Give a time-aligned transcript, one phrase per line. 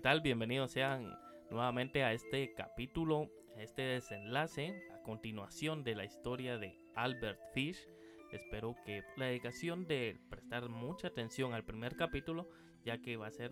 [0.00, 0.22] tal?
[0.22, 1.14] Bienvenidos sean
[1.50, 7.86] nuevamente a este capítulo, a este desenlace, a continuación de la historia de Albert Fish.
[8.32, 12.48] Espero que la dedicación de prestar mucha atención al primer capítulo,
[12.82, 13.50] ya que va a ser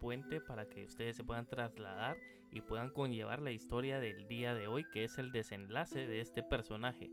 [0.00, 2.16] puente para que ustedes se puedan trasladar
[2.50, 6.42] y puedan conllevar la historia del día de hoy, que es el desenlace de este
[6.42, 7.10] personaje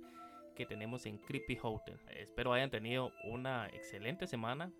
[0.56, 2.00] que tenemos en Creepy Hotel.
[2.12, 4.72] Espero hayan tenido una excelente semana.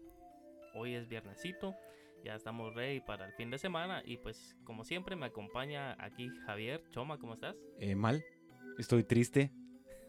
[0.74, 1.76] Hoy es viernesito
[2.24, 6.30] ya estamos ready para el fin de semana y pues como siempre me acompaña aquí
[6.46, 6.84] Javier.
[6.92, 7.56] Choma, ¿cómo estás?
[7.80, 8.24] Eh, mal,
[8.78, 9.52] estoy triste.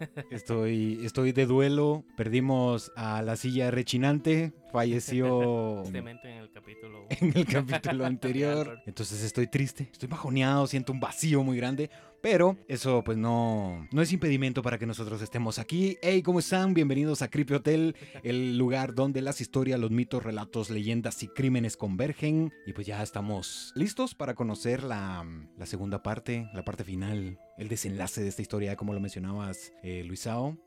[0.30, 2.04] Estoy, estoy de duelo.
[2.16, 4.52] Perdimos a la silla rechinante.
[4.72, 5.84] Falleció.
[5.92, 7.06] en el capítulo.
[7.10, 8.80] En el capítulo anterior.
[8.86, 9.90] Entonces estoy triste.
[9.92, 10.66] Estoy bajoneado.
[10.66, 11.90] Siento un vacío muy grande.
[12.22, 15.96] Pero eso pues no, no es impedimento para que nosotros estemos aquí.
[16.02, 16.74] Hey, ¿cómo están?
[16.74, 21.78] Bienvenidos a Creepy Hotel, el lugar donde las historias, los mitos, relatos, leyendas y crímenes
[21.78, 22.52] convergen.
[22.66, 25.26] Y pues ya estamos listos para conocer la,
[25.56, 30.04] la segunda parte, la parte final, el desenlace de esta historia, como lo mencionabas, eh,
[30.04, 30.58] Luisao.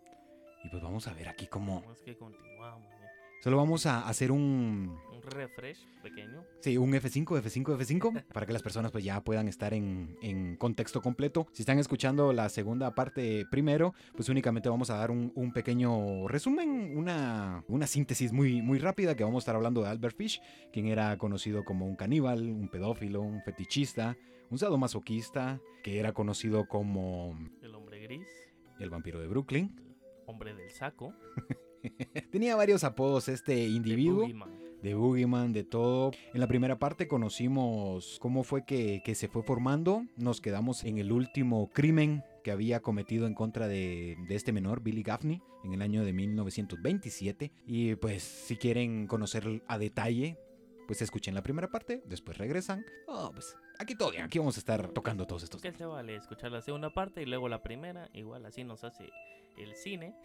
[0.64, 1.84] Y pues vamos a ver aquí cómo...
[1.92, 2.88] Es que continuamos.
[3.44, 4.98] Solo vamos a hacer un...
[5.24, 6.44] Refresh pequeño.
[6.60, 10.58] Sí, un F5, F5, F5, para que las personas pues ya puedan estar en, en,
[10.58, 11.48] contexto completo.
[11.54, 16.28] Si están escuchando la segunda parte primero, pues únicamente vamos a dar un, un, pequeño
[16.28, 20.42] resumen, una, una síntesis muy, muy rápida que vamos a estar hablando de Albert Fish,
[20.72, 24.18] quien era conocido como un caníbal, un pedófilo, un fetichista,
[24.50, 27.38] un sadomasoquista, que era conocido como...
[27.62, 28.28] El hombre gris.
[28.80, 29.76] El vampiro de Brooklyn.
[30.26, 31.14] hombre del saco.
[32.32, 34.28] Tenía varios apodos este individuo.
[34.84, 36.12] De Boogeyman, de todo.
[36.34, 40.06] En la primera parte conocimos cómo fue que, se fue formando.
[40.18, 44.84] Nos quedamos en el último crimen que había cometido en contra de, de, este menor,
[44.84, 47.52] Billy Gaffney, en el año de 1927.
[47.66, 50.38] Y pues si quieren conocer a detalle
[50.86, 52.86] pues escuchen la primera parte, después regresan.
[53.08, 55.62] Oh, pues aquí todo bien, aquí vamos a estar tocando todos estos.
[55.62, 58.10] ¿Qué se vale escuchar la segunda parte y luego la primera?
[58.14, 59.10] Igual así nos hace
[59.58, 60.16] el cine.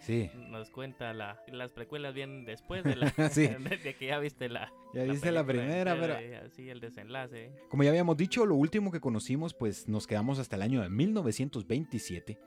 [0.00, 0.30] Sí.
[0.50, 4.72] nos cuenta la, las precuelas bien después de, la, de, que ya viste la.
[4.92, 6.16] Ya viste la primera, pero.
[6.44, 7.52] Así el desenlace.
[7.68, 10.88] Como ya habíamos dicho, lo último que conocimos, pues nos quedamos hasta el año de
[10.88, 12.38] 1927.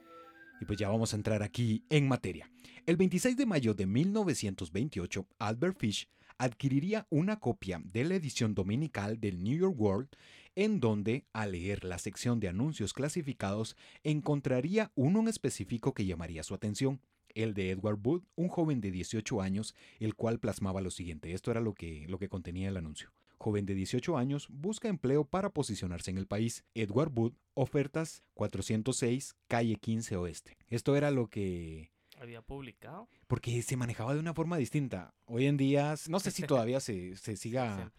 [0.60, 2.50] Y pues ya vamos a entrar aquí en materia.
[2.86, 9.20] El 26 de mayo de 1928, Albert Fish adquiriría una copia de la edición dominical
[9.20, 10.10] del New York World,
[10.56, 16.44] en donde, al leer la sección de anuncios clasificados, encontraría uno en específico que llamaría
[16.44, 17.00] su atención,
[17.36, 21.34] el de Edward Wood, un joven de 18 años, el cual plasmaba lo siguiente.
[21.34, 23.12] Esto era lo que, lo que contenía el anuncio.
[23.38, 26.64] Joven de 18 años, busca empleo para posicionarse en el país.
[26.74, 30.58] Edward Wood, ofertas 406, calle 15 Oeste.
[30.70, 33.08] Esto era lo que había publicado.
[33.28, 35.14] Porque se manejaba de una forma distinta.
[35.26, 37.92] Hoy en día, no sé si todavía se, se siga...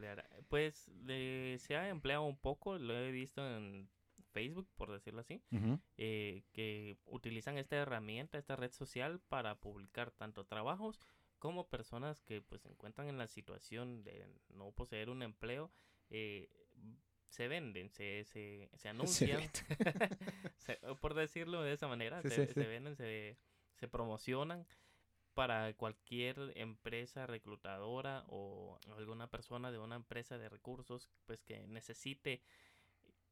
[0.49, 3.89] pues se ha empleado un poco, lo he visto en
[4.33, 5.43] Facebook, por decirlo así,
[5.97, 11.01] eh, que utilizan esta herramienta, esta red social para publicar tanto trabajos
[11.39, 15.71] como personas que pues se encuentran en la situación de no poseer un empleo.
[16.11, 16.49] Eh,
[17.29, 19.43] se venden, se, se, se anuncian,
[21.01, 23.37] por decirlo de esa manera, se, se venden, se
[23.79, 24.67] se promocionan
[25.35, 32.43] para cualquier empresa reclutadora o alguna persona de una empresa de recursos pues que necesite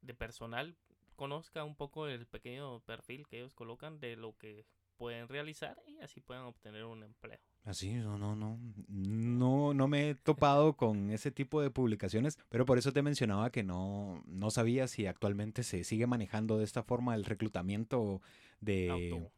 [0.01, 0.77] de personal
[1.17, 4.65] conozca un poco el pequeño perfil que ellos colocan de lo que
[4.97, 7.39] pueden realizar y así puedan obtener un empleo.
[7.65, 12.65] Así, no, no, no, no, no me he topado con ese tipo de publicaciones, pero
[12.65, 16.83] por eso te mencionaba que no, no sabía si actualmente se sigue manejando de esta
[16.83, 18.21] forma el reclutamiento
[18.61, 19.29] de,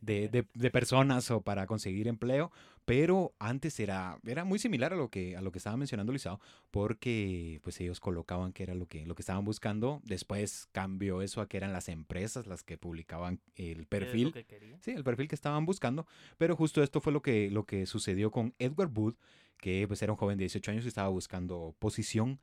[0.00, 2.50] de, de, personas o para conseguir empleo,
[2.84, 6.40] pero antes era, era muy similar a lo que, a lo que estaba mencionando Luisao,
[6.70, 11.40] porque pues ellos colocaban que era lo que, lo que estaban buscando, después cambió eso
[11.40, 14.34] a que eran las empresas las que publicaban el perfil,
[14.80, 16.06] sí, el perfil que estaban buscando,
[16.38, 19.14] pero justo esto fue lo que, lo que sucedió con Edward Wood,
[19.58, 22.40] que pues era un joven de 18 años y estaba buscando posición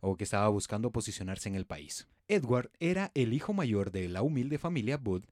[0.00, 2.08] o que estaba buscando posicionarse en el país.
[2.28, 5.24] Edward era el hijo mayor de la humilde familia Wood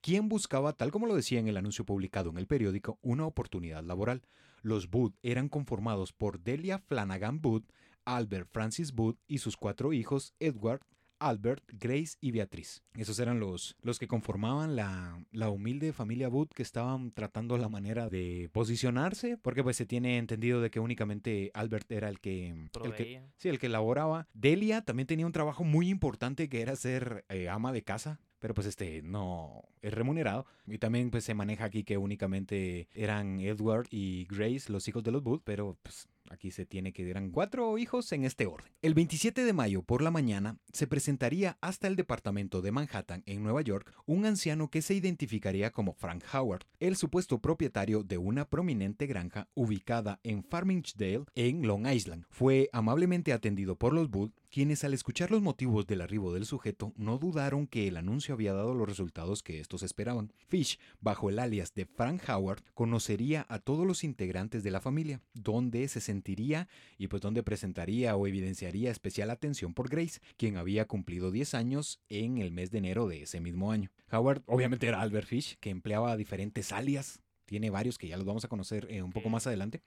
[0.00, 3.82] quien buscaba, tal como lo decía en el anuncio publicado en el periódico, una oportunidad
[3.82, 4.22] laboral.
[4.62, 7.64] Los Booth eran conformados por Delia Flanagan Booth,
[8.04, 10.80] Albert Francis Booth y sus cuatro hijos, Edward,
[11.18, 12.82] Albert, Grace y Beatriz.
[12.94, 17.68] Esos eran los, los que conformaban la, la humilde familia Wood que estaban tratando la
[17.68, 22.48] manera de posicionarse, porque pues se tiene entendido de que únicamente Albert era el que,
[22.84, 24.26] el que sí, el que elaboraba.
[24.32, 28.54] Delia también tenía un trabajo muy importante que era ser eh, ama de casa pero
[28.54, 30.46] pues este no es remunerado.
[30.66, 35.10] Y también pues se maneja aquí que únicamente eran Edward y Grace los hijos de
[35.10, 38.70] los Booth, pero pues aquí se tiene que eran cuatro hijos en este orden.
[38.82, 43.42] El 27 de mayo por la mañana se presentaría hasta el departamento de Manhattan en
[43.42, 48.48] Nueva York un anciano que se identificaría como Frank Howard, el supuesto propietario de una
[48.48, 52.24] prominente granja ubicada en Farmingdale en Long Island.
[52.30, 56.92] Fue amablemente atendido por los Booth quienes al escuchar los motivos del arribo del sujeto
[56.96, 60.32] no dudaron que el anuncio había dado los resultados que estos esperaban.
[60.48, 65.20] Fish, bajo el alias de Frank Howard, conocería a todos los integrantes de la familia,
[65.34, 70.86] donde se sentiría y pues donde presentaría o evidenciaría especial atención por Grace, quien había
[70.86, 73.90] cumplido 10 años en el mes de enero de ese mismo año.
[74.10, 78.44] Howard obviamente era Albert Fish, que empleaba diferentes alias, tiene varios que ya los vamos
[78.44, 79.82] a conocer eh, un poco más adelante.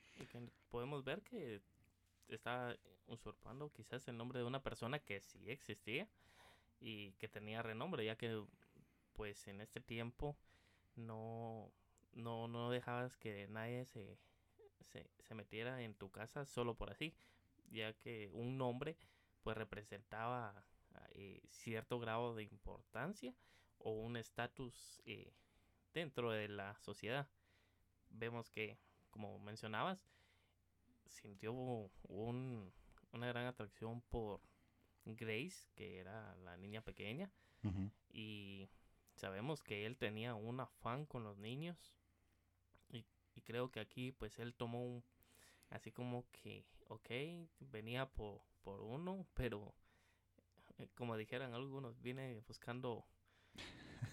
[0.69, 1.62] Podemos ver que
[2.28, 2.75] está
[3.12, 6.08] usurpando quizás el nombre de una persona que sí existía
[6.80, 8.44] y que tenía renombre, ya que
[9.13, 10.38] pues en este tiempo
[10.96, 11.72] no,
[12.13, 14.18] no, no dejabas que nadie se,
[14.92, 17.13] se, se metiera en tu casa solo por así,
[17.69, 18.98] ya que un nombre
[19.44, 20.66] pues representaba
[21.14, 23.34] eh, cierto grado de importancia
[23.80, 25.34] o un estatus eh,
[25.94, 27.28] dentro de la sociedad.
[28.10, 28.78] Vemos que,
[29.10, 30.00] como mencionabas,
[31.07, 32.74] sintió un,
[33.13, 34.42] una gran atracción por
[35.06, 37.31] Grace, que era la niña pequeña.
[38.10, 38.68] Y
[39.16, 41.96] sabemos que él tenía un afán con los niños.
[42.90, 43.06] Y,
[43.44, 45.04] creo que aquí pues él tomó un...
[45.69, 47.10] Así como que, ok,
[47.60, 49.74] venía por, por uno, pero
[50.78, 53.06] eh, como dijeran algunos, viene buscando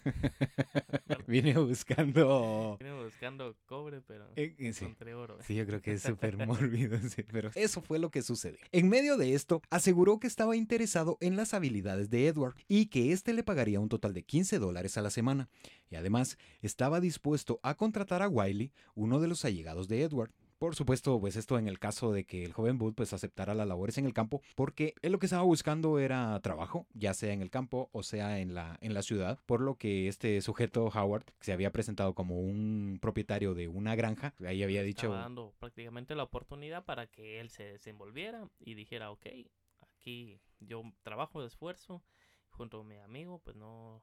[1.27, 2.77] Vine buscando.
[2.79, 5.39] Vine buscando cobre, pero eh, eh, encontré oro.
[5.47, 6.99] Sí, yo creo que es súper mórbido,
[7.31, 8.59] pero eso fue lo que sucedió.
[8.73, 13.13] En medio de esto, aseguró que estaba interesado en las habilidades de Edward y que
[13.13, 15.49] éste le pagaría un total de 15 dólares a la semana.
[15.91, 20.75] Y además, estaba dispuesto a contratar a Wiley, uno de los allegados de Edward, por
[20.75, 23.99] supuesto, pues esto en el caso de que el joven Booth pues aceptara las labores
[23.99, 27.51] en el campo, porque él lo que estaba buscando era trabajo, ya sea en el
[27.51, 31.45] campo o sea en la, en la ciudad, por lo que este sujeto Howard, que
[31.45, 35.07] se había presentado como un propietario de una granja, ahí había dicho...
[35.07, 39.27] Estaba dando prácticamente la oportunidad para que él se desenvolviera y dijera, ok,
[39.81, 42.03] aquí yo trabajo de esfuerzo
[42.51, 44.03] junto a mi amigo, pues no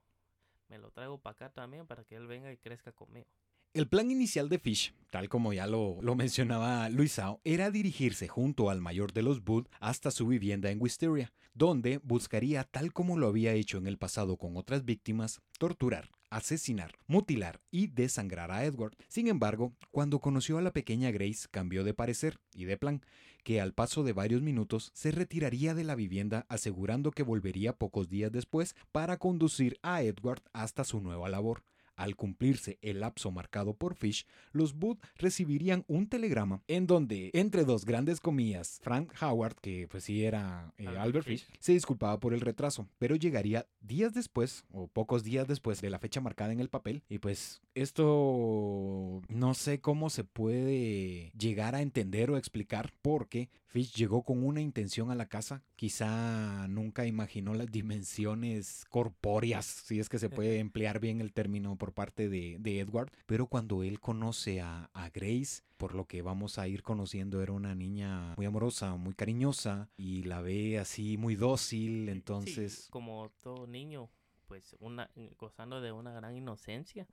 [0.69, 3.27] me lo traigo para acá también para que él venga y crezca conmigo.
[3.75, 8.79] El plan inicial de Fish, tal como ya lo, mencionaba Luisao, era dirigirse junto al
[8.79, 13.51] mayor de los Booth hasta su vivienda en Wisteria, donde buscaría, tal como lo había
[13.51, 18.95] hecho en el pasado con otras víctimas, torturar, asesinar, mutilar y desangrar a Edward.
[19.09, 23.01] Sin embargo, cuando conoció a la pequeña Grace, cambió de parecer y de plan,
[23.43, 28.07] que al paso de varios minutos se retiraría de la vivienda asegurando que volvería pocos
[28.07, 31.65] días después para conducir a Edward hasta su nueva labor.
[31.95, 37.63] Al cumplirse el lapso marcado por Fish, los Booth recibirían un telegrama en donde, entre
[37.63, 42.33] dos grandes comillas, Frank Howard, que pues sí era eh, Albert, Fish, se disculpaba por
[42.33, 46.59] el retraso, pero llegaría días después, o pocos días después de la fecha marcada en
[46.59, 52.91] el papel, y pues esto no sé cómo se puede llegar a entender o explicar
[53.01, 59.65] porque Fish llegó con una intención a la casa, quizá nunca imaginó las dimensiones corpóreas,
[59.65, 63.83] si es que se puede emplear bien el término por parte de, Edward, pero cuando
[63.83, 68.45] él conoce a, Grace, por lo que vamos a ir conociendo, era una niña muy
[68.45, 72.87] amorosa, muy cariñosa y la ve así muy dócil, entonces...
[72.91, 74.09] como todo niño,
[74.47, 77.09] pues una, gozando de una gran inocencia,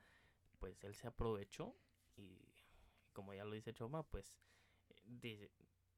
[0.61, 1.75] pues él se aprovechó
[2.17, 2.39] y
[3.13, 4.33] como ya lo dice Choma, pues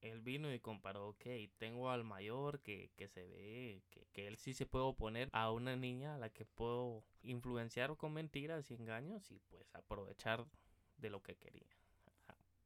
[0.04, 1.24] él vino y comparó, ok,
[1.56, 5.50] tengo al mayor que, que se ve que, que, él sí se puede oponer a
[5.50, 10.46] una niña a la que puedo influenciar con mentiras y engaños y pues aprovechar
[10.98, 11.66] de lo que quería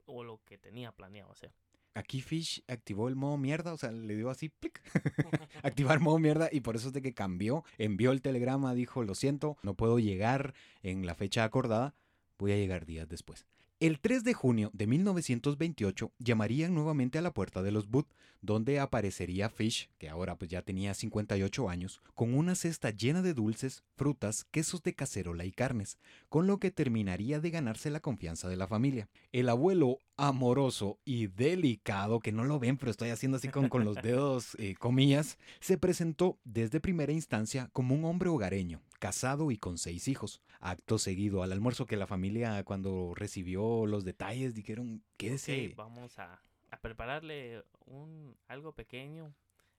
[0.07, 1.52] o lo que tenía planeado hacer.
[1.95, 4.80] Aquí Fish activó el modo mierda, o sea, le dio así, plic,
[5.62, 9.14] activar modo mierda y por eso es de que cambió, envió el telegrama, dijo, lo
[9.14, 11.95] siento, no puedo llegar en la fecha acordada,
[12.38, 13.47] voy a llegar días después.
[13.80, 18.08] El 3 de junio de 1928 llamarían nuevamente a la puerta de los Booth,
[18.40, 23.35] donde aparecería Fish, que ahora pues ya tenía 58 años, con una cesta llena de
[23.35, 25.97] dulces, frutas, quesos de cacerola y carnes,
[26.28, 29.08] con lo que terminaría de ganarse la confianza de la familia.
[29.30, 33.85] El abuelo amoroso y delicado, que no lo ven, pero estoy haciendo así con, con
[33.85, 39.59] los dedos eh, comillas, se presentó desde primera instancia como un hombre hogareño, casado y
[39.59, 40.43] con seis hijos.
[40.61, 45.73] Acto seguido al almuerzo que la familia cuando recibió los detalles dijeron, quédese.
[45.76, 46.40] vamos a,
[46.81, 49.35] prepararle un algo pequeño,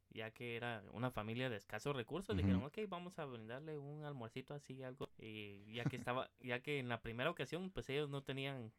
[0.09, 4.53] ya que era una familia de escasos recursos, dijeron, ok, vamos a brindarle un almuercito
[4.53, 8.23] así, algo, y ya que estaba, ya que en la primera ocasión, pues ellos no
[8.23, 8.71] tenían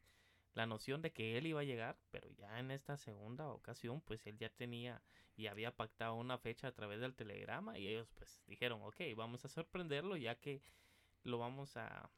[0.54, 4.26] la noción de que él iba a llegar, pero ya en esta segunda ocasión, pues
[4.26, 5.02] él ya tenía
[5.36, 9.44] y había pactado una fecha a través del telegrama y ellos pues dijeron, ok, vamos
[9.44, 10.62] a sorprenderlo ya que
[11.22, 12.10] lo vamos a,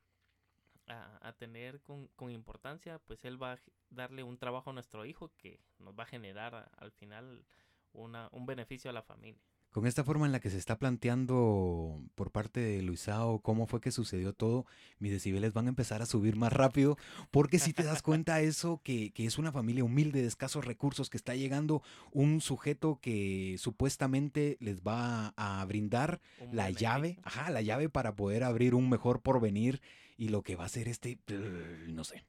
[0.87, 3.59] a, tener con, con, importancia, pues él va a
[3.91, 7.45] darle un trabajo a nuestro hijo que nos va a generar al final
[7.93, 12.01] una, un beneficio a la familia con esta forma en la que se está planteando
[12.15, 14.67] por parte de Luisao cómo fue que sucedió todo,
[14.99, 16.99] mis decibeles van a empezar a subir más rápido,
[17.31, 21.09] porque si te das cuenta eso, que, que, es una familia humilde de escasos recursos,
[21.09, 26.21] que está llegando un sujeto que supuestamente les va a brindar
[26.53, 29.81] la llave, ajá, la llave para poder abrir un mejor porvenir
[30.19, 31.19] y lo que va a ser este,
[31.89, 32.25] no sé.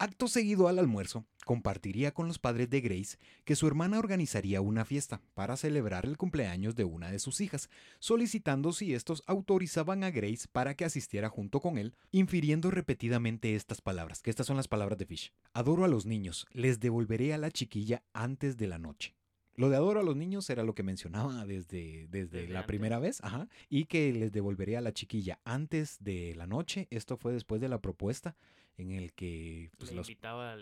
[0.00, 4.84] Acto seguido al almuerzo, compartiría con los padres de Grace que su hermana organizaría una
[4.84, 10.12] fiesta para celebrar el cumpleaños de una de sus hijas, solicitando si estos autorizaban a
[10.12, 14.68] Grace para que asistiera junto con él, infiriendo repetidamente estas palabras, que estas son las
[14.68, 15.32] palabras de Fish.
[15.52, 19.16] Adoro a los niños, les devolveré a la chiquilla antes de la noche.
[19.56, 23.18] Lo de adoro a los niños era lo que mencionaba desde, desde, la primera vez,
[23.24, 26.86] ajá, y que les devolveré a la chiquilla antes de la noche.
[26.92, 28.36] Esto fue después de la propuesta
[28.78, 30.56] en el que pues, Le invitaba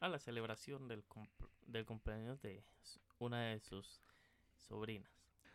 [0.00, 1.02] a la celebración del,
[1.66, 2.62] del cumpleaños de
[3.18, 4.02] una de sus
[4.56, 5.10] sobrinas.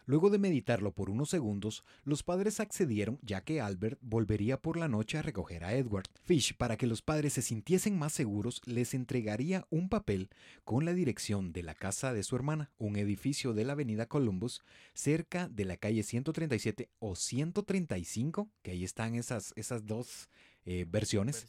[0.07, 4.88] Luego de meditarlo por unos segundos, los padres accedieron ya que Albert volvería por la
[4.88, 6.05] noche a recoger a Edward.
[6.24, 10.29] Fish, para que los padres se sintiesen más seguros, les entregaría un papel
[10.63, 14.62] con la dirección de la casa de su hermana, un edificio de la avenida Columbus,
[14.93, 20.29] cerca de la calle 137 o 135, que ahí están esas, esas dos
[20.65, 21.48] eh, versiones,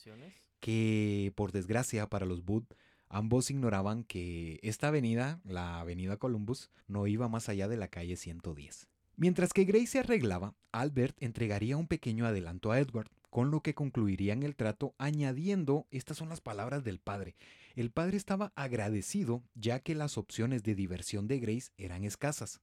[0.60, 2.74] que por desgracia para los Booth
[3.08, 8.16] ambos ignoraban que esta avenida, la avenida Columbus, no iba más allá de la calle
[8.16, 8.88] 110.
[9.16, 13.74] Mientras que Grace se arreglaba, Albert entregaría un pequeño adelanto a Edward, con lo que
[13.74, 17.36] concluirían el trato añadiendo, estas son las palabras del padre,
[17.74, 22.60] el padre estaba agradecido ya que las opciones de diversión de Grace eran escasas.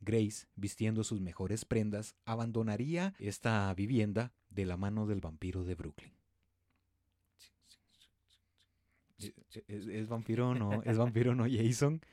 [0.00, 6.12] Grace, vistiendo sus mejores prendas, abandonaría esta vivienda de la mano del vampiro de Brooklyn.
[9.18, 10.82] ¿Es, vampiro o no?
[10.82, 12.00] ¿Es vampiro no Jason?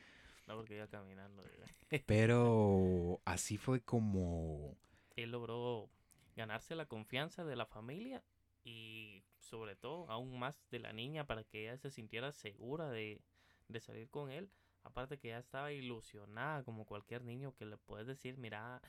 [0.48, 1.44] No, porque iba caminando.
[2.08, 4.76] Pero así fue como...
[5.16, 5.90] Él logró
[6.36, 8.22] ganarse la confianza de la familia
[8.66, 13.22] y sobre todo aún más de la niña para que ella se sintiera segura de,
[13.70, 14.50] de salir con él.
[14.84, 18.82] Aparte que ya estaba ilusionada como cualquier niño que le puedes decir, mira,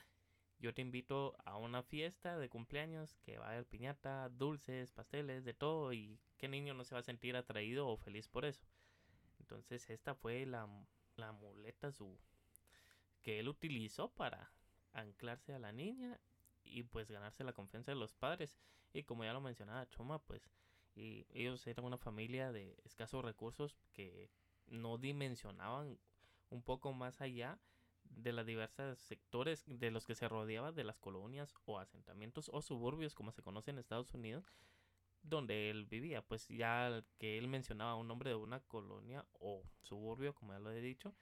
[0.63, 5.43] yo te invito a una fiesta de cumpleaños que va a haber piñata, dulces, pasteles,
[5.43, 8.65] de todo y qué niño no se va a sentir atraído o feliz por eso.
[9.41, 10.69] Entonces esta fue la,
[11.17, 12.17] la muleta su,
[13.21, 14.53] que él utilizó para
[14.93, 16.17] anclarse a la niña
[16.63, 18.57] y pues ganarse la confianza de los padres.
[18.93, 20.49] Y como ya lo mencionaba Choma, pues
[20.95, 24.29] y ellos eran una familia de escasos recursos que
[24.67, 25.99] no dimensionaban
[26.49, 27.59] un poco más allá
[28.15, 32.61] de los diversos sectores de los que se rodeaba de las colonias o asentamientos o
[32.61, 34.45] suburbios como se conoce en Estados Unidos
[35.23, 36.21] donde él vivía.
[36.21, 40.71] Pues ya que él mencionaba un nombre de una colonia o suburbio como ya lo
[40.71, 41.13] he dicho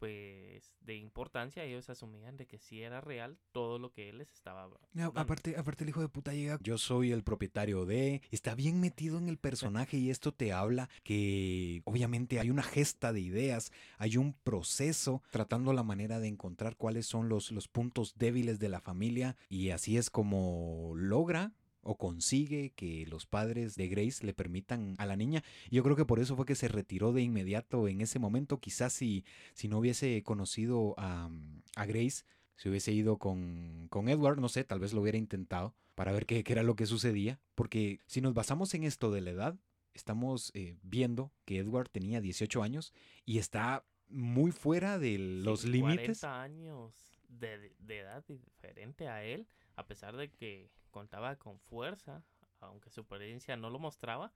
[0.00, 4.32] pues de importancia ellos asumían de que sí era real todo lo que él les
[4.32, 4.66] estaba
[5.14, 9.18] aparte aparte el hijo de puta llega yo soy el propietario de está bien metido
[9.18, 14.16] en el personaje y esto te habla que obviamente hay una gesta de ideas hay
[14.16, 18.80] un proceso tratando la manera de encontrar cuáles son los los puntos débiles de la
[18.80, 21.52] familia y así es como logra
[21.82, 25.42] o consigue que los padres de Grace le permitan a la niña.
[25.70, 28.60] Yo creo que por eso fue que se retiró de inmediato en ese momento.
[28.60, 31.30] Quizás si, si no hubiese conocido a,
[31.76, 32.24] a Grace,
[32.56, 36.26] se hubiese ido con, con, Edward, no sé, tal vez lo hubiera intentado para ver
[36.26, 37.40] qué, qué, era lo que sucedía.
[37.54, 39.58] Porque si nos basamos en esto de la edad,
[39.94, 42.92] estamos eh, viendo que Edward tenía 18 años
[43.24, 46.20] y está muy fuera de los límites.
[46.20, 49.46] 40 años de, de edad diferente a él,
[49.76, 52.22] a pesar de que contaba con fuerza,
[52.60, 54.32] aunque su apariencia no lo mostraba,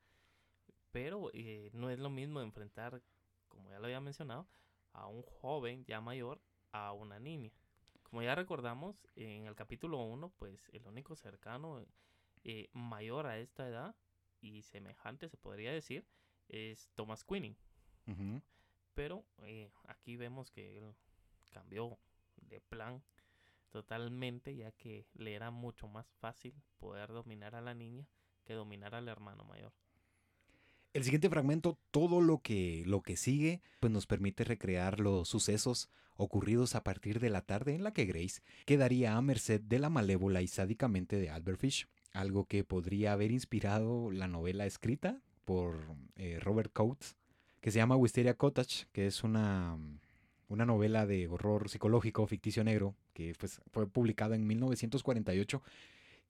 [0.93, 3.03] pero eh, no es lo mismo enfrentar,
[3.49, 4.47] como ya lo había mencionado,
[4.93, 6.41] a un joven ya mayor
[6.73, 7.53] a una niña.
[8.03, 11.85] Como ya recordamos, en el capítulo 1, pues el único cercano
[12.45, 13.97] eh, mayor a esta edad
[14.41, 16.07] y semejante, se podría decir,
[16.49, 17.57] es Thomas Queening.
[18.95, 20.95] Pero eh, aquí vemos que él
[21.51, 21.99] cambió
[22.37, 23.03] de plan
[23.75, 28.07] totalmente, ya que le era mucho más fácil poder dominar a la niña
[28.45, 29.73] que dominar al hermano mayor.
[30.93, 35.91] El siguiente fragmento, todo lo que, lo que sigue, pues nos permite recrear los sucesos
[36.17, 39.91] ocurridos a partir de la tarde en la que Grace quedaría a merced de la
[39.91, 45.81] malévola y sádicamente de Albert Fish, algo que podría haber inspirado la novela escrita por
[46.15, 47.17] eh, Robert Coates,
[47.61, 49.77] que se llama Wisteria Cottage, que es una,
[50.55, 55.63] una novela de horror psicológico ficticio negro, que pues, fue publicada en 1948,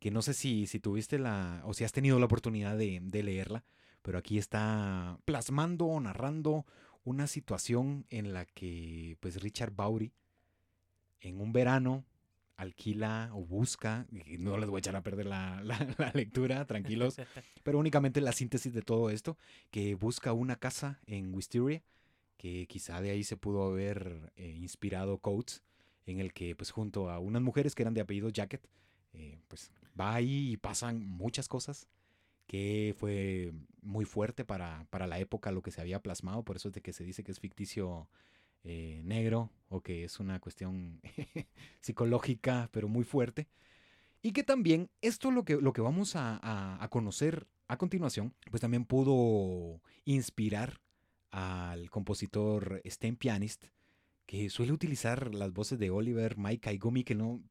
[0.00, 3.22] que no sé si, si tuviste la, o si has tenido la oportunidad de, de
[3.22, 3.64] leerla,
[4.02, 6.66] pero aquí está plasmando o narrando
[7.04, 10.12] una situación en la que pues Richard Bowry
[11.20, 12.04] en un verano
[12.56, 15.62] alquila o busca, y no les voy a echar a perder la,
[16.14, 17.16] lectura, tranquilos,
[17.62, 19.36] pero únicamente la síntesis de todo esto,
[19.70, 21.82] que busca una casa en Wisteria,
[22.44, 25.62] que quizá de ahí se pudo haber eh, inspirado Coates,
[26.04, 28.68] en el que pues junto a unas mujeres que eran de apellido Jacket,
[29.14, 31.88] eh, pues va ahí y pasan muchas cosas
[32.46, 36.74] que fue muy fuerte para, la época lo que se había plasmado, por eso es
[36.74, 38.10] de que se dice que es ficticio
[38.62, 41.00] eh, negro o que es una cuestión
[41.80, 43.48] psicológica, pero muy fuerte.
[44.20, 46.38] Y que también esto lo que, lo que vamos a,
[46.84, 50.82] a conocer a continuación, pues también pudo inspirar
[51.34, 53.64] al compositor Sten Pianist
[54.26, 57.42] que suele utilizar las voces de Oliver, Mike Aigumi, que no,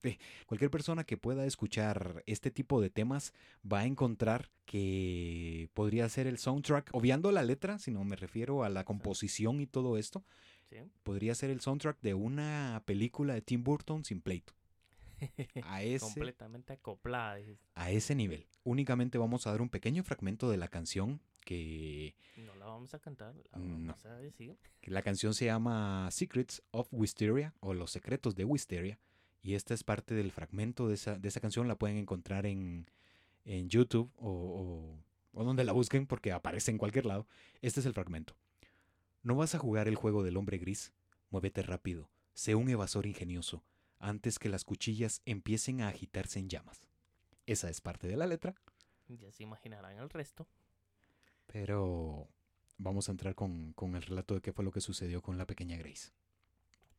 [0.47, 3.33] cualquier persona que pueda escuchar este tipo de temas
[3.69, 8.63] va a encontrar que podría ser el soundtrack, obviando la letra, si no me refiero
[8.63, 10.23] a la composición y todo esto,
[11.03, 14.53] podría ser el soundtrack de una película de Tim Burton sin pleito.
[15.63, 17.37] A ese, Completamente acoplada.
[17.75, 18.45] A ese nivel.
[18.63, 22.15] Únicamente vamos a dar un pequeño fragmento de la canción que...
[22.37, 24.57] No la vamos a cantar, la vamos a decir.
[24.83, 28.99] La canción se llama Secrets of Wisteria o Los Secretos de Wisteria.
[29.41, 31.67] Y esta es parte del fragmento de esa, de esa canción.
[31.67, 32.89] La pueden encontrar en,
[33.43, 34.97] en YouTube o,
[35.33, 37.27] o donde la busquen porque aparece en cualquier lado.
[37.61, 38.35] Este es el fragmento.
[39.21, 40.93] No vas a jugar el juego del hombre gris.
[41.29, 42.09] Muévete rápido.
[42.33, 43.63] Sé un evasor ingenioso
[44.03, 46.81] antes que las cuchillas empiecen a agitarse en llamas.
[47.45, 48.53] Esa es parte de la letra.
[49.07, 50.47] Ya se imaginarán el resto.
[51.47, 52.27] Pero
[52.77, 55.77] vamos a entrar con, el relato de qué fue lo que sucedió con la pequeña
[55.77, 56.11] Grace.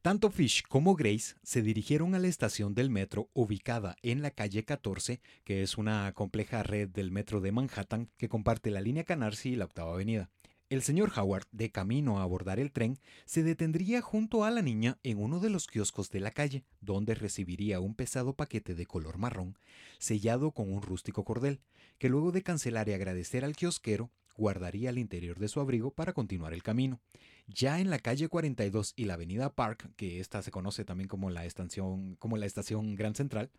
[0.02, 4.64] Tanto Fish como Grace se dirigieron a la estación del metro ubicada en la calle
[4.64, 9.52] 14, que es una compleja red del metro de Manhattan que comparte la línea Canarsie
[9.52, 10.30] y la Octava Avenida.
[10.74, 14.98] El señor Howard, de camino a abordar el tren, se detendría junto a la niña
[15.04, 19.16] en uno de los kioscos de la calle, donde recibiría un pesado paquete de color
[19.16, 19.56] marrón,
[20.00, 21.60] sellado con un rústico cordel,
[21.98, 26.12] que luego de cancelar y agradecer al kiosquero, guardaría al interior de su abrigo para
[26.12, 27.00] continuar el camino.
[27.46, 31.30] Ya en la calle 42 y la avenida Park, que esta se conoce también como
[31.30, 33.52] la estación, como la estación Grand Central,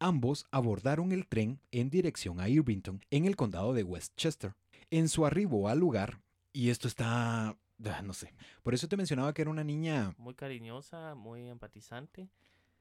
[0.00, 4.54] ambos abordaron el tren en dirección a Irvington, en el condado de Westchester.
[4.90, 6.18] En su arribo al lugar,
[6.58, 7.50] y esto está,
[7.84, 10.12] ah, no sé, por eso te mencionaba que era una niña...
[10.18, 12.28] Muy cariñosa, muy empatizante,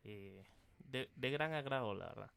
[0.04, 0.44] eh,
[0.80, 2.32] de, de gran agrado, la verdad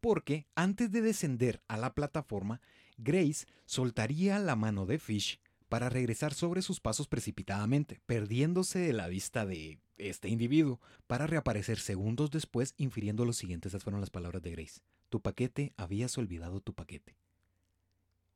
[0.00, 2.60] porque antes de descender a la plataforma,
[2.98, 9.08] Grace soltaría la mano de Fish para regresar sobre sus pasos precipitadamente, perdiéndose de la
[9.08, 14.42] vista de este individuo, para reaparecer segundos después infiriendo lo siguiente, esas fueron las palabras
[14.42, 14.82] de Grace.
[15.08, 17.16] Tu paquete, habías olvidado tu paquete.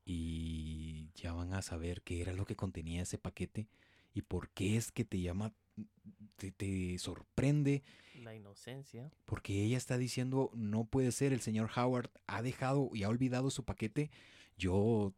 [0.07, 0.88] Y
[1.23, 3.69] ya van a saber qué era lo que contenía ese paquete
[4.15, 5.53] y por qué es que te llama,
[6.37, 7.83] te, te sorprende.
[8.23, 9.11] La inocencia.
[9.25, 13.51] Porque ella está diciendo, no puede ser, el señor Howard ha dejado y ha olvidado
[13.51, 14.11] su paquete
[14.59, 15.15] yo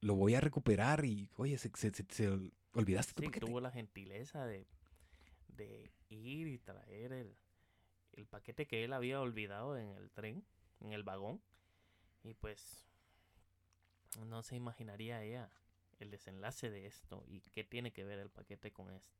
[0.00, 1.68] lo voy a recuperar y, oye, se,
[2.72, 4.66] olvidaste tu sí, tuvo la gentileza de,
[6.08, 7.36] ir y traer el,
[8.12, 10.44] el paquete que él había olvidado en el tren,
[10.80, 11.42] en el vagón.
[12.22, 12.83] Y pues
[14.16, 15.50] no se imaginaría ella
[15.98, 19.14] el desenlace de esto y qué tiene que ver el paquete con esto.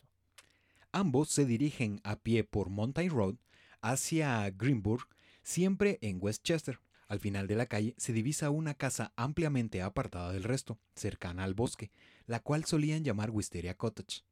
[0.92, 3.34] Ambos se dirigen a pie por Mountain Road
[3.80, 5.06] hacia Greenburg,
[5.42, 6.78] siempre en Westchester.
[7.08, 11.54] Al final de la calle se divisa una casa ampliamente apartada del resto, cercana al
[11.54, 11.90] bosque,
[12.26, 14.22] la cual solían llamar Wisteria Cottage.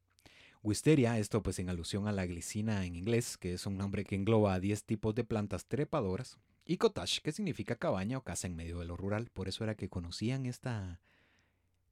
[0.63, 4.15] Wisteria, esto pues en alusión a la glicina en inglés, que es un nombre que
[4.15, 8.55] engloba a 10 tipos de plantas trepadoras, y cottage, que significa cabaña o casa en
[8.55, 11.01] medio de lo rural, por eso era que conocían esta,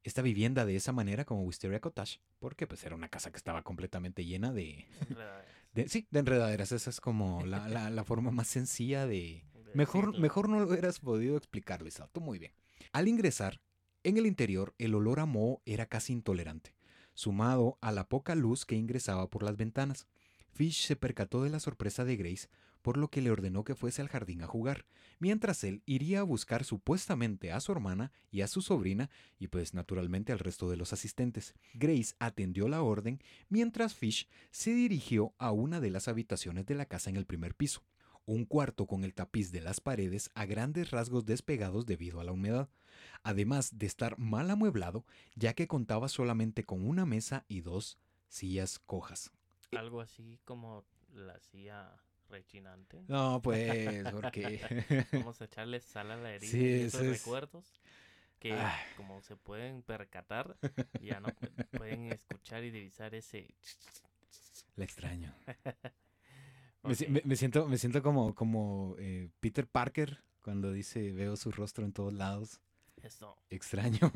[0.02, 3.62] esta vivienda de esa manera como Wisteria Cottage, porque pues era una casa que estaba
[3.62, 4.86] completamente llena de...
[5.74, 6.72] de sí, de enredaderas.
[6.72, 9.44] Esa es como la, la, forma más sencilla de...
[9.74, 12.06] Mejor, mejor no lo hubieras podido explicar, Luisa.
[12.08, 12.52] Tú muy bien.
[12.92, 13.62] Al ingresar,
[14.04, 16.74] en el interior el olor a moho era casi intolerante,
[17.14, 20.06] sumado a la poca luz que ingresaba por las ventanas.
[20.50, 22.48] Fish se percató de la sorpresa de Grace,
[22.82, 24.84] por lo que le ordenó que fuese al jardín a jugar,
[25.18, 29.72] mientras él iría a buscar supuestamente a su hermana y a su sobrina y pues
[29.72, 31.54] naturalmente al resto de los asistentes.
[31.74, 36.86] Grace atendió la orden mientras Fish se dirigió a una de las habitaciones de la
[36.86, 37.82] casa en el primer piso,
[38.26, 42.32] un cuarto con el tapiz de las paredes a grandes rasgos despegados debido a la
[42.32, 42.68] humedad,
[43.22, 48.78] además de estar mal amueblado ya que contaba solamente con una mesa y dos sillas
[48.78, 49.32] cojas.
[49.72, 51.96] Algo así como la silla
[52.32, 53.04] rechinante.
[53.06, 54.60] No, pues, porque...
[55.12, 57.72] Vamos a echarle sal a la herida sí, esos recuerdos
[58.40, 58.58] que,
[58.96, 60.56] como se pueden percatar,
[61.00, 61.28] ya no
[61.70, 63.54] pueden escuchar y divisar ese...
[64.76, 65.34] La extraño.
[66.82, 71.92] me, siento, me siento como, como eh, Peter Parker cuando dice veo su rostro en
[71.92, 72.60] todos lados.
[73.02, 73.36] Eso.
[73.50, 74.10] Extraño.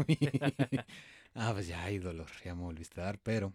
[1.35, 3.53] ah, pues ya hay dolor, ya me volviste a dar, pero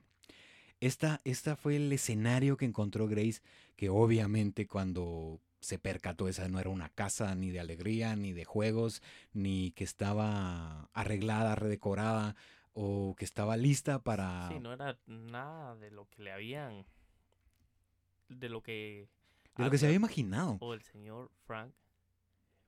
[0.81, 3.41] esta, esta fue el escenario que encontró Grace,
[3.77, 8.45] que obviamente cuando se percató esa no era una casa ni de alegría, ni de
[8.45, 12.35] juegos, ni que estaba arreglada, redecorada
[12.73, 14.49] o que estaba lista para...
[14.49, 16.85] Sí, no era nada de lo que le habían...
[18.27, 19.07] De lo que...
[19.57, 20.57] De lo que se había imaginado.
[20.61, 21.73] O el señor Frank,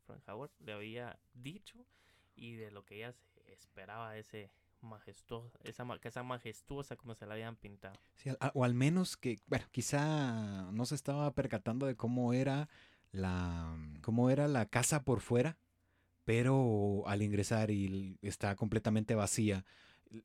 [0.05, 1.83] Frank Howard le había dicho
[2.35, 4.51] y de lo que ella se esperaba ese
[4.83, 7.95] majestuosa, esa casa majestuosa como se la habían pintado.
[8.53, 12.69] o al menos que, bueno, quizá no se estaba percatando de cómo era
[13.11, 15.57] la, cómo era la casa por fuera,
[16.25, 19.65] pero al ingresar y está completamente vacía,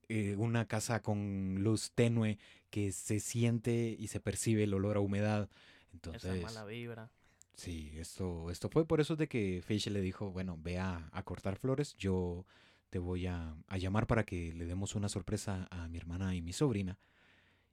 [0.09, 2.39] eh, una casa con luz tenue
[2.71, 5.49] que se siente y se percibe el olor a humedad.
[5.93, 7.11] Entonces, Esa mala vibra.
[7.55, 11.23] Sí, esto, esto fue por eso de que Fish le dijo, bueno, ve a, a
[11.25, 12.47] cortar flores, yo
[12.91, 16.53] te voy a, llamar para que le demos una sorpresa a mi hermana y mi
[16.53, 16.99] sobrina.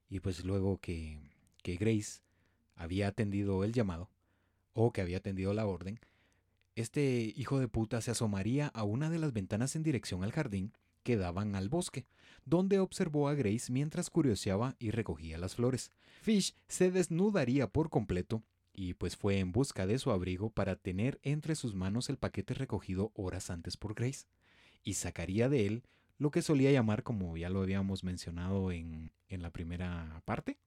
[0.08, 1.18] Y pues luego que,
[1.62, 2.20] que Grace
[2.74, 4.10] había atendido el llamado,
[4.72, 5.98] o que había atendido la orden,
[6.74, 10.72] este hijo de puta se asomaría a una de las ventanas en dirección al jardín
[11.02, 12.04] que daban al bosque,
[12.44, 15.90] donde observó a Grace mientras curioseaba y recogía las flores.
[16.20, 18.42] Fish se desnudaría por completo
[18.74, 22.52] y pues fue en busca de su abrigo para tener entre sus manos el paquete
[22.52, 24.26] recogido horas antes por Grace
[24.86, 25.82] y sacaría de él
[26.16, 30.58] lo que solía llamar, como ya lo habíamos mencionado en, en la primera parte.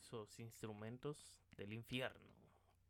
[0.00, 1.18] Esos instrumentos
[1.56, 2.30] del infierno.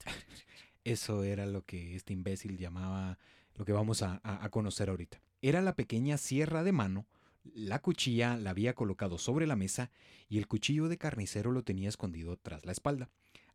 [0.84, 3.18] Eso era lo que este imbécil llamaba,
[3.54, 5.22] lo que vamos a, a, conocer ahorita.
[5.40, 7.06] Era la pequeña sierra de mano,
[7.54, 9.90] la cuchilla la había colocado sobre la mesa
[10.28, 13.08] y el cuchillo de carnicero lo tenía escondido tras la espalda.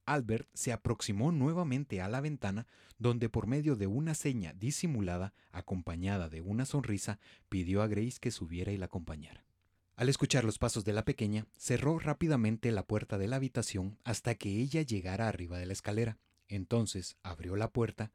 [0.10, 2.66] Albert se aproximó nuevamente a la ventana,
[2.98, 8.32] donde por medio de una seña disimulada, acompañada de una sonrisa, pidió a Grace que
[8.32, 9.46] subiera y la acompañara.
[9.96, 14.34] Al escuchar los pasos de la pequeña, cerró rápidamente la puerta de la habitación hasta
[14.34, 16.18] que ella llegara arriba de la escalera.
[16.48, 18.12] Entonces abrió la puerta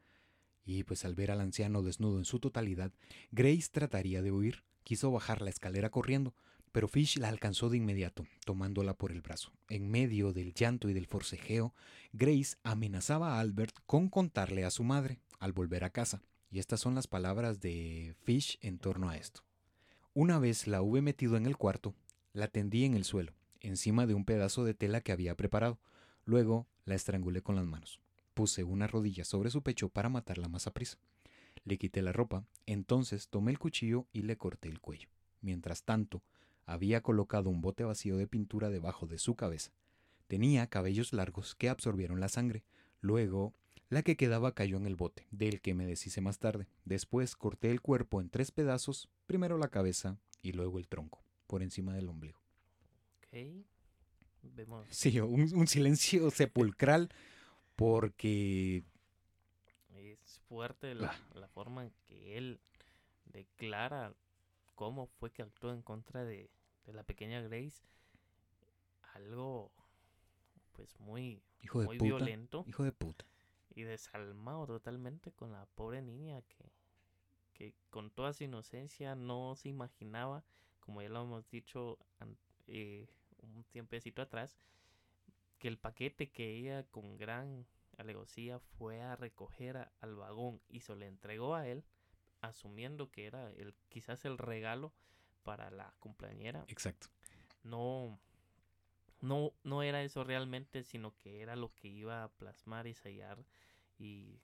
[0.64, 2.90] y, pues al ver al anciano desnudo en su totalidad,
[3.30, 4.64] Grace trataría de huir.
[4.82, 6.34] Quiso bajar la escalera corriendo,
[6.74, 9.52] pero Fish la alcanzó de inmediato, tomándola por el brazo.
[9.68, 11.72] En medio del llanto y del forcejeo,
[12.12, 16.80] Grace amenazaba a Albert con contarle a su madre al volver a casa, y estas
[16.80, 19.44] son las palabras de Fish en torno a esto.
[20.14, 21.94] Una vez la hube metido en el cuarto,
[22.32, 25.78] la tendí en el suelo, encima de un pedazo de tela que había preparado.
[26.24, 28.00] Luego la estrangulé con las manos.
[28.34, 30.98] Puse una rodilla sobre su pecho para matarla más a prisa.
[31.62, 35.08] Le quité la ropa, entonces tomé el cuchillo y le corté el cuello.
[35.40, 36.24] Mientras tanto,
[36.66, 39.72] había colocado un bote vacío de pintura debajo de su cabeza.
[40.26, 42.64] Tenía cabellos largos que absorbieron la sangre.
[43.00, 43.54] Luego,
[43.90, 46.66] la que quedaba cayó en el bote, del que me deshice más tarde.
[46.84, 51.62] Después corté el cuerpo en tres pedazos, primero la cabeza y luego el tronco, por
[51.62, 52.40] encima del ombligo.
[53.18, 53.64] Ok.
[54.42, 54.86] Vemos.
[54.90, 57.10] Sí, un, silencio sepulcral
[57.76, 58.84] porque...
[59.94, 62.60] Es fuerte la, la forma en que él
[63.26, 64.14] declara
[64.74, 66.50] cómo fue que actuó en contra de,
[66.86, 67.82] la pequeña Grace.
[69.14, 69.72] Algo,
[70.72, 72.64] pues muy, hijo de muy violento.
[72.66, 73.24] Hijo de puta.
[73.74, 76.72] Y desalmado totalmente con la pobre niña que,
[77.54, 80.44] que con toda su inocencia no se imaginaba,
[80.80, 81.98] como ya lo hemos dicho
[82.66, 83.08] eh,
[83.38, 84.56] un tiempecito atrás,
[85.58, 90.96] que el paquete que ella con gran alegocía fue a recoger al vagón y se
[90.96, 91.84] le entregó a él
[92.46, 94.92] asumiendo que era el, quizás el regalo
[95.42, 96.64] para la cumpleañera.
[96.68, 97.08] Exacto.
[97.62, 98.18] No,
[99.20, 103.44] no, no era eso realmente, sino que era lo que iba a plasmar y sellar
[103.98, 104.40] y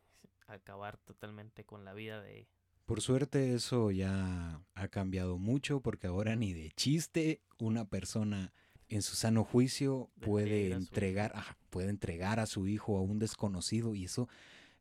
[0.46, 2.48] acabar totalmente con la vida de...
[2.86, 8.52] Por suerte eso ya ha cambiado mucho porque ahora ni de chiste una persona
[8.88, 11.32] en su sano juicio puede entregar,
[11.70, 14.28] puede entregar a su hijo a un desconocido y eso,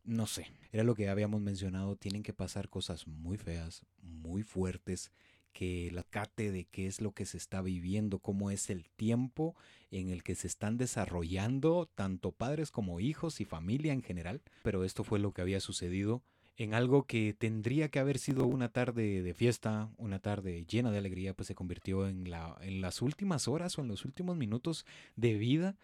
[0.09, 5.11] no sé, era lo que habíamos mencionado, tienen que pasar cosas muy feas, muy fuertes,
[5.53, 9.55] que la cate de qué es lo que se está viviendo, cómo es el tiempo
[9.91, 14.83] en el que se están desarrollando tanto padres como hijos y familia en general, pero
[14.83, 16.23] esto fue lo que había sucedido
[16.57, 20.97] en algo que tendría que haber sido una tarde de fiesta, una tarde llena de
[20.97, 24.85] alegría, pues se convirtió en, la, en las últimas horas o en los últimos minutos
[25.15, 25.77] de vida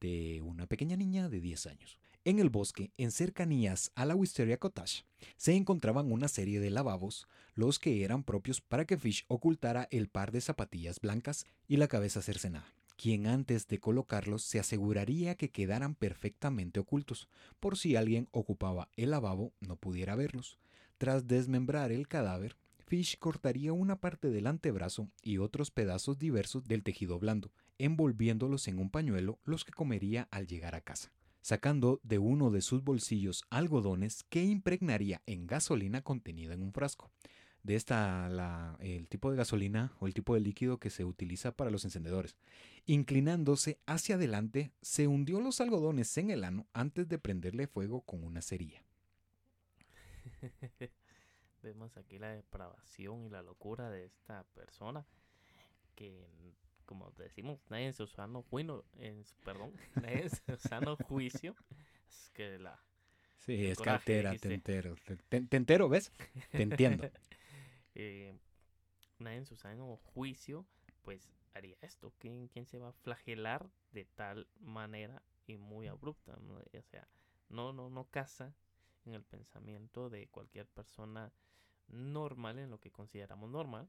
[0.00, 1.98] de una pequeña niña de 10 años.
[2.26, 5.04] En el bosque, en cercanías a la Wisteria Cottage,
[5.36, 10.08] se encontraban una serie de lavabos, los que eran propios para que Fish ocultara el
[10.08, 15.50] par de zapatillas blancas y la cabeza cercenada quien antes de colocarlos se aseguraría que
[15.50, 17.28] quedaran perfectamente ocultos,
[17.60, 20.58] por si alguien ocupaba el lavabo no pudiera verlos.
[20.98, 26.82] Tras desmembrar el cadáver, Fish cortaría una parte del antebrazo y otros pedazos diversos del
[26.82, 31.12] tejido blando, envolviéndolos en un pañuelo los que comería al llegar a casa,
[31.46, 37.12] sacando de uno de sus bolsillos algodones que impregnaría en gasolina contenida en un frasco.
[37.62, 41.70] De esta, el tipo de gasolina o el tipo de líquido que se utiliza para
[41.70, 42.34] los encendedores.
[42.84, 48.24] Inclinándose hacia adelante, se hundió los algodones en el ano antes de prenderle fuego con
[48.24, 48.82] una cerilla.
[51.62, 55.06] Vemos aquí la depravación y la locura de esta persona
[55.94, 56.26] que,
[56.86, 58.84] como decimos, nadie en su sano juicio,
[59.44, 61.54] perdón, nadie en su sano juicio,
[62.08, 62.80] es que la...
[63.38, 64.96] Sí, es cartera, te entero,
[65.28, 66.10] te, entero, ¿ves?
[66.50, 67.08] Te entiendo.
[67.94, 68.34] eh,
[69.18, 70.66] nadie en su sano juicio,
[71.02, 72.12] pues haría esto?
[72.18, 76.36] ¿Quién, ¿Quién, se va a flagelar de tal manera y muy abrupta?
[76.36, 77.08] O sea,
[77.48, 78.54] no, no, no casa
[79.04, 81.32] en el pensamiento de cualquier persona
[81.88, 83.88] normal, en lo que consideramos normal,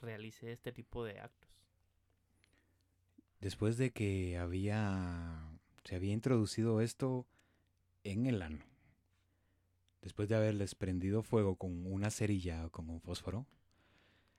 [0.00, 1.50] realice este tipo de actos.
[3.42, 7.26] Después de que había se había introducido esto
[8.04, 8.64] en el ano,
[10.00, 13.48] después de haberles prendido fuego con una cerilla o con un fósforo,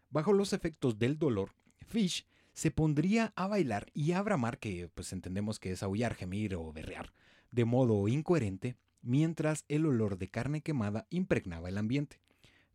[0.09, 1.51] bajo los efectos del dolor,
[1.85, 6.55] Fish se pondría a bailar y a bramar, que pues entendemos que es aullar, gemir
[6.55, 7.13] o berrear,
[7.51, 12.21] de modo incoherente, mientras el olor de carne quemada impregnaba el ambiente.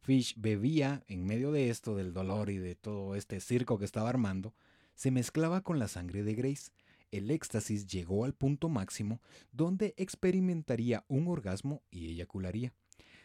[0.03, 4.11] Fish bebía en medio de esto, del dolor y de todo este circo que estaba
[4.11, 4.55] armando,
[4.99, 6.73] se mezclaba con la sangre de Grace.
[7.13, 12.73] El éxtasis llegó al punto máximo donde experimentaría un orgasmo y eyacularía.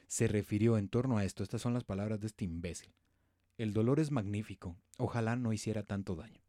[0.06, 2.94] Se refirió en torno a esto, estas son las palabras de este imbécil.
[3.58, 4.76] El dolor es magnífico.
[5.00, 6.44] Ojalá no hiciera tanto daño.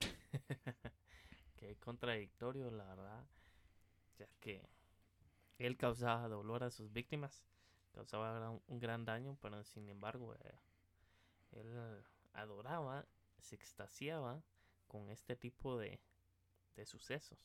[1.54, 3.24] Qué contradictorio, la verdad.
[4.18, 4.68] Ya que
[5.58, 7.44] él causaba dolor a sus víctimas,
[7.92, 10.58] causaba un gran daño, pero sin embargo, eh,
[11.52, 13.06] él adoraba,
[13.40, 14.42] se extasiaba
[14.86, 16.00] con este tipo de,
[16.76, 17.38] de sucesos.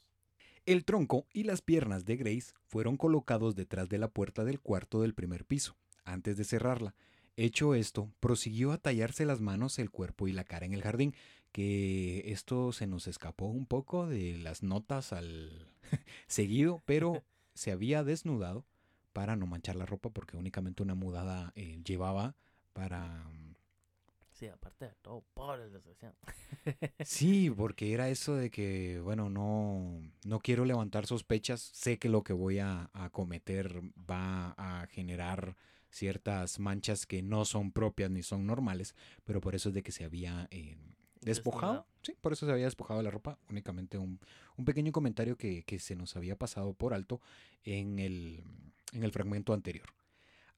[0.66, 5.02] El tronco y las piernas de Grace fueron colocados detrás de la puerta del cuarto
[5.02, 6.94] del primer piso, antes de cerrarla,
[7.38, 11.16] Hecho esto, prosiguió a tallarse las manos, el cuerpo y la cara en el jardín,
[11.52, 15.68] que esto se nos escapó un poco de las notas al
[16.28, 17.24] seguido, pero
[17.54, 18.66] se había desnudado
[19.14, 22.36] para no manchar la ropa porque únicamente una mudada eh, llevaba
[22.74, 23.26] para...
[24.42, 25.70] Sí, aparte de todo, pobre
[27.06, 32.24] Sí, porque era eso de que, bueno, no, no quiero levantar sospechas, sé que lo
[32.24, 35.56] que voy a, a cometer va a generar
[35.92, 39.92] ciertas manchas que no son propias ni son normales, pero por eso es de que
[39.92, 40.76] se había eh,
[41.22, 41.86] despojado.
[42.02, 43.38] Sí, por eso se había despojado la ropa.
[43.48, 44.20] Únicamente un,
[44.66, 47.22] pequeño comentario que, se nos había pasado por alto
[47.64, 48.44] en el,
[48.92, 49.94] en el fragmento anterior.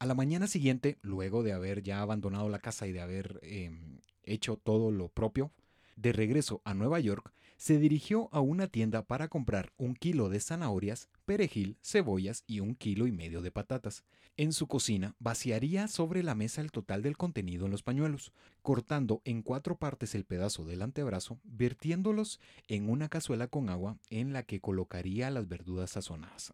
[0.04, 4.00] A la mañana siguiente, luego de haber ya abandonado la casa y de haber em,
[4.24, 5.50] hecho todo lo propio,
[5.96, 10.42] de regreso a Nueva York, se dirigió a una tienda para comprar un kilo de
[10.42, 14.04] zanahorias, perejil, cebollas y un kilo y medio de patatas.
[14.36, 19.22] En su cocina vaciaría sobre la mesa el total del contenido en los pañuelos, cortando
[19.24, 24.44] en cuatro partes el pedazo del antebrazo, vertiéndolos en una cazuela con agua en la
[24.44, 26.52] que colocaría las verduras sazonadas.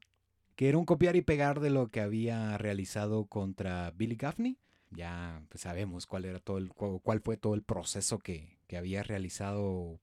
[0.59, 4.57] Que era un copiar y pegar de lo que había realizado contra Billy Gaffney.
[4.89, 9.01] Ya pues, sabemos cuál era todo el, cuál fue todo el proceso que, que había
[9.01, 10.01] realizado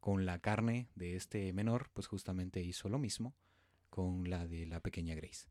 [0.00, 3.34] con la carne de este menor, pues justamente hizo lo mismo
[3.88, 5.48] con la de la pequeña Grace.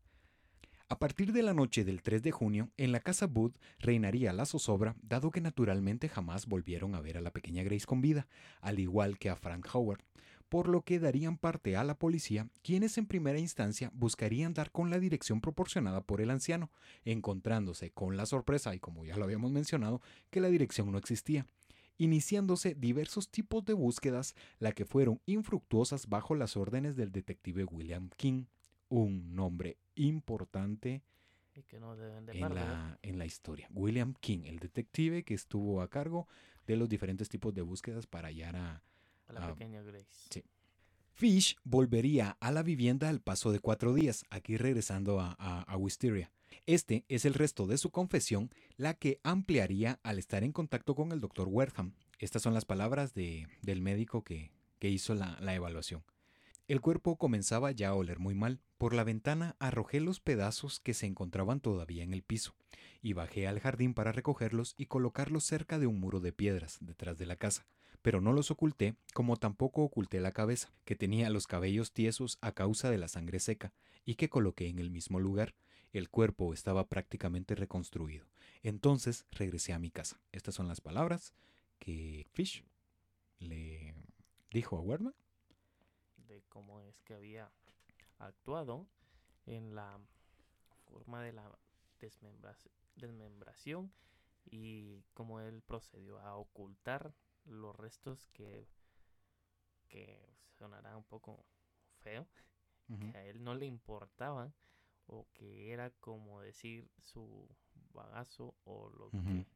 [0.88, 4.46] A partir de la noche del 3 de junio, en la casa Booth reinaría la
[4.46, 8.28] zozobra, dado que naturalmente jamás volvieron a ver a la pequeña Grace con vida,
[8.60, 10.04] al igual que a Frank Howard,
[10.54, 14.88] por lo que darían parte a la policía, quienes en primera instancia buscarían dar con
[14.88, 16.70] la dirección proporcionada por el anciano,
[17.04, 21.48] encontrándose con la sorpresa, y como ya lo habíamos mencionado, que la dirección no existía
[21.98, 28.08] iniciándose diversos tipos de búsquedas, la que fueron infructuosas bajo las órdenes del detective William
[28.16, 28.44] King,
[28.88, 31.02] un nombre importante
[32.28, 33.68] en, la, en, la, historia.
[33.74, 36.28] William King, el detective que estuvo a cargo
[36.64, 38.82] de los diferentes tipos de búsquedas para hallar a,
[39.34, 40.44] la pequeña Grace.
[41.12, 46.32] Fish volvería a la vivienda al paso de cuatro días, aquí regresando a, a, Wisteria.
[46.66, 51.12] Este es el resto de su confesión, la que ampliaría al estar en contacto con
[51.12, 51.92] el doctor Wertham.
[52.18, 56.02] Estas son las palabras de, del médico que, que hizo la, la evaluación.
[56.66, 58.60] El cuerpo comenzaba ya a oler muy mal.
[58.76, 62.56] Por la ventana arrojé los pedazos que se encontraban todavía en el piso,
[63.02, 67.18] y bajé al jardín para recogerlos y colocarlos cerca de un muro de piedras detrás
[67.18, 67.68] de la casa.
[68.04, 72.52] Pero no los oculté, como tampoco oculté la cabeza, que tenía los cabellos tiesos a
[72.52, 73.72] causa de la sangre seca,
[74.04, 75.54] y que coloqué en el mismo lugar.
[75.90, 78.26] El cuerpo estaba prácticamente reconstruido.
[78.62, 80.20] Entonces regresé a mi casa.
[80.32, 81.32] Estas son las palabras
[81.78, 82.62] que Fish
[83.38, 83.94] le
[84.50, 85.14] dijo a Werner
[86.50, 87.50] cómo es que había
[88.18, 88.86] actuado
[89.46, 89.98] en la
[90.84, 91.58] forma de la
[92.94, 93.92] desmembración
[94.44, 98.68] y cómo él procedió a ocultar los restos que,
[99.88, 101.44] que sonará un poco
[102.00, 102.26] feo,
[103.10, 104.52] que a él no le importaban
[105.06, 107.48] o que era como decir su
[107.92, 109.46] bagazo o lo que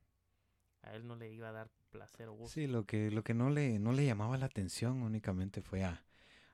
[0.83, 2.55] a él no le iba a dar placer o gusto.
[2.55, 6.05] Sí, lo que, lo que no, le, no le llamaba la atención únicamente fue a,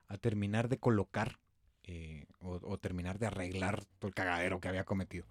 [0.07, 1.39] a terminar de colocar
[1.83, 5.25] eh, o, terminar de arreglar todo el cagadero que había cometido.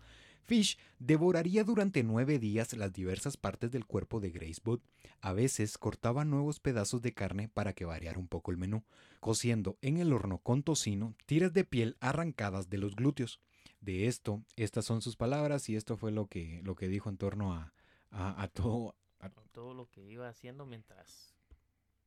[0.45, 4.81] Fish devoraría durante nueve días las diversas partes del cuerpo de Grace Wood.
[5.21, 8.85] A veces cortaba nuevos pedazos de carne para que variara un poco el menú,
[9.21, 13.41] cociendo en el horno con tocino tiras de piel arrancadas de los glúteos.
[13.81, 17.17] De esto, estas son sus palabras y esto fue lo que, lo que dijo en
[17.17, 17.73] torno a,
[18.11, 18.97] a, todo.
[19.21, 19.31] A...
[19.53, 21.35] Todo lo que iba haciendo mientras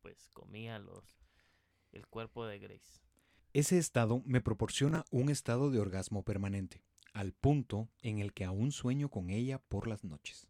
[0.02, 1.04] pues comía los,
[1.92, 3.02] el cuerpo de Grace.
[3.54, 8.72] Ese estado me proporciona un estado de orgasmo permanente, al punto en el que aún
[8.72, 10.48] sueño con ella por las noches.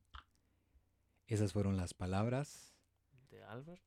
[1.27, 2.73] Esas fueron las palabras
[3.29, 3.81] de Albert.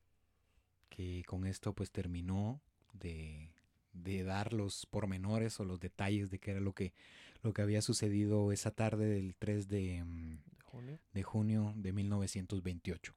[0.89, 2.61] Que con esto pues terminó
[2.93, 3.53] de,
[3.93, 6.93] de dar los pormenores o los detalles de qué era lo que,
[7.41, 10.99] lo que había sucedido esa tarde del 3 de, mm, junio?
[11.13, 13.15] de junio de 1928.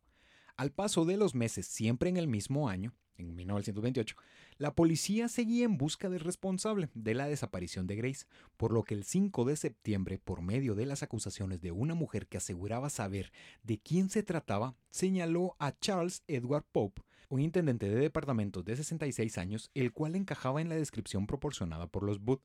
[0.56, 4.16] Al paso de los meses, siempre en el mismo año, en 1928,
[4.58, 8.94] la policía seguía en busca del responsable de la desaparición de Grace, por lo que
[8.94, 13.32] el 5 de septiembre, por medio de las acusaciones de una mujer que aseguraba saber
[13.62, 19.38] de quién se trataba, señaló a Charles Edward Pope, un intendente de departamento de 66
[19.38, 22.42] años, el cual encajaba en la descripción proporcionada por los Booth.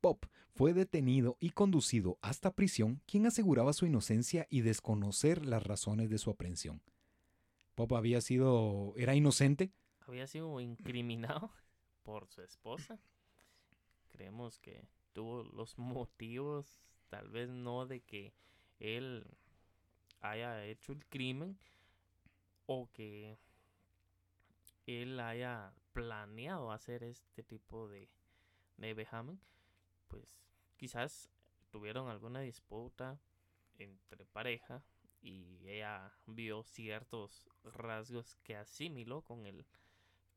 [0.00, 6.10] Pope fue detenido y conducido hasta prisión, quien aseguraba su inocencia y desconocer las razones
[6.10, 6.82] de su aprehensión.
[7.74, 9.70] Pope había sido, era inocente,
[10.06, 11.50] había sido incriminado
[12.02, 12.98] por su esposa.
[14.10, 18.34] Creemos que tuvo los motivos, tal vez no de que
[18.78, 19.26] él
[20.20, 21.58] haya hecho el crimen
[22.66, 23.38] o que
[24.86, 28.08] él haya planeado hacer este tipo de,
[28.76, 29.40] de vejamen,
[30.08, 30.38] pues
[30.76, 31.30] quizás
[31.70, 33.20] tuvieron alguna disputa
[33.78, 34.84] entre pareja
[35.20, 39.64] y ella vio ciertos rasgos que asimiló con el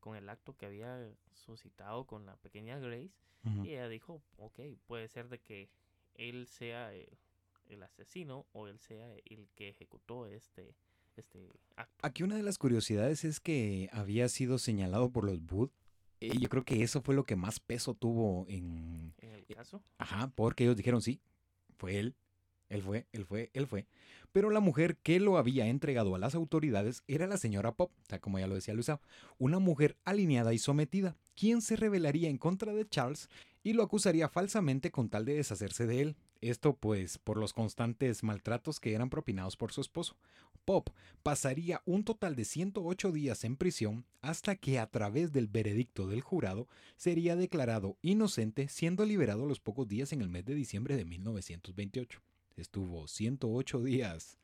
[0.06, 3.10] con el acto que había suscitado con la pequeña Grace.
[3.64, 5.68] Y ella dijo, ok, puede ser de que
[6.14, 10.76] él sea el, asesino o él sea el que ejecutó este,
[11.16, 12.06] este acto.
[12.06, 15.72] Aquí una de las curiosidades es que había sido señalado por los Booth.
[16.20, 19.12] Y yo creo que eso fue lo que más peso tuvo en...
[19.18, 19.82] ¿En el caso?
[19.98, 21.20] Ajá, porque ellos dijeron, sí,
[21.78, 22.14] fue él.
[22.68, 23.86] Él fue, él fue, él fue.
[24.32, 28.08] Pero la mujer que lo había entregado a las autoridades era la señora Pop, o
[28.08, 29.00] sea, como ya lo decía Luisa,
[29.38, 33.28] una mujer alineada y sometida, quien se rebelaría en contra de Charles
[33.62, 36.16] y lo acusaría falsamente con tal de deshacerse de él.
[36.40, 40.16] Esto pues por los constantes maltratos que eran propinados por su esposo.
[40.64, 40.90] Pop
[41.22, 46.20] pasaría un total de 108 días en prisión hasta que a través del veredicto del
[46.20, 50.96] jurado sería declarado inocente siendo liberado a los pocos días en el mes de diciembre
[50.96, 52.20] de 1928
[52.56, 54.38] estuvo 108 días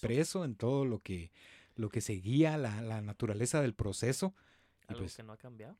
[0.00, 1.30] preso, en todo lo que,
[1.74, 4.34] lo que seguía la, naturaleza del proceso.
[4.86, 5.76] Algo pues que no ha cambiado.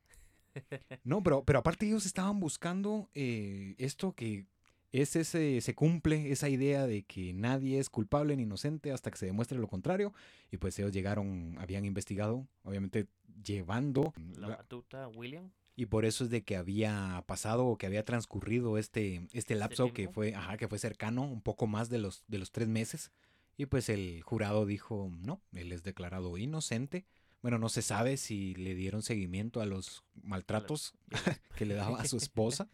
[1.05, 4.47] no, pero, pero aparte ellos estaban buscando eh, esto que
[4.93, 9.19] es ese, se cumple esa idea de que nadie es culpable ni inocente hasta que
[9.19, 10.13] se demuestre lo contrario.
[10.51, 13.07] Y pues ellos llegaron, habían investigado, obviamente
[13.45, 15.51] llevando la batuta William.
[15.81, 19.95] Y por eso es de que había pasado o que había transcurrido este, este lapso
[19.95, 23.11] que fue, ajá, que fue cercano, un poco más de los, de los tres meses.
[23.57, 27.07] Y pues el jurado dijo, no, él es declarado inocente.
[27.41, 30.93] Bueno, no se sabe si le dieron seguimiento a los maltratos
[31.57, 32.69] que le daba a su esposa,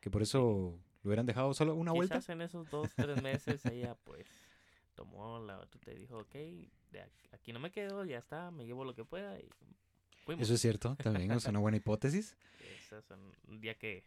[0.00, 2.32] que por eso lo hubieran dejado solo una Quizás vuelta.
[2.32, 4.26] en esos dos, tres meses ella pues
[4.94, 8.94] tomó la y dijo, ok, de aquí no me quedo, ya está, me llevo lo
[8.94, 9.46] que pueda y
[10.26, 10.42] fuimos.
[10.42, 12.36] Eso es cierto, también es una buena hipótesis.
[12.80, 13.10] Esa es
[13.48, 14.02] un día que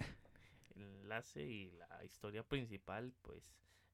[0.75, 3.43] el enlace y la historia principal pues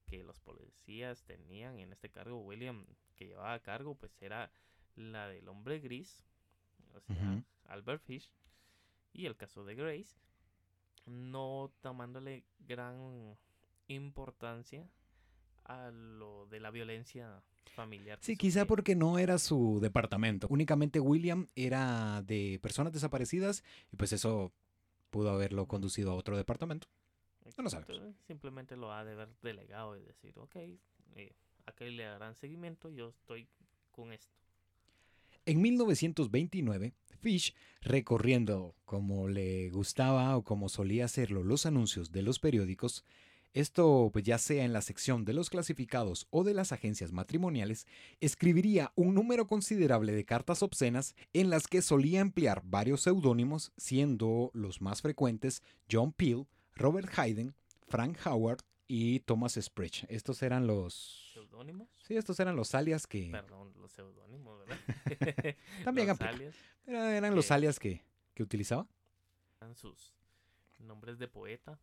[0.06, 4.50] que los policías tenían en este cargo, William que llevaba a cargo pues era
[4.96, 6.24] la del hombre gris,
[6.94, 8.32] o sea, Albert Fish,
[9.12, 10.16] y el caso de Grace,
[11.06, 13.36] no tomándole gran
[13.88, 14.88] importancia
[15.64, 18.18] a lo de la violencia familiar.
[18.20, 20.46] Sí, quizá porque no era su departamento.
[20.50, 24.52] Únicamente William era de personas desaparecidas y pues eso
[25.10, 26.88] pudo haberlo conducido a otro departamento.
[27.56, 27.86] No lo sabes.
[28.26, 30.56] Simplemente lo ha de haber delegado y decir, ok,
[31.14, 31.32] eh,
[31.64, 33.48] acá le darán seguimiento, yo estoy
[33.92, 34.34] con esto.
[35.46, 42.40] En 1929, Fish, recorriendo como le gustaba o como solía hacerlo los anuncios de los
[42.40, 43.04] periódicos,
[43.56, 47.86] esto pues ya sea en la sección de los clasificados o de las agencias matrimoniales,
[48.20, 54.50] escribiría un número considerable de cartas obscenas en las que solía emplear varios seudónimos, siendo
[54.52, 57.54] los más frecuentes John Peel, Robert Hayden,
[57.88, 60.04] Frank Howard y Thomas Spritch.
[60.10, 61.30] Estos eran los...
[61.32, 61.88] ¿Seudónimos?
[62.06, 63.30] Sí, estos eran los alias que...
[63.30, 65.56] Perdón, los seudónimos, ¿verdad?
[65.84, 66.54] También los alias.
[66.86, 68.04] Eran, los alias que,
[68.34, 68.86] que utilizaba.
[69.62, 70.14] Eran sus
[70.78, 71.80] nombres de poeta.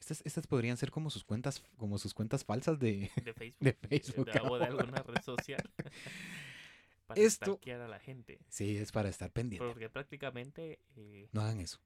[0.00, 3.64] Estas, estas podrían ser como sus cuentas, como sus cuentas falsas de, de Facebook.
[3.64, 4.30] De Facebook.
[4.30, 5.62] De, o de alguna red social.
[7.06, 8.38] para Esto, a la gente.
[8.48, 9.66] Sí, es para estar pendiente.
[9.66, 10.80] Porque prácticamente...
[10.96, 11.80] Eh, no hagan eso.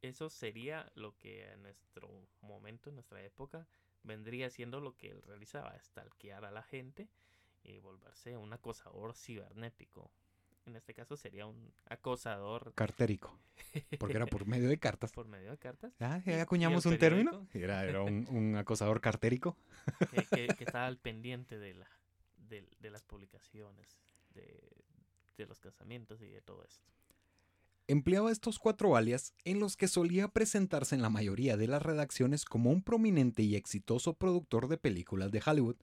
[0.00, 3.68] Eso sería lo que en nuestro momento, en nuestra época,
[4.02, 7.08] vendría siendo lo que él realizaba, stalkear a la gente
[7.62, 10.10] y volverse un acosador cibernético.
[10.64, 13.36] En este caso sería un acosador cartérico,
[13.98, 15.12] porque era por medio de cartas.
[15.14, 15.92] Por medio de cartas.
[16.00, 17.48] Ah, ya acuñamos un término.
[17.52, 19.56] Era, era un, acosador cartérico.
[20.30, 21.88] Que, estaba al pendiente de, la,
[22.48, 24.00] de, las publicaciones,
[24.34, 24.84] de,
[25.36, 26.92] de los casamientos y de todo esto.
[27.88, 32.44] Empleaba estos cuatro alias en los que solía presentarse en la mayoría de las redacciones
[32.44, 35.76] como un prominente y exitoso productor de películas de Hollywood,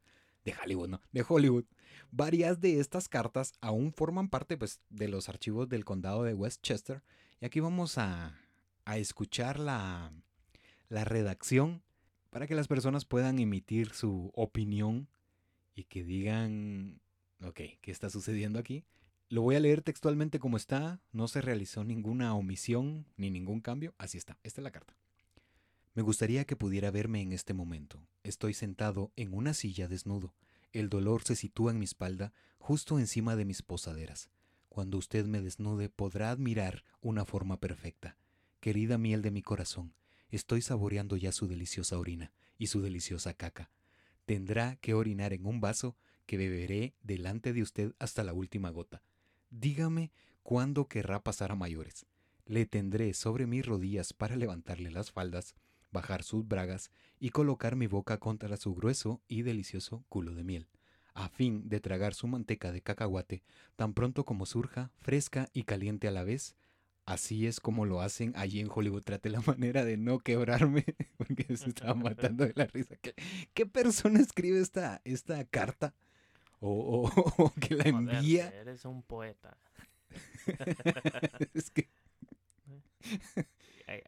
[0.45, 1.65] de Hollywood, no, de Hollywood.
[2.11, 7.03] Varias de estas cartas aún forman parte pues, de los archivos del condado de Westchester
[7.39, 8.39] y aquí vamos a,
[8.85, 10.11] a escuchar la,
[10.89, 11.83] la redacción
[12.29, 15.07] para que las personas puedan emitir su opinión
[15.75, 17.01] y que digan,
[17.43, 18.85] ok, ¿qué está sucediendo aquí?
[19.29, 23.93] Lo voy a leer textualmente como está, no se realizó ninguna omisión ni ningún cambio,
[23.97, 24.95] así está, esta es la carta.
[25.93, 28.07] Me gustaría que pudiera verme en este momento.
[28.23, 30.33] Estoy sentado en una silla desnudo.
[30.71, 34.29] El dolor se sitúa en mi espalda, justo encima de mis posaderas.
[34.69, 38.17] Cuando usted me desnude podrá admirar una forma perfecta.
[38.59, 39.93] Querida miel de mi corazón,
[40.29, 43.71] estoy saboreando ya su deliciosa orina y su deliciosa caca.
[44.25, 49.01] Tendrá que orinar en un vaso que beberé delante de usted hasta la última gota.
[49.49, 50.11] Dígame
[50.43, 52.05] cuándo querrá pasar a mayores.
[52.45, 55.55] Le tendré sobre mis rodillas para levantarle las faldas,
[55.91, 60.67] bajar sus bragas y colocar mi boca contra su grueso y delicioso culo de miel,
[61.13, 63.43] a fin de tragar su manteca de cacahuate
[63.75, 66.55] tan pronto como surja, fresca y caliente a la vez.
[67.05, 69.01] Así es como lo hacen allí en Hollywood.
[69.01, 70.85] Trate la manera de no quebrarme,
[71.17, 72.95] porque se estaba matando de la risa.
[73.01, 73.15] ¿Qué,
[73.53, 75.95] qué persona escribe esta, esta carta?
[76.59, 78.49] o, o, que la envía.
[78.49, 79.57] eres un poeta.
[81.53, 81.89] es que.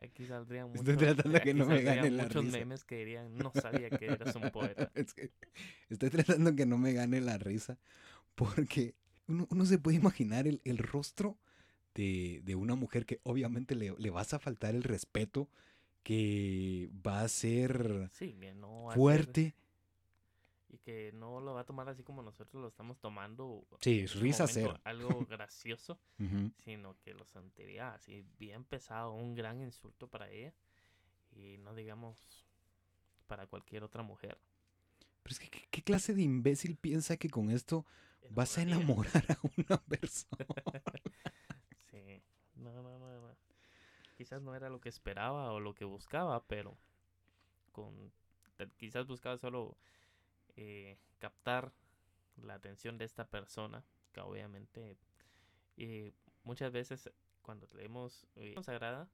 [0.01, 2.57] Aquí saldrían muchos, estoy tratando de que no me gane la muchos risa.
[2.57, 4.91] memes que dirían, no sabía que eres un poeta.
[4.95, 5.31] es que
[5.89, 7.77] estoy tratando que no me gane la risa
[8.35, 8.95] porque
[9.27, 11.37] uno, uno se puede imaginar el, el rostro
[11.95, 15.49] de, de, una mujer que obviamente le, le, vas a faltar el respeto,
[16.03, 19.55] que va a ser sí, no fuerte,
[20.71, 23.67] y que no lo va a tomar así como nosotros lo estamos tomando.
[23.81, 24.79] Sí, risa cero.
[24.85, 25.99] Algo gracioso,
[26.63, 30.53] sino que lo sentiría así bien pesado, un gran insulto para ella
[31.31, 32.47] y no digamos
[33.27, 34.37] para cualquier otra mujer.
[35.23, 37.85] Pero es que, ¿qué, clase de imbécil piensa que con esto
[38.29, 40.45] vas a enamorar a una persona?
[41.91, 42.23] sí,
[42.55, 43.35] no, no, no, no.
[44.17, 46.77] Quizás no era lo que esperaba o lo que buscaba, pero
[47.71, 48.11] con
[48.77, 49.75] quizás buscaba solo
[50.55, 51.73] eh, captar
[52.37, 54.97] la atención de esta persona, que obviamente
[55.77, 57.09] eh, muchas veces
[57.41, 59.09] cuando leemos eh, sagrada,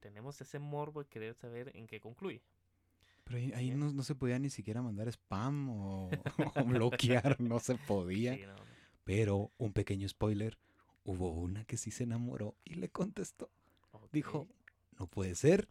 [0.00, 2.42] tenemos ese morbo de querer saber en qué concluye.
[3.24, 6.10] Pero ahí, no, se podía ni siquiera mandar spam o,
[6.66, 8.38] bloquear, no se podía.
[9.04, 10.58] Pero un pequeño spoiler,
[11.04, 13.50] hubo una que sí se enamoró y le contestó.
[14.12, 14.46] Dijo,
[14.98, 15.68] no puede ser,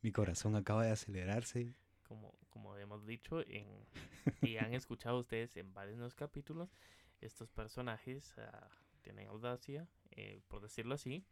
[0.00, 1.74] mi corazón acaba de acelerarse.
[2.08, 2.32] Como,
[2.64, 3.66] como hemos dicho en,
[4.40, 6.70] y han escuchado ustedes en varios capítulos,
[7.20, 8.70] estos personajes ah,
[9.02, 11.26] tienen audacia, eh, por decirlo así,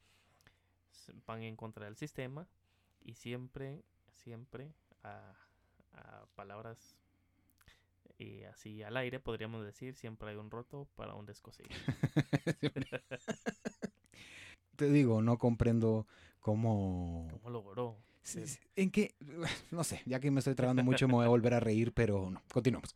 [1.26, 2.46] van en contra del sistema
[3.00, 5.34] y siempre, siempre a,
[6.34, 6.96] palabras
[8.16, 11.68] y así al aire podríamos decir siempre hay un roto para un descosido.
[14.76, 16.06] Te digo, no comprendo
[16.40, 17.28] cómo...
[17.30, 17.98] ¿Cómo logró?
[18.76, 19.14] En qué,
[19.70, 22.30] no sé, ya que me estoy trabando mucho me voy a volver a reír, pero
[22.30, 22.94] no, continuamos.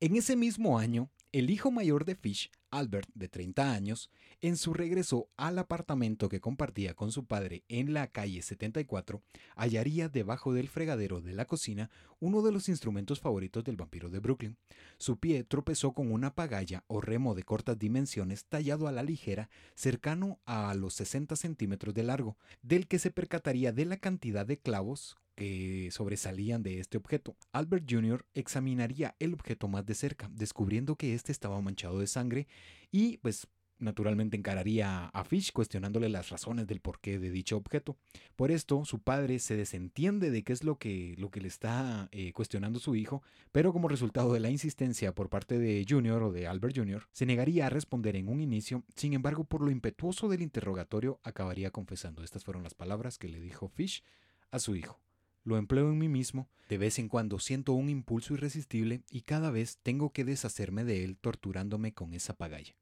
[0.00, 4.10] En ese mismo año, el hijo mayor de Fish, Albert, de 30 años,
[4.42, 9.22] en su regreso al apartamento que compartía con su padre en la calle 74,
[9.56, 14.20] hallaría debajo del fregadero de la cocina uno de los instrumentos favoritos del vampiro de
[14.20, 14.58] Brooklyn.
[14.98, 19.48] Su pie tropezó con una pagaya o remo de cortas dimensiones tallado a la ligera,
[19.74, 24.58] cercano a los 60 centímetros de largo, del que se percataría de la cantidad de
[24.58, 27.36] clavos que sobresalían de este objeto.
[27.52, 28.26] Albert Jr.
[28.34, 32.46] examinaría el objeto más de cerca, descubriendo que este estaba manchado de sangre
[32.90, 33.48] y pues
[33.82, 37.98] naturalmente encararía a Fish cuestionándole las razones del porqué de dicho objeto.
[38.36, 42.08] Por esto, su padre se desentiende de qué es lo que, lo que le está
[42.12, 46.32] eh, cuestionando su hijo, pero como resultado de la insistencia por parte de Junior o
[46.32, 50.28] de Albert Jr., se negaría a responder en un inicio, sin embargo, por lo impetuoso
[50.28, 52.22] del interrogatorio, acabaría confesando.
[52.22, 54.02] Estas fueron las palabras que le dijo Fish
[54.50, 55.00] a su hijo.
[55.44, 59.50] Lo empleo en mí mismo, de vez en cuando siento un impulso irresistible y cada
[59.50, 62.76] vez tengo que deshacerme de él torturándome con esa pagalla.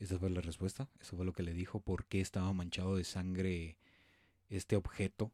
[0.00, 3.04] Esa fue la respuesta, eso fue lo que le dijo, por qué estaba manchado de
[3.04, 3.78] sangre
[4.48, 5.30] este objeto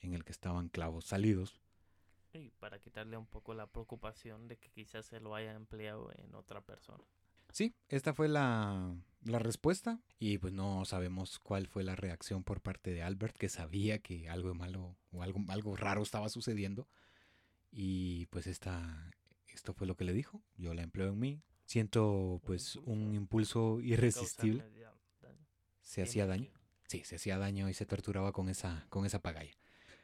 [0.00, 1.60] en el que estaban clavos salidos.
[2.32, 6.34] Y para quitarle un poco la preocupación de que quizás se lo haya empleado en
[6.34, 7.04] otra persona.
[7.52, 12.92] Sí, esta fue la, respuesta y pues no sabemos cuál fue la reacción por parte
[12.92, 16.88] de Albert, que sabía que algo malo o algo, algo raro estaba sucediendo.
[17.70, 19.10] Y pues esta,
[19.48, 20.42] esto fue lo que le dijo.
[20.56, 21.42] Yo la empleo en mí.
[21.66, 24.64] Siento pues un impulso irresistible.
[25.82, 26.50] Se hacía daño.
[26.88, 29.59] Sí, se hacía daño y se torturaba con esa, con esa pagaya.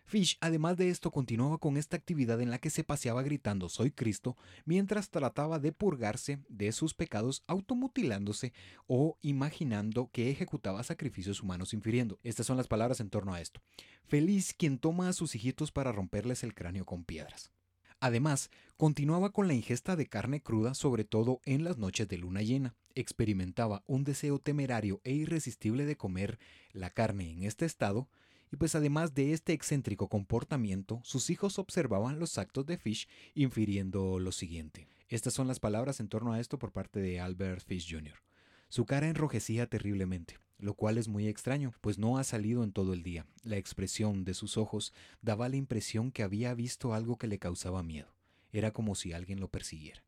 [0.06, 3.90] Fish, además de esto, continuaba con esta actividad en la que se paseaba gritando Soy
[3.90, 8.52] Cristo, mientras trataba de purgarse de sus pecados automutilándose
[8.86, 12.20] o imaginando que ejecutaba sacrificios humanos infiriendo.
[12.22, 13.60] Estas son las palabras en torno a esto.
[14.04, 17.50] Feliz quien toma a sus hijitos para romperles el cráneo con piedras.
[17.98, 22.42] Además, continuaba con la ingesta de carne cruda, sobre todo en las noches de luna
[22.42, 22.76] llena.
[22.94, 26.38] Experimentaba un deseo temerario e irresistible de comer
[26.70, 28.08] la carne en este estado,
[28.52, 34.18] y pues además de este excéntrico comportamiento, sus hijos observaban los actos de Fish infiriendo
[34.18, 34.88] lo siguiente.
[35.08, 38.22] Estas son las palabras en torno a esto por parte de Albert Fish Jr.
[38.68, 42.92] Su cara enrojecía terriblemente, lo cual es muy extraño, pues no ha salido en todo
[42.92, 43.26] el día.
[43.42, 44.92] La expresión de sus ojos
[45.22, 48.14] daba la impresión que había visto algo que le causaba miedo.
[48.52, 50.02] Era como si alguien lo persiguiera.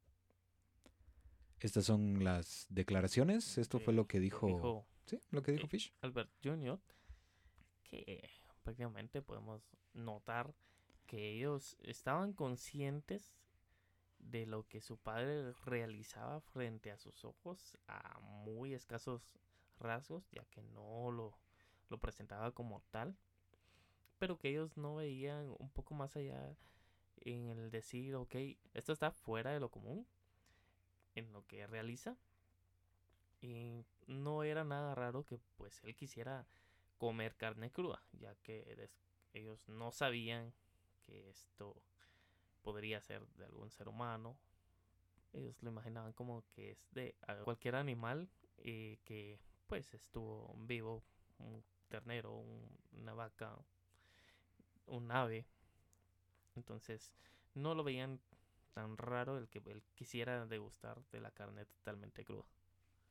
[1.61, 3.59] Estas son las declaraciones.
[3.59, 5.93] Esto fue lo que dijo, sí, lo que dijo Fish.
[6.03, 6.81] Albert Jr
[7.89, 8.31] que
[8.63, 9.63] prácticamente podemos
[9.95, 10.55] notar
[11.07, 13.35] que ellos estaban conscientes
[14.19, 19.39] de lo que su padre realizaba frente a sus ojos a muy escasos
[19.79, 21.39] rasgos, ya que no lo,
[21.89, 23.17] lo presentaba como tal,
[24.19, 26.57] pero que ellos no veían un poco más allá
[27.21, 28.35] en el decir, ok,
[28.75, 30.07] esto está fuera de lo común
[31.15, 32.17] en lo que realiza.
[33.41, 36.47] Y no era nada raro que pues él quisiera
[36.99, 38.91] comer carne cruda, ya que
[39.33, 40.53] ellos no sabían
[41.03, 41.81] que esto
[42.63, 44.37] podría ser de algún ser humano.
[45.33, 48.29] Ellos lo imaginaban como que es de cualquier animal
[48.59, 51.05] eh, que pues estuvo vivo,
[51.39, 52.45] un ternero,
[52.93, 53.57] una vaca,
[54.87, 55.47] un ave.
[56.57, 57.13] Entonces
[57.55, 58.21] no lo veían
[58.73, 62.47] tan raro el que él quisiera degustar de la carne totalmente cruda.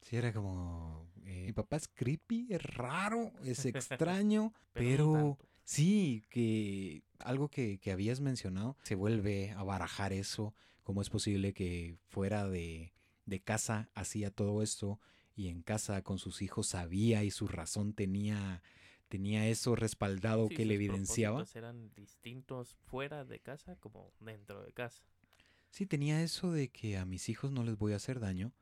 [0.02, 7.04] Sí, era como, eh, mi papá es creepy, es raro, es extraño, pero, sí, que
[7.20, 12.48] algo que, que, habías mencionado, se vuelve a barajar eso, cómo es posible que fuera
[12.48, 12.94] de,
[13.26, 15.00] de casa hacía todo esto
[15.36, 18.64] y en casa con sus hijos sabía y su razón tenía
[19.08, 21.46] tenía eso respaldado que le evidenciaba.
[21.54, 25.04] eran distintos fuera de casa como dentro de casa.
[25.70, 28.54] Sí, tenía eso de que a mis hijos no les voy a hacer daño,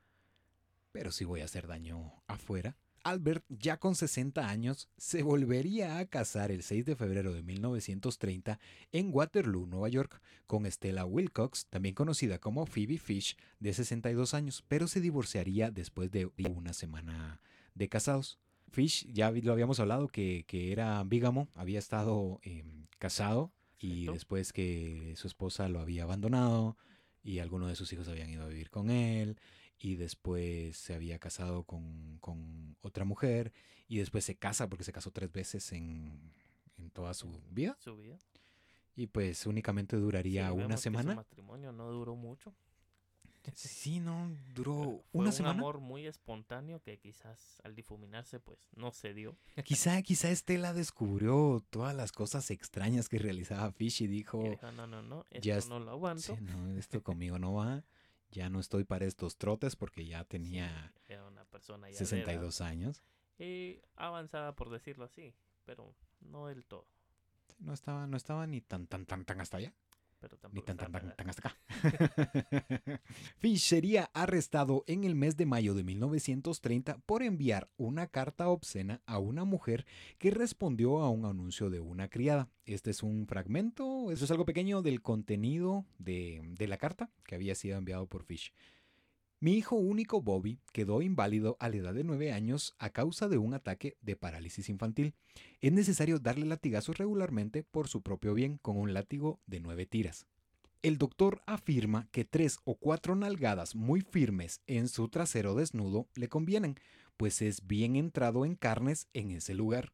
[0.96, 2.78] pero sí voy a hacer daño afuera.
[3.04, 8.62] Albert, ya con 60 años, se volvería a casar el 6 de febrero de 1930
[8.94, 14.64] en Waterloo, Nueva York, con Stella Wilcox, también conocida como Phoebe Fish, de 62 años,
[14.70, 17.42] pero se divorciaría después de una semana
[17.74, 18.40] de casados.
[18.72, 25.14] Fish, ya lo habíamos hablado, que, era bígamo, había estado em, casado y después que
[25.18, 26.78] su esposa lo había abandonado
[27.22, 29.38] y algunos de sus hijos habían ido a vivir con él
[29.80, 32.20] y después se había casado con,
[32.82, 33.52] otra mujer
[33.88, 36.32] y después se casa porque se casó tres veces en,
[36.94, 37.76] toda su vida.
[37.80, 38.18] Su vida.
[38.96, 41.12] Y pues únicamente duraría una semana.
[41.12, 42.54] su matrimonio no duró mucho.
[43.54, 45.54] Sí, no, duró una semana.
[45.54, 49.38] un amor muy espontáneo que quizás al difuminarse pues no se dio.
[49.64, 54.42] Quizá, quizá Estela descubrió todas las cosas extrañas que realizaba Fish y dijo...
[54.76, 56.38] no, no, no, esto no lo aguanto.
[56.42, 57.84] no, esto conmigo no va.
[58.32, 60.94] Ya no estoy para estos trotes porque ya tenía
[61.28, 63.04] una persona 62 años.
[63.38, 65.34] Y avanzada por decirlo así,
[65.66, 66.88] pero no del todo.
[67.60, 69.74] No estaba, no estaba ni tan, tan, tan, tan hasta allá.
[70.52, 71.58] Ni tan, tan, tan, hasta acá.
[73.38, 79.02] Fish sería arrestado en el mes de mayo de 1930 por enviar una carta obscena
[79.06, 79.86] a una mujer
[80.18, 82.50] que respondió a un anuncio de una criada.
[82.66, 87.36] Este es un fragmento, eso es algo pequeño del contenido de, de la carta que
[87.36, 88.54] había sido enviado por Fish.
[89.40, 93.38] Mi hijo único Bobby quedó inválido a la edad de 9 años a causa de
[93.38, 95.14] un ataque de parálisis infantil.
[95.60, 100.26] Es necesario darle latigazos regularmente por su propio bien con un látigo de 9 tiras.
[100.82, 106.30] El doctor afirma que tres o cuatro nalgadas muy firmes en su trasero desnudo le
[106.30, 106.76] convienen,
[107.18, 109.92] pues es bien entrado en carnes en ese lugar.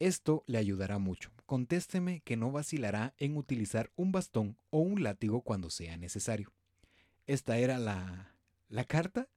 [0.00, 1.30] Esto le ayudará mucho.
[1.46, 6.52] Contésteme que no vacilará en utilizar un bastón o un látigo cuando sea necesario.
[7.26, 8.33] Esta era la
[8.68, 9.28] la carta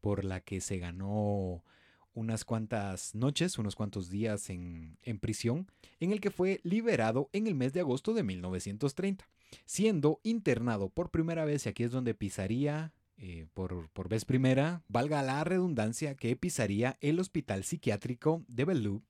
[0.00, 1.62] por la que se ganó
[2.14, 5.70] unas cuantas noches, unos cuantos días en, prisión,
[6.00, 9.28] en el que fue liberado en el mes de agosto de 1930,
[9.64, 14.82] siendo internado por primera vez, y aquí es donde pisaría eh, por, por, vez primera,
[14.88, 19.02] valga la redundancia, que pisaría el hospital psiquiátrico de Bellevue,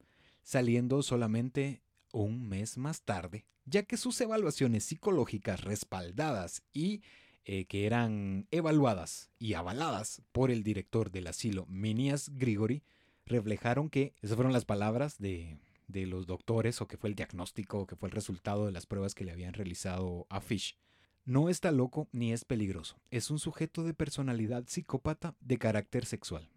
[0.42, 7.02] saliendo solamente un mes más tarde, ya que sus evaluaciones psicológicas respaldadas y
[7.44, 12.82] eh, que eran evaluadas y avaladas por el director del asilo, Minias Grigori,
[13.26, 17.86] reflejaron que, esas fueron las palabras de, de los doctores o que fue el diagnóstico,
[17.86, 20.76] que fue el resultado de las pruebas que le habían realizado a Fish.
[21.24, 22.96] No está loco ni es peligroso.
[23.10, 26.48] Es un sujeto de personalidad psicópata de carácter sexual.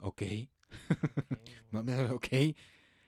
[0.00, 0.22] Ok.
[2.10, 2.26] ok.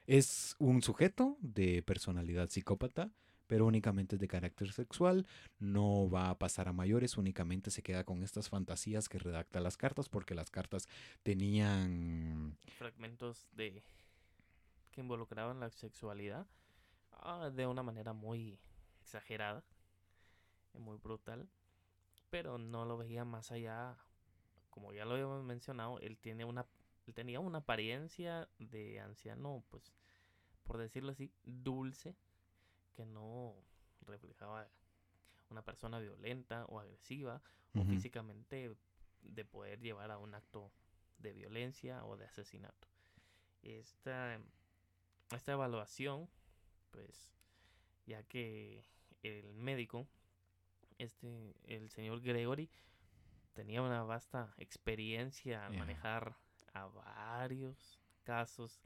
[0.06, 3.10] Es un sujeto de personalidad psicópata
[3.52, 5.26] pero únicamente es de carácter sexual,
[5.58, 9.76] no va a pasar a mayores, únicamente se queda con estas fantasías que redacta las
[9.76, 10.88] cartas, porque las cartas
[11.22, 13.82] tenían fragmentos de
[14.90, 16.46] que involucraban la sexualidad
[17.10, 18.58] ah, de una manera muy
[19.02, 19.62] exagerada,
[20.72, 21.46] muy brutal,
[22.30, 23.98] pero no lo veía más allá,
[24.70, 26.64] como ya lo habíamos mencionado, él tiene una
[27.06, 29.92] él tenía una apariencia de anciano, pues
[30.62, 32.16] por decirlo así, dulce,
[32.92, 33.54] que no
[34.02, 34.68] reflejaba
[35.50, 37.42] una persona violenta o agresiva
[37.74, 38.74] o físicamente
[39.22, 40.72] de poder llevar a un acto
[41.18, 42.88] de violencia o de asesinato.
[43.62, 44.40] Esta,
[45.30, 46.28] esta evaluación,
[46.90, 47.32] pues,
[48.06, 48.84] ya que
[49.22, 50.08] el médico,
[50.98, 52.68] este, el señor Gregory,
[53.52, 56.36] tenía una vasta experiencia al manejar
[56.72, 58.80] a varios casos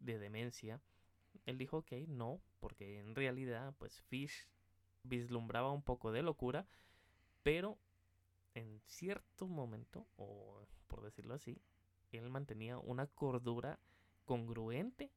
[0.00, 0.80] de demencia,
[1.46, 4.46] él dijo que no, porque en realidad, pues Fish
[5.04, 6.66] vislumbraba un poco de locura,
[7.42, 7.78] pero
[8.54, 11.60] en cierto momento, o por decirlo así,
[12.10, 13.78] él mantenía una cordura
[14.24, 15.12] congruente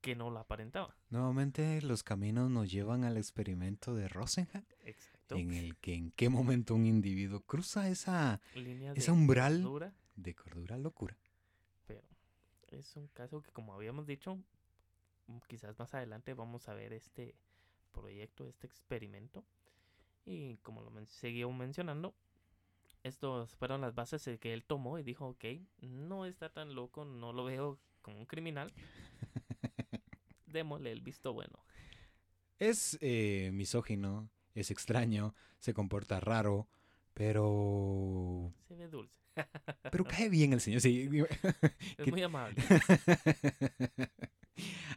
[0.00, 0.96] que no la aparentaba.
[1.10, 4.66] Nuevamente los caminos nos llevan al experimento de Rosenhan.
[4.84, 5.36] Exacto.
[5.36, 10.78] En el que en qué momento un individuo cruza esa, Línea esa umbral de cordura
[10.78, 11.16] locura.
[11.86, 12.02] Pero
[12.68, 14.38] es un caso que como habíamos dicho,
[15.46, 17.34] quizás más adelante vamos a ver este
[17.92, 19.44] proyecto, este experimento.
[20.24, 22.14] Y como lo seguí mencionando,
[23.02, 25.44] estos fueron las bases que él tomó y dijo, ok,
[25.80, 28.72] no está tan loco, no lo veo como un criminal.
[30.46, 31.58] Démosle el visto bueno.
[32.58, 36.68] Es eh, misógino, es extraño, se comporta raro,
[37.14, 38.52] pero...
[38.66, 39.20] Se ve dulce.
[39.90, 41.08] pero cae bien el señor, sí.
[41.98, 42.62] Es muy amable.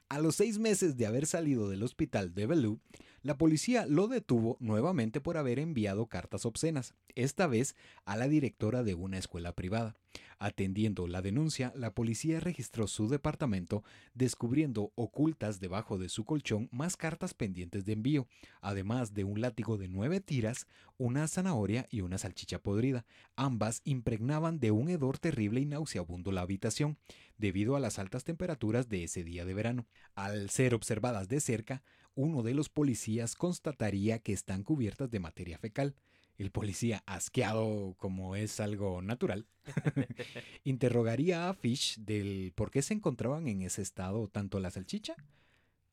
[0.09, 2.79] A los seis meses de haber salido del hospital de Bellu,
[3.21, 8.83] la policía lo detuvo nuevamente por haber enviado cartas obscenas, esta vez a la directora
[8.83, 9.95] de una escuela privada.
[10.39, 13.83] Atendiendo la denuncia, la policía registró su departamento,
[14.15, 18.27] descubriendo ocultas debajo de su colchón más cartas pendientes de envío,
[18.59, 20.65] además de un látigo de nueve tiras,
[20.97, 23.05] una zanahoria y una salchicha podrida.
[23.35, 26.97] Ambas impregnaban de un hedor terrible y nauseabundo la habitación,
[27.37, 29.85] debido a las altas temperaturas de ese día de verano.
[30.15, 31.83] Al ser observadas de cerca,
[32.15, 35.95] uno de los policías constataría que están cubiertas de materia fecal.
[36.37, 39.45] El policía, asqueado como es algo natural,
[40.63, 45.15] interrogaría a Fish del por qué se encontraban en ese estado tanto la salchicha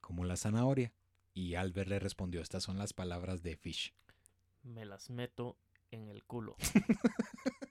[0.01, 0.93] como la zanahoria.
[1.35, 3.93] Y Albert le respondió, estas son las palabras de Fish.
[4.63, 5.57] Me las meto
[5.91, 6.57] en el culo.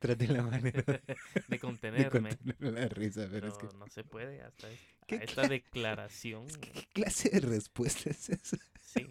[0.00, 0.82] Trate la manera
[1.48, 2.30] de contenerme.
[2.58, 3.76] la risa, pero no, es que...
[3.76, 4.68] no se puede hasta
[5.08, 6.46] esta declaración.
[6.46, 8.56] ¿Qué clase de respuesta es esa?
[8.80, 9.06] Sí.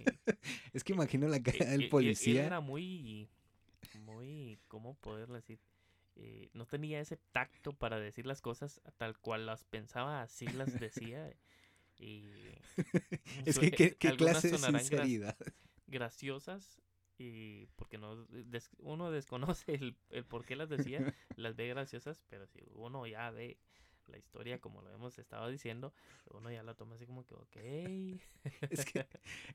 [0.73, 2.43] Es que imagino la cara del Él policía.
[2.43, 3.29] era muy,
[4.03, 5.59] muy, ¿cómo poderlo decir?
[6.15, 10.77] Eh, no tenía ese tacto para decir las cosas tal cual las pensaba, así las
[10.79, 11.31] decía.
[11.99, 12.25] Y
[13.45, 15.37] es que, ¿qué, qué clase de sinceridad?
[15.87, 16.79] graciosas
[17.19, 20.99] y porque no des- uno desconoce el, el por qué las decía,
[21.35, 23.57] las ve graciosas, pero si uno ya ve
[24.07, 25.93] la historia como lo hemos estado diciendo,
[26.31, 27.57] uno ya la toma así como que, ok,
[28.71, 29.05] Es que,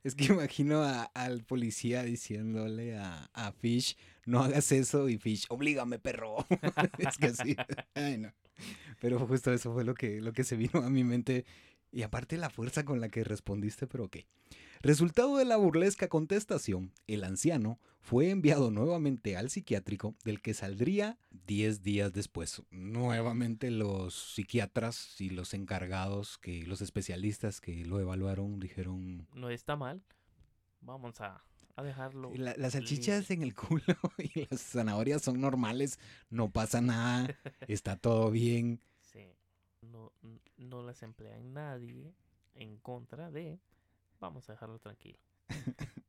[0.04, 3.96] es que imagino a- al policía diciéndole a, a Fish,
[4.26, 6.46] no hagas eso, y Fish, oblígame, perro.
[6.98, 7.56] es que sí.
[7.94, 8.32] Ay, no.
[9.00, 11.44] Pero justo eso fue lo que, lo que se vino a mi mente.
[11.92, 14.18] Y aparte la fuerza con la que respondiste, pero ok.
[14.84, 21.16] Resultado de la burlesca contestación, el anciano fue enviado nuevamente al psiquiátrico, del que saldría
[21.46, 22.62] 10 días después.
[22.70, 29.74] Nuevamente los psiquiatras y los encargados, que los especialistas que lo evaluaron, dijeron, no está
[29.74, 30.02] mal,
[30.82, 31.42] vamos a,
[31.76, 32.30] a dejarlo.
[32.34, 33.80] "La- las salchichas en el culo
[34.18, 37.34] y las zanahorias son normales, no pasa nada,
[37.68, 38.82] está todo bien.
[39.00, 39.32] Sí,
[39.80, 40.12] no,
[40.58, 42.12] no las emplea en nadie
[42.54, 43.58] en contra de,
[44.20, 45.18] vamos a dejarlo tranquilo.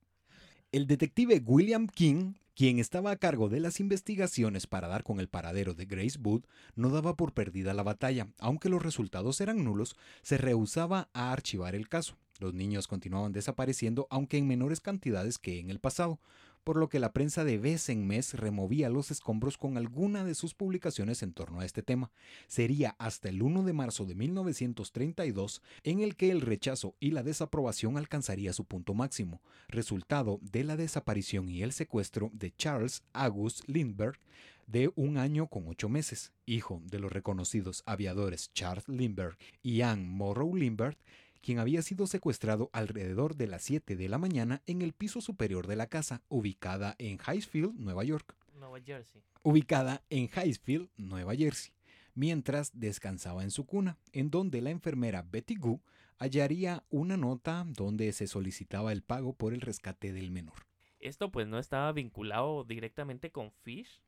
[0.71, 5.29] El detective William King, quien estaba a cargo de las investigaciones para dar con el
[5.29, 6.43] paradero de Grace Wood,
[6.75, 8.27] no daba por perdida la batalla.
[8.39, 12.17] Aunque los resultados eran nulos, se rehusaba a archivar el caso.
[12.39, 16.19] Los niños continuaban desapareciendo, aunque en menores cantidades que en el pasado,
[16.65, 20.35] por lo que la prensa de vez en mes removía los escombros con alguna de
[20.35, 22.11] sus publicaciones en torno a este tema.
[22.47, 27.23] Sería hasta el 1 de marzo de 1932 en el que el rechazo y la
[27.23, 33.61] desaprobación alcanzaría su punto máximo, resultado de la desaparición y el secuestro de Charles August
[33.67, 34.17] Lindbergh
[34.65, 40.05] de un año con ocho meses, hijo de los reconocidos aviadores Charles Lindbergh y Anne
[40.05, 40.97] Morrow Lindbergh,
[41.45, 45.67] quien había sido secuestrado alrededor de las 7 de la mañana en el piso superior
[45.67, 48.35] de la casa, ubicada en Highfield, Nueva York.
[48.55, 49.21] Nueva Jersey.
[49.43, 51.71] Ubicada en Highfield, Nueva Jersey,
[52.15, 55.79] mientras descansaba en su cuna, en donde la enfermera Betty Gu
[56.17, 60.65] hallaría una nota donde se solicitaba el pago por el rescate del menor.
[60.99, 64.01] Esto pues no estaba vinculado directamente con Fish,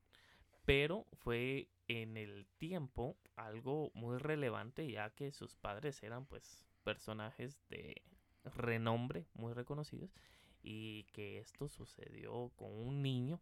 [0.65, 7.59] pero fue en el tiempo algo muy relevante ya que sus padres eran pues personajes
[7.67, 8.01] de
[8.45, 10.15] renombre muy reconocidos
[10.63, 13.41] y que esto sucedió con un niño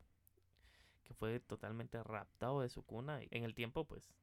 [1.04, 4.16] que fue totalmente raptado de su cuna en el tiempo pues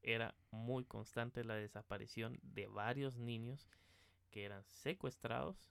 [0.00, 3.68] era muy constante la desaparición de varios niños
[4.30, 5.70] que eran secuestrados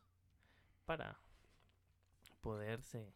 [0.85, 1.19] para
[2.39, 3.15] poderse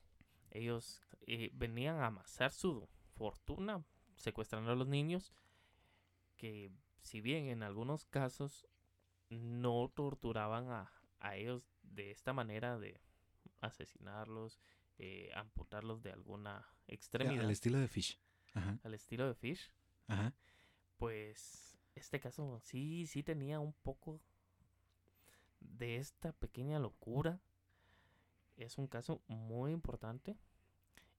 [0.49, 3.85] ellos eh, venían a amasar su fortuna
[4.15, 5.31] secuestrando a los niños
[6.37, 6.71] que
[7.03, 8.65] si bien en algunos casos
[9.33, 12.99] no torturaban a, a ellos de esta manera de
[13.61, 14.59] asesinarlos
[14.97, 18.19] eh, amputarlos de alguna extremidad Al estilo de Fish.
[18.53, 19.71] Ajá, al estilo de Fish
[20.07, 20.33] ajá.
[20.97, 24.21] pues este caso sí, sí tenía un poco
[25.59, 27.39] de esta pequeña locura.
[28.57, 30.37] Es un caso muy importante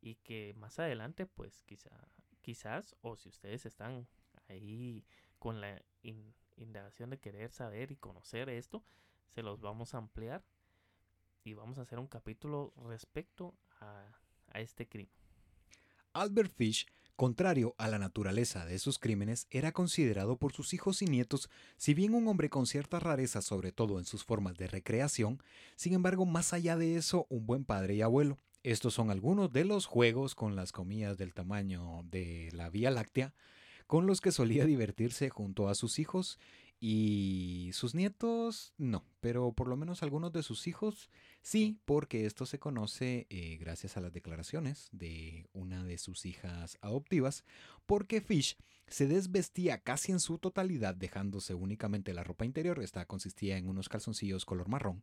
[0.00, 1.90] y que más adelante, pues quizá,
[2.42, 4.06] quizás, o si ustedes están
[4.48, 5.04] ahí
[5.38, 8.84] con la in- indagación de querer saber y conocer esto,
[9.34, 10.44] se los vamos a ampliar
[11.42, 14.05] y vamos a hacer un capítulo respecto a,
[14.52, 15.12] a este crimen.
[16.12, 16.86] Albert Fish,
[17.16, 21.92] contrario a la naturaleza de sus crímenes, era considerado por sus hijos y nietos, si
[21.92, 25.42] bien un hombre con cierta rareza, sobre todo en sus formas de recreación,
[25.76, 28.38] sin embargo, más allá de eso, un buen padre y abuelo.
[28.62, 33.34] Estos son algunos de los juegos con las comillas del tamaño de la Vía Láctea,
[33.87, 36.39] con los que solía divertirse junto a sus hijos
[36.87, 41.09] Y sus nietos, no, pero por lo menos algunos de sus hijos,
[41.41, 46.76] sí, porque esto se conoce eh, gracias a las declaraciones de una de sus hijas
[46.82, 47.47] adoptivas,
[47.87, 53.57] porque Fish se desvestía casi en su totalidad, dejándose únicamente la ropa interior, esta consistía
[53.57, 55.03] en unos calzoncillos color marrón,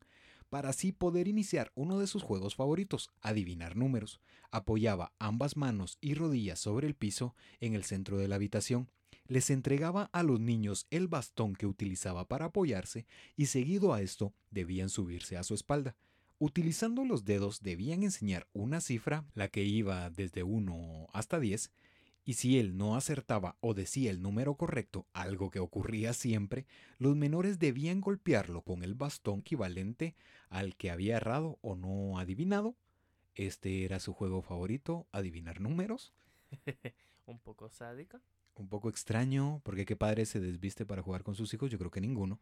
[0.50, 4.22] para así poder iniciar uno de sus juegos favoritos, adivinar números.
[4.52, 8.88] Apoyaba ambas manos y rodillas sobre el piso en el centro de la habitación
[9.28, 13.06] les entregaba a los niños el bastón que utilizaba para apoyarse
[13.36, 15.96] y seguido a esto debían subirse a su espalda.
[16.38, 21.72] Utilizando los dedos debían enseñar una cifra, la que iba desde 1 hasta 10,
[22.24, 26.66] y si él no acertaba o decía el número correcto, algo que ocurría siempre,
[26.98, 30.16] los menores debían golpearlo con el bastón equivalente
[30.50, 32.76] al que había errado o no adivinado.
[33.36, 36.14] Este era su juego favorito, adivinar números.
[37.26, 38.22] Un poco sádica
[38.62, 41.92] un poco extraño, porque qué padre se desviste para jugar con sus hijos, yo creo
[41.92, 42.40] que ninguno.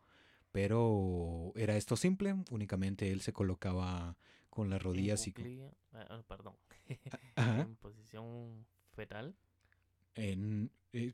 [0.52, 4.18] Pero era esto simple, únicamente él se colocaba
[4.50, 5.34] con las rodillas y...
[5.94, 6.56] Ah, ah, perdón.
[7.36, 9.36] en posición fetal.
[10.16, 11.14] En, eh,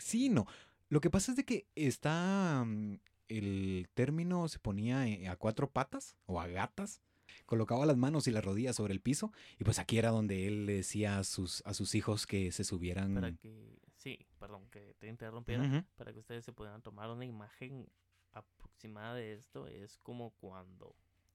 [0.00, 0.46] sí, no.
[0.88, 2.64] Lo que pasa es de que está...
[2.64, 2.98] Mm,
[3.28, 7.00] el término se ponía eh, a cuatro patas o a gatas
[7.46, 10.66] colocaba las manos y las rodillas sobre el piso y pues aquí era donde él
[10.66, 13.14] le decía a sus, a sus hijos que se subieran.
[13.14, 17.88] Para que, sí, perdón, que te interrumpiera, para que ustedes se puedan tomar una imagen
[18.32, 20.94] aproximada de esto, es como cuando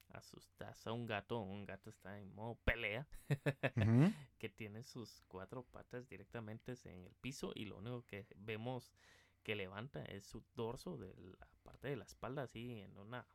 [0.09, 3.07] asustas a un gato, un gato está en modo pelea,
[4.37, 8.93] que tiene sus cuatro patas directamente en el piso y lo único que vemos
[9.41, 13.25] que levanta es su dorso de la parte de la espalda así en una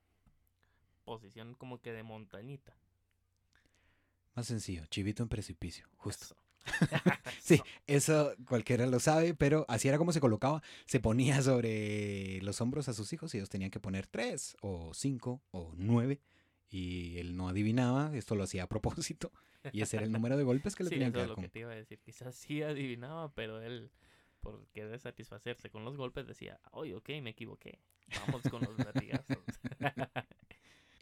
[1.05, 2.76] posición como que de montañita.
[4.35, 6.37] Más sencillo, chivito en precipicio, justo.
[7.40, 10.62] sí, eso cualquiera lo sabe, pero así era como se colocaba.
[10.86, 14.92] Se ponía sobre los hombros a sus hijos y ellos tenían que poner tres o
[14.94, 16.20] cinco o nueve
[16.70, 19.30] y él no adivinaba, esto lo hacía a propósito
[19.72, 21.28] y ese era el número de golpes que le tenían que dar.
[21.28, 23.90] lo que te iba a decir, quizás sí adivinaba, pero él
[24.40, 27.80] por querer satisfacerse con los golpes decía, oye, ok, me equivoqué,
[28.26, 29.38] vamos con los latigazos.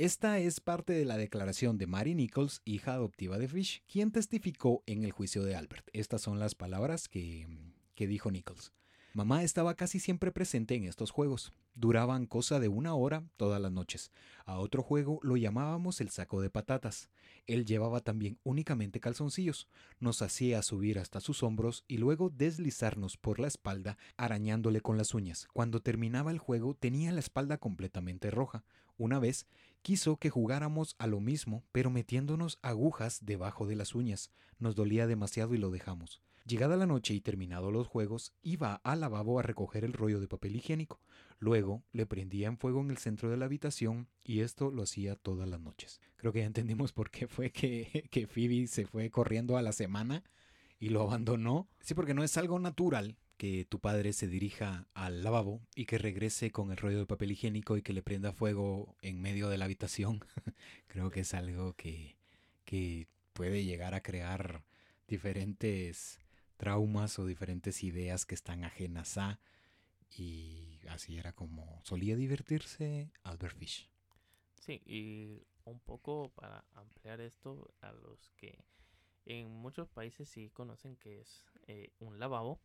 [0.03, 4.83] Esta es parte de la declaración de Mary Nichols, hija adoptiva de Fish, quien testificó
[4.85, 5.87] en el juicio de Albert.
[5.93, 7.47] Estas son las palabras que,
[7.95, 8.73] que dijo Nichols.
[9.15, 11.53] Mamá estaba casi siempre presente en estos juegos.
[11.77, 14.11] Duraban cosa de una hora todas las noches.
[14.45, 17.09] A otro juego lo llamábamos el saco de patatas.
[17.47, 19.69] Él llevaba también únicamente calzoncillos.
[20.01, 25.15] Nos hacía subir hasta sus hombros y luego deslizarnos por la espalda arañándole con las
[25.15, 25.47] uñas.
[25.53, 28.65] Cuando terminaba el juego tenía la espalda completamente roja.
[29.03, 29.49] Una vez
[29.83, 34.31] quiso que jugáramos a lo mismo, pero metiéndonos agujas debajo de las uñas.
[34.61, 36.23] Nos dolía demasiado y lo dejamos.
[36.47, 40.29] Llegada la noche y terminados los juegos, iba al lavabo a recoger el rollo de
[40.29, 41.01] papel higiénico.
[41.41, 45.17] Luego le prendía en fuego en el centro de la habitación y esto lo hacía
[45.17, 46.01] todas las noches.
[46.15, 49.73] Creo que ya entendimos por qué fue que, que Phoebe se fue corriendo a la
[49.73, 50.23] semana
[50.79, 51.69] y lo abandonó.
[51.81, 55.99] Sí, porque no es algo natural que tu padre se dirija al lavabo y que
[55.99, 59.59] regrese con el rollo de papel higiénico y que le prenda fuego en medio de
[59.59, 60.25] la habitación.
[60.87, 62.15] Creo que es algo que,
[62.65, 64.63] que puede llegar a crear
[65.09, 66.21] diferentes
[66.57, 69.41] traumas o diferentes ideas que están ajenas a.
[70.17, 73.91] Y así era como solía divertirse Albert Fish.
[74.61, 78.57] Sí, y un poco para ampliar esto a los que
[79.25, 82.61] en muchos países sí conocen que es eh, un lavabo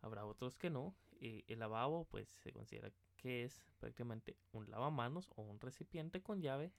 [0.00, 0.94] habrá otros que no.
[1.20, 6.40] Y el lavabo pues se considera que es prácticamente un lavamanos o un recipiente con
[6.40, 6.72] llave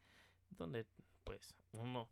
[0.51, 0.85] donde
[1.23, 2.09] pues uno,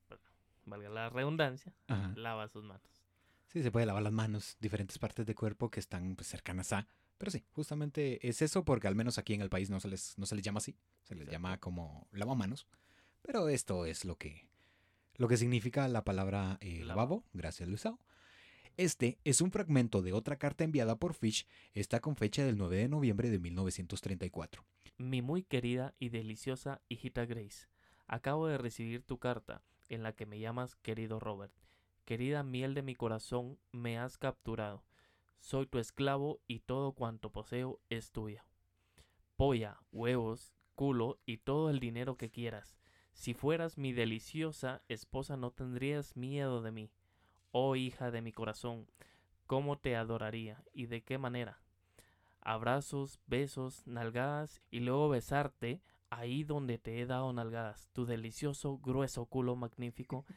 [0.66, 1.74] valga la redundancia,
[2.16, 3.04] lava sus manos.
[3.48, 6.88] Sí, se puede lavar las manos, diferentes partes del cuerpo que están pues, cercanas a...
[7.18, 10.18] Pero sí, justamente es eso porque al menos aquí en el país no se les,
[10.20, 12.68] no se les llama así, se les llama como lavamanos.
[13.24, 14.48] Pero esto es lo que,
[15.16, 18.00] lo que significa la palabra eh, lavabo, gracias Luisao.
[18.78, 22.78] Este es un fragmento de otra carta enviada por Fish, esta con fecha del 9
[22.78, 24.64] de noviembre de 1934.
[25.00, 27.66] Mi muy querida y deliciosa hijita Grace,
[28.06, 31.52] acabo de recibir tu carta, en la que me llamas querido Robert.
[32.06, 34.84] Querida miel de mi corazón, me has capturado.
[35.40, 38.44] Soy tu esclavo y todo cuanto poseo es tuyo.
[39.38, 42.78] Polla, huevos, culo y todo el dinero que quieras.
[43.14, 46.92] Si fueras mi deliciosa esposa no tendrías miedo de mí
[47.52, 48.88] oh hija de mi corazón,
[49.48, 51.62] cómo te adoraría y de qué manera.
[52.42, 59.26] Abrazos, besos, nalgadas y luego besarte ahí donde te he dado nalgadas, tu delicioso grueso
[59.26, 60.26] culo magnífico.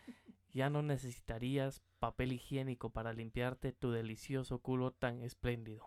[0.52, 5.86] Ya no necesitarías papel higiénico para limpiarte tu delicioso culo tan espléndido.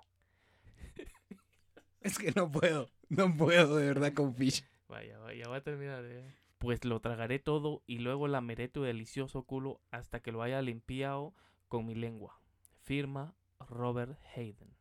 [1.99, 2.89] Es que no puedo.
[3.09, 4.63] No puedo de verdad con Fish.
[4.87, 6.05] Vaya, vaya, va a terminar.
[6.05, 6.33] eh.
[6.63, 11.33] Pues lo tragaré todo y luego lameré tu delicioso culo hasta que lo haya limpiado
[11.67, 12.39] con mi lengua.
[12.83, 14.73] Firma Robert Hayden.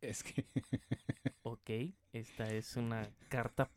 [0.00, 0.46] Es que.
[1.44, 1.68] Ok,
[2.14, 3.70] esta es una carta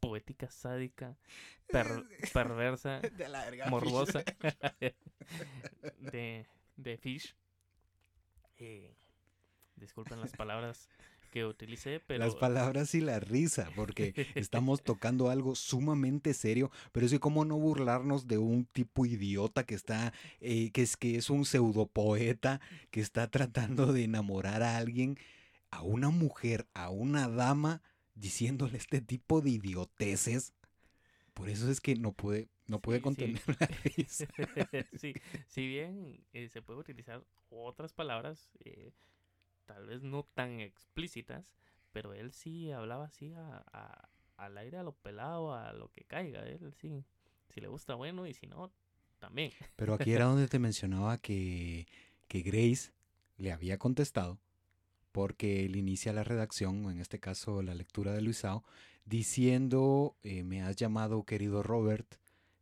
[0.00, 1.18] poética, sádica,
[1.66, 4.22] per- perversa, De la verga, morbosa
[5.98, 7.34] de, de Fish.
[8.56, 8.94] Eh,
[9.76, 10.88] disculpen las palabras
[11.30, 17.06] que utilicé, pero Las palabras y la risa, porque estamos tocando algo sumamente serio, pero
[17.06, 21.16] es que cómo no burlarnos de un tipo idiota que está, eh, que es que
[21.16, 22.60] es un pseudopoeta,
[22.90, 25.16] que está tratando de enamorar a alguien,
[25.70, 27.82] a una mujer, a una dama,
[28.14, 30.52] diciéndole este tipo de idioteces.
[31.34, 33.38] Por eso es que no puede, no puede Sí, sí.
[33.38, 34.26] contener la risa.
[34.98, 35.14] sí,
[35.46, 38.92] si bien eh, se puede utilizar otras palabras, eh,
[39.74, 41.54] tal vez no tan explícitas,
[41.92, 46.04] pero él sí hablaba así a, a- al aire, a lo pelado, a lo que
[46.04, 46.42] caiga.
[46.46, 47.04] Él sí,
[47.48, 48.72] si le gusta, bueno, y si no,
[49.18, 49.52] también.
[49.76, 51.86] Pero aquí era donde te mencionaba que,
[52.28, 52.92] que Grace
[53.38, 54.38] le había contestado
[55.12, 58.64] porque él inicia la redacción, o en este caso la lectura de Luisao,
[59.06, 62.16] diciendo, eh, me has llamado querido Robert.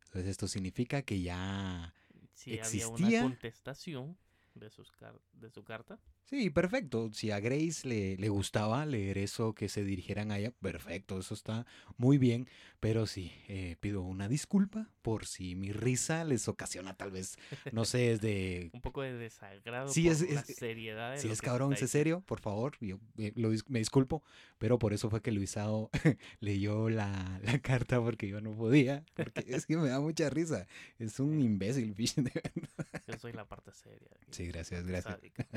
[0.05, 1.93] Entonces esto significa que ya...
[2.33, 3.19] Si había ¿Existía?
[3.19, 4.17] una contestación
[4.55, 4.91] de, sus
[5.33, 5.99] de su carta.
[6.29, 7.09] Sí, perfecto.
[7.11, 11.33] Si a Grace le, le gustaba leer eso, que se dirigieran a ella, perfecto, eso
[11.33, 11.65] está
[11.97, 12.47] muy bien.
[12.79, 17.37] Pero sí, eh, pido una disculpa por si mi risa les ocasiona tal vez,
[17.71, 21.17] no sé, es de Un poco de desagrado Sí, por es- la es- seriedad de
[21.17, 24.23] Si lo es cabrón, es serio, por favor, yo eh, lo me disculpo,
[24.59, 25.89] pero por eso fue que Luisao
[26.41, 30.67] leyó la, la carta porque yo no podía, porque es que me da mucha risa,
[30.99, 32.87] es un imbécil, de verdad.
[33.07, 34.07] Yo soy la parte seria.
[34.29, 35.15] Sí, gracias, gracias.
[35.15, 35.47] sádica.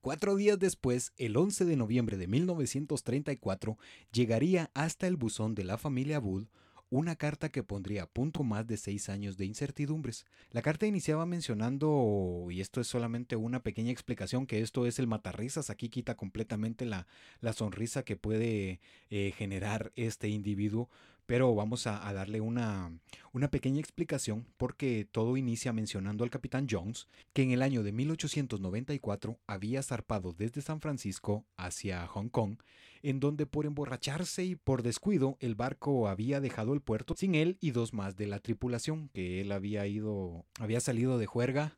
[0.00, 3.78] Cuatro días después, el 11 de noviembre de 1934,
[4.12, 6.46] llegaría hasta el buzón de la familia Wood
[6.90, 10.24] una carta que pondría a punto más de seis años de incertidumbres.
[10.50, 15.06] La carta iniciaba mencionando, y esto es solamente una pequeña explicación, que esto es el
[15.06, 17.06] matarrisas, aquí quita completamente la,
[17.40, 18.80] la sonrisa que puede
[19.10, 20.88] eh, generar este individuo,
[21.28, 22.90] pero vamos a, darle una,
[23.34, 27.92] una pequeña explicación porque todo inicia mencionando al capitán Jones, que en el año de
[27.92, 32.56] 1894 había zarpado desde San Francisco hacia Hong Kong,
[33.02, 37.58] en donde por emborracharse y por descuido el barco había dejado el puerto sin él
[37.60, 41.76] y dos más de la tripulación, que él había ido, había salido de juerga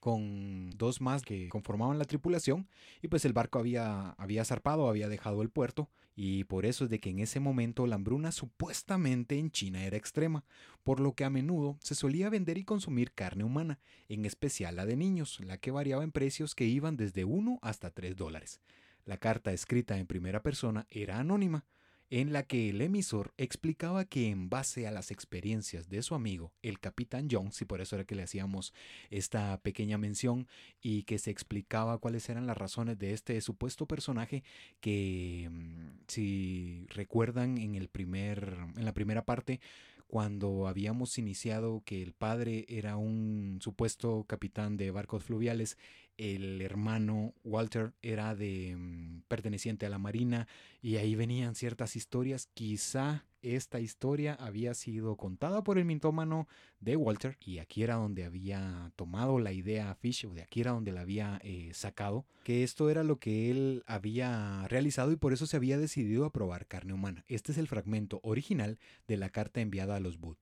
[0.00, 2.68] con dos más que conformaban la tripulación
[3.02, 6.90] y pues el barco había, había zarpado, había dejado el puerto y por eso es
[6.90, 10.44] de que en ese momento la hambruna supuestamente en China era extrema,
[10.82, 13.78] por lo que a menudo se solía vender y consumir carne humana,
[14.08, 17.90] en especial la de niños, la que variaba en precios que iban desde 1 hasta
[17.90, 18.60] 3 dólares.
[19.04, 21.64] La carta escrita en primera persona era anónima,
[22.10, 26.52] en la que el emisor explicaba que en base a las experiencias de su amigo,
[26.62, 28.72] el capitán Jones, y por eso era que le hacíamos
[29.10, 30.46] esta pequeña mención
[30.80, 34.44] y que se explicaba cuáles eran las razones de este supuesto personaje
[34.80, 39.60] que mm, si recuerdan en el primer en la primera parte
[40.06, 45.78] cuando habíamos iniciado que el padre era un supuesto capitán de barcos fluviales,
[46.18, 50.48] el hermano Walter era de mm, perteneciente a la marina
[50.82, 52.48] y ahí venían ciertas historias.
[52.54, 56.48] Quizá esta historia había sido contada por el mintómano
[56.80, 60.72] de Walter y aquí era donde había tomado la idea Fish o de aquí era
[60.72, 65.32] donde la había eh, sacado que esto era lo que él había realizado y por
[65.32, 67.24] eso se había decidido a probar carne humana.
[67.28, 70.38] Este es el fragmento original de la carta enviada a los Booth.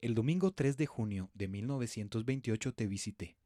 [0.00, 3.36] El domingo 3 de junio de 1928 te visité.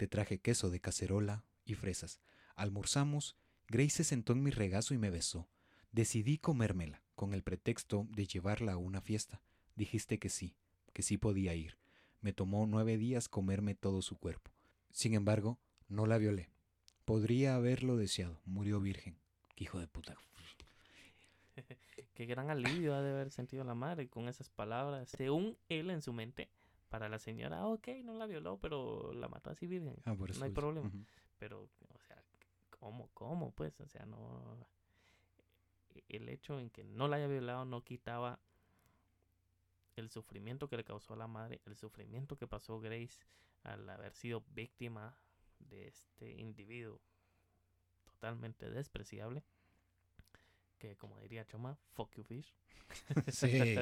[0.00, 2.22] Te traje queso de cacerola y fresas.
[2.56, 3.36] Almorzamos,
[3.68, 5.46] Grace se sentó en mi regazo y me besó.
[5.92, 9.42] Decidí comérmela, con el pretexto de llevarla a una fiesta.
[9.74, 10.56] Dijiste que sí,
[10.94, 11.76] que sí podía ir.
[12.22, 14.50] Me tomó nueve días comerme todo su cuerpo.
[14.90, 16.48] Sin embargo, no la violé.
[17.04, 18.40] Podría haberlo deseado.
[18.46, 19.18] Murió virgen.
[19.54, 20.16] Qué hijo de puta.
[22.14, 25.10] Qué gran alivio ha de haber sentido la madre con esas palabras.
[25.10, 26.48] Según él en su mente,
[26.90, 29.96] para la señora, ah, ok, no la violó, pero la mató así virgen.
[30.04, 30.90] Ah, por eso no hay problema.
[31.38, 31.62] Pero,
[31.94, 32.22] o sea,
[32.78, 33.52] ¿cómo, cómo?
[33.52, 34.66] Pues, o sea, no...
[36.08, 38.40] El hecho en que no la haya violado no quitaba
[39.96, 43.20] el sufrimiento que le causó a la madre, el sufrimiento que pasó Grace
[43.62, 45.16] al haber sido víctima
[45.58, 47.00] de este individuo
[48.04, 49.44] totalmente despreciable.
[50.80, 52.52] Que como diría Choma, fuck you fish.
[53.28, 53.76] Sí.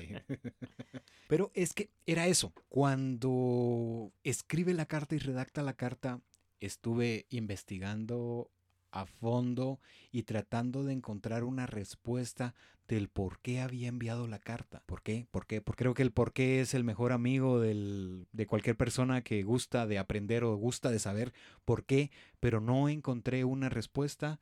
[1.28, 2.52] Pero es que era eso.
[2.68, 6.20] Cuando escribe la carta y redacta la carta,
[6.60, 8.50] estuve investigando
[8.90, 9.80] a fondo
[10.10, 12.54] y tratando de encontrar una respuesta
[12.88, 14.82] del por qué había enviado la carta.
[14.86, 15.26] ¿Por qué?
[15.30, 15.60] ¿Por qué?
[15.60, 19.42] Porque creo que el por qué es el mejor amigo del, de cualquier persona que
[19.42, 21.32] gusta de aprender o gusta de saber
[21.64, 24.40] por qué, pero no encontré una respuesta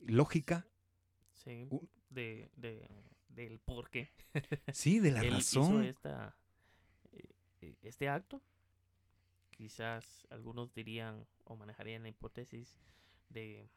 [0.00, 0.66] lógica.
[1.32, 1.68] Sí,
[2.16, 2.88] de, de,
[3.28, 4.10] del por qué.
[4.72, 5.84] Sí, de la razón.
[5.84, 6.36] esta,
[7.12, 7.28] eh,
[7.60, 8.42] eh, este acto.
[9.50, 12.78] Quizás algunos dirían o manejarían la hipótesis
[13.28, 13.70] de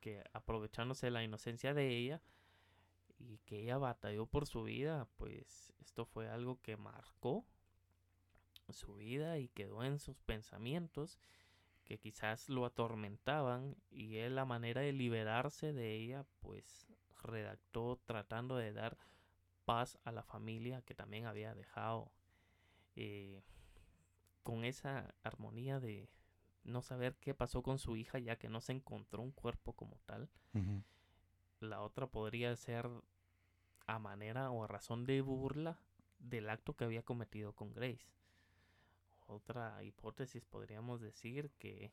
[0.00, 2.20] que aprovechándose de la inocencia de ella
[3.18, 7.46] y que ella batalló por su vida, pues esto fue algo que marcó
[8.70, 11.18] su vida y quedó en sus pensamientos
[11.84, 16.86] que quizás lo atormentaban y él la manera de liberarse de ella pues
[17.24, 18.96] redactó tratando de dar
[19.64, 22.12] paz a la familia que también había dejado
[22.96, 23.42] eh,
[24.42, 26.08] con esa armonía de
[26.64, 29.98] no saber qué pasó con su hija ya que no se encontró un cuerpo como
[30.06, 30.28] tal.
[31.60, 32.88] La otra podría ser
[33.86, 35.78] a manera o a razón de burla
[36.18, 38.06] del acto que había cometido con Grace.
[39.26, 41.92] Otra hipótesis podríamos decir que,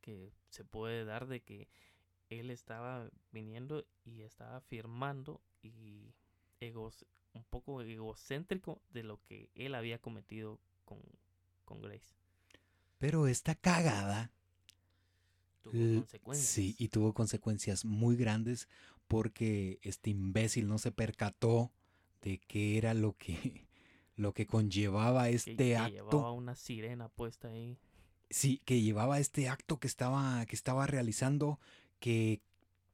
[0.00, 1.68] que se puede dar de que
[2.40, 6.14] él estaba viniendo y estaba afirmando y
[6.60, 11.00] egos, un poco egocéntrico de lo que él había cometido con,
[11.64, 12.14] con Grace.
[12.98, 14.30] Pero esta cagada
[15.62, 16.48] tuvo consecuencias.
[16.48, 18.68] Sí, y tuvo consecuencias muy grandes
[19.08, 21.72] porque este imbécil no se percató
[22.22, 23.66] de qué era lo que
[24.16, 25.92] lo que conllevaba este que, acto.
[25.92, 27.78] Llevaba una sirena puesta ahí.
[28.30, 31.60] Sí, que llevaba este acto que estaba que estaba realizando
[32.02, 32.40] que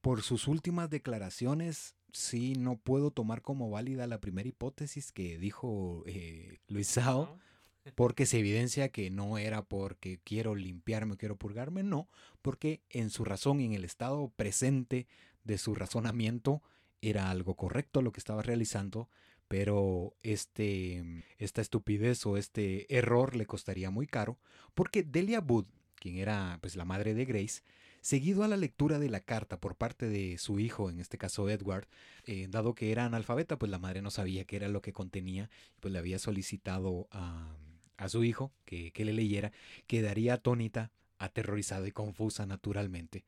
[0.02, 6.04] por sus últimas declaraciones sí no puedo tomar como válida la primera hipótesis que dijo
[6.06, 7.38] eh, Luisao
[7.94, 12.06] porque se evidencia que no era porque quiero limpiarme quiero purgarme, no,
[12.42, 15.06] porque en su razón en el estado presente
[15.42, 16.62] de su razonamiento
[17.00, 19.09] era algo correcto lo que estaba realizando,
[19.48, 24.38] pero este, esta estupidez o este error le costaría muy caro,
[24.74, 27.62] porque Delia Wood, quien era pues la madre de Grace,
[28.01, 31.49] seguido a la lectura de la carta por parte de su hijo, en este caso
[31.49, 31.88] Edward,
[32.24, 35.51] eh, dado que era analfabeta, pues la madre no sabía qué era lo que contenía,
[35.80, 37.57] pues le había solicitado a
[37.99, 39.53] a su hijo que, le leyera,
[39.86, 43.24] quedaría atónita, aterrorizada y confusa naturalmente,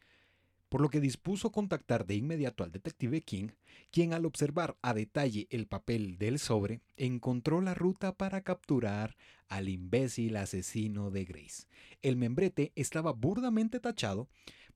[0.69, 3.49] por lo que dispuso contactar de inmediato al detective King,
[3.91, 9.17] quien al observar a detalle el papel del sobre, encontró la ruta para capturar
[9.49, 11.67] al imbécil asesino de Grace.
[12.01, 14.29] El membrete estaba burdamente tachado,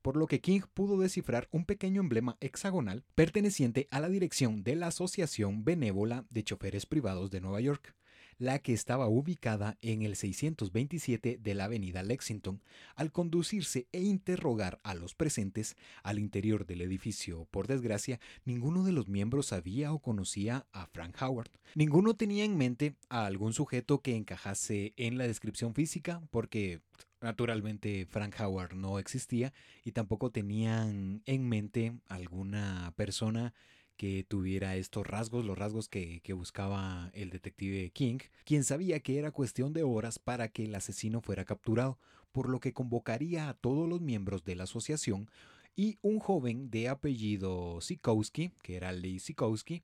[0.05, 4.75] por lo que King pudo descifrar un pequeño emblema hexagonal perteneciente a la dirección de
[4.75, 7.95] la Asociación Benévola de Choferes Privados de Nueva York
[8.37, 12.61] la que estaba ubicada en el 627 de la avenida Lexington,
[12.95, 17.47] al conducirse e interrogar a los presentes al interior del edificio.
[17.49, 21.51] Por desgracia, ninguno de los miembros sabía o conocía a Frank Howard.
[21.75, 26.81] Ninguno tenía en mente a algún sujeto que encajase en la descripción física, porque
[27.21, 29.53] Naturalmente Frank Howard no existía
[29.83, 33.53] y tampoco tenían en mente alguna persona
[33.97, 39.31] que tuviera estos rasgos, los rasgos que, buscaba el detective King, quien sabía que era
[39.31, 41.97] cuestión de horas para que el asesino fuera capturado,
[42.31, 45.29] por lo que convocaría a todos los miembros de la asociación
[45.75, 49.83] y un joven de apellido Sikowski, que era Lee Sikowski,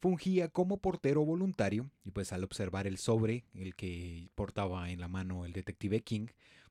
[0.00, 5.08] fungía como portero voluntario y pues al observar el sobre, el que portaba en la
[5.08, 6.28] mano el detective King,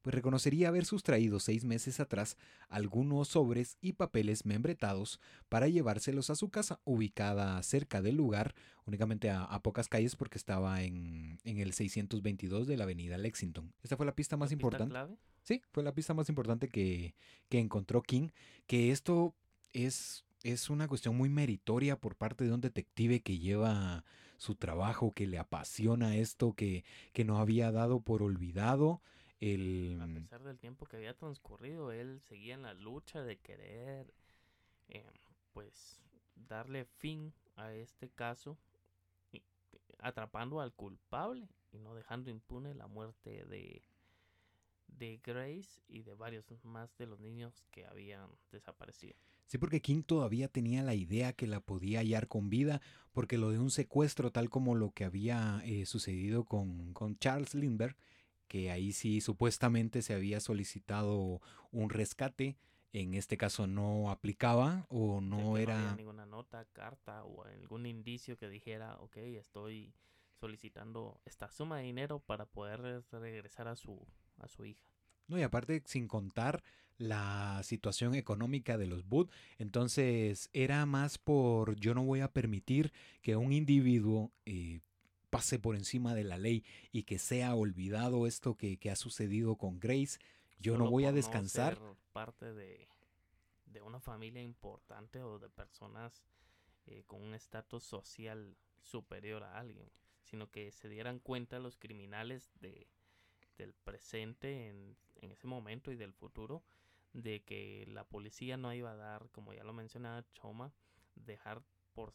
[0.08, 2.38] pues reconocería haber sustraído seis meses atrás
[2.70, 8.56] algunos sobres y papeles membretados para llevárselos a su casa, ubicada cerca del lugar,
[8.86, 13.74] únicamente a, pocas calles porque estaba en, el 622 de la avenida Lexington.
[13.84, 14.94] Esta fue la pista más importante.
[14.94, 15.18] Clave?
[15.44, 17.14] Sí, fue la pista más importante que,
[17.50, 18.30] que encontró King,
[18.66, 19.36] que esto
[19.74, 24.06] es, es una cuestión muy meritoria por parte de un detective que lleva
[24.38, 29.02] su trabajo, que le apasiona esto, que, que no había dado por olvidado
[29.40, 34.14] a pesar del tiempo que había transcurrido, él seguía en la lucha de querer,
[34.90, 35.06] eh,
[35.54, 36.02] pues,
[36.36, 38.58] darle fin a este caso,
[40.00, 43.84] atrapando al culpable y no dejando impune la muerte de,
[44.88, 49.16] de Grace y de varios más de los niños que habían desaparecido.
[49.46, 52.82] Sí, porque King todavía tenía la idea que la podía hallar con vida,
[53.14, 57.56] porque lo de un secuestro, tal como lo que había eh, sucedido con, con Charles
[57.56, 57.96] Lindbergh,
[58.48, 61.42] que ahí sí supuestamente se había solicitado
[61.72, 62.58] un rescate,
[62.94, 65.78] en este caso no aplicaba o no era...
[65.78, 69.94] No había ninguna nota, carta o algún indicio que dijera, ok, estoy
[70.40, 74.08] solicitando esta suma de dinero para poder regresar a su,
[74.38, 74.90] a su hija.
[75.28, 76.64] No, y aparte, sin contar
[76.98, 79.30] la situación económica de los Booth,
[79.60, 82.92] entonces era más por yo no voy a permitir
[83.22, 84.82] que un individuo eh,
[85.38, 89.80] pase por encima de la ley y que sea olvidado esto que, ha sucedido con
[89.80, 90.18] Grace.
[90.60, 91.78] Yo no voy a descansar.
[92.12, 92.88] parte de,
[93.68, 96.24] de, una familia importante o de personas
[96.88, 99.92] eh, con un estatus social superior a alguien,
[100.24, 102.88] sino que se dieran cuenta los criminales de,
[103.60, 106.64] del presente en, en ese momento y del futuro
[107.14, 110.74] de que la policía no iba a dar, como ya lo mencionaba Choma,
[111.14, 111.62] dejar
[111.98, 112.14] por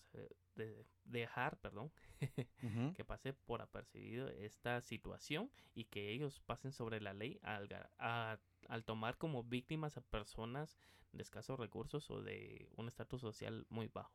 [0.55, 1.91] de, dejar, perdón,
[2.95, 7.69] que pase por apercibido esta situación y que ellos pasen sobre la ley al,
[7.99, 10.79] al tomar como víctimas a personas
[11.11, 14.13] de escasos recursos o de un estatus social muy bajo.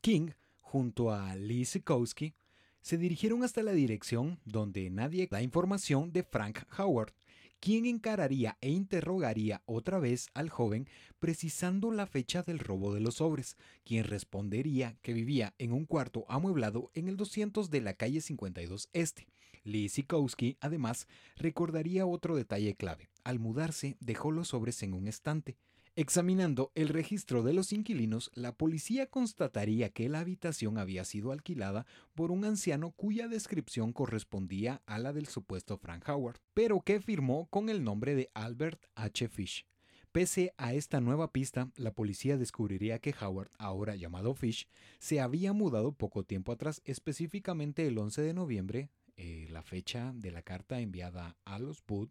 [0.00, 0.30] King,
[0.60, 2.34] junto a Lee Sikowski,
[2.80, 7.12] se dirigieron hasta la dirección donde nadie da información de Frank Howard,
[7.60, 13.16] quien encararía e interrogaría otra vez al joven precisando la fecha del robo de los
[13.16, 18.20] sobres, quien respondería que vivía en un cuarto amueblado en el 200 de la calle
[18.20, 19.26] 52 Este.
[19.64, 23.08] Lee Sikowski, además, recordaría otro detalle clave.
[23.24, 25.56] Al mudarse, dejó los sobres en un estante.
[25.96, 31.86] Examinando el registro de los inquilinos, la policía constataría que la habitación había sido alquilada
[32.14, 37.46] por un anciano cuya descripción correspondía a la del supuesto Frank Howard, pero que firmó
[37.46, 39.28] con el nombre de Albert H.
[39.28, 39.66] Fish.
[40.10, 44.66] Pese a esta nueva pista, la policía descubriría que Howard, ahora llamado Fish,
[44.98, 50.32] se había mudado poco tiempo atrás, específicamente el 11 de noviembre, eh, la fecha de
[50.32, 52.10] la carta enviada a los Booth,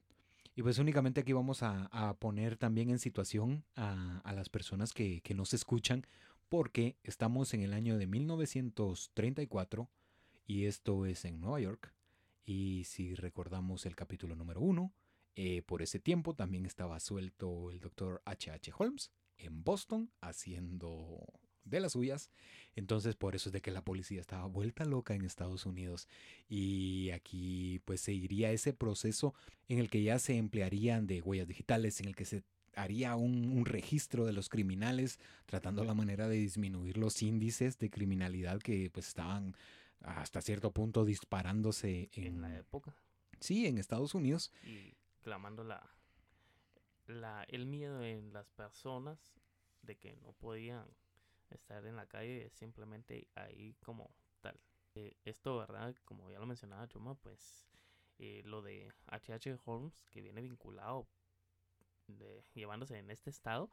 [0.55, 5.33] y pues únicamente aquí vamos a, poner también en situación a, las personas que, que,
[5.33, 6.05] nos escuchan
[6.49, 9.89] porque estamos en el año de 1934
[10.45, 11.93] y esto es en Nueva York.
[12.45, 14.93] Y si recordamos el capítulo número uno,
[15.35, 18.51] eh, por ese tiempo también estaba suelto el doctor H.H.
[18.51, 18.73] H.
[18.77, 21.25] Holmes en Boston haciendo
[21.65, 22.29] de las suyas.
[22.75, 26.07] Entonces por eso es de que la policía estaba vuelta loca en Estados Unidos
[26.49, 29.33] y aquí pues seguiría ese proceso
[29.67, 32.43] en el que ya se emplearían de huellas digitales, en el que se
[32.75, 38.59] haría un, registro de los criminales, tratando la manera de disminuir los índices de criminalidad
[38.59, 39.55] que pues estaban
[40.01, 42.95] hasta cierto punto disparándose en, la época.
[43.39, 44.51] Sí, en Estados Unidos.
[44.63, 45.87] Y clamando la,
[47.07, 49.19] la, el miedo en las personas
[49.81, 50.85] de que no podían
[51.49, 54.59] estar en la calle es simplemente ahí como tal.
[54.95, 55.95] Eh, esto, ¿verdad?
[56.05, 57.65] Como ya lo mencionaba Chuma, pues
[58.19, 59.57] eh, lo de H.H.
[59.65, 61.07] Holmes, que viene vinculado,
[62.07, 63.71] de, llevándose en este estado,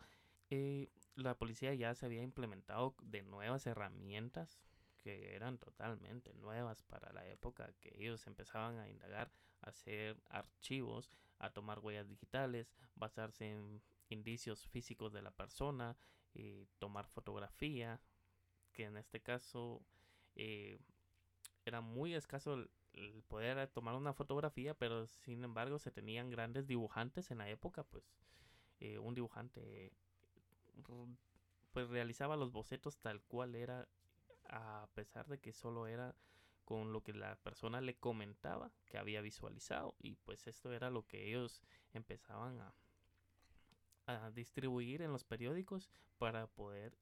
[0.51, 4.59] eh, la policía ya se había implementado de nuevas herramientas
[4.97, 9.31] que eran totalmente nuevas para la época, que ellos empezaban a indagar,
[9.63, 15.97] a hacer archivos, a tomar huellas digitales, basarse en indicios físicos de la persona,
[16.35, 18.01] eh, tomar fotografía,
[18.73, 19.83] que en este caso
[20.37, 20.79] eh,
[21.65, 27.31] era muy escaso el, poder tomar una fotografía, pero sin embargo se tenían grandes dibujantes
[27.31, 28.05] en la época, pues
[28.81, 29.93] eh, un dibujante
[31.73, 33.89] pues realizaba los bocetos tal cual era,
[34.49, 36.17] a pesar de que solo era
[36.65, 41.07] con lo que la persona le comentaba que había visualizado y pues esto era lo
[41.07, 41.63] que ellos
[41.93, 42.75] empezaban a,
[44.11, 46.97] a distribuir en los periódicos para poder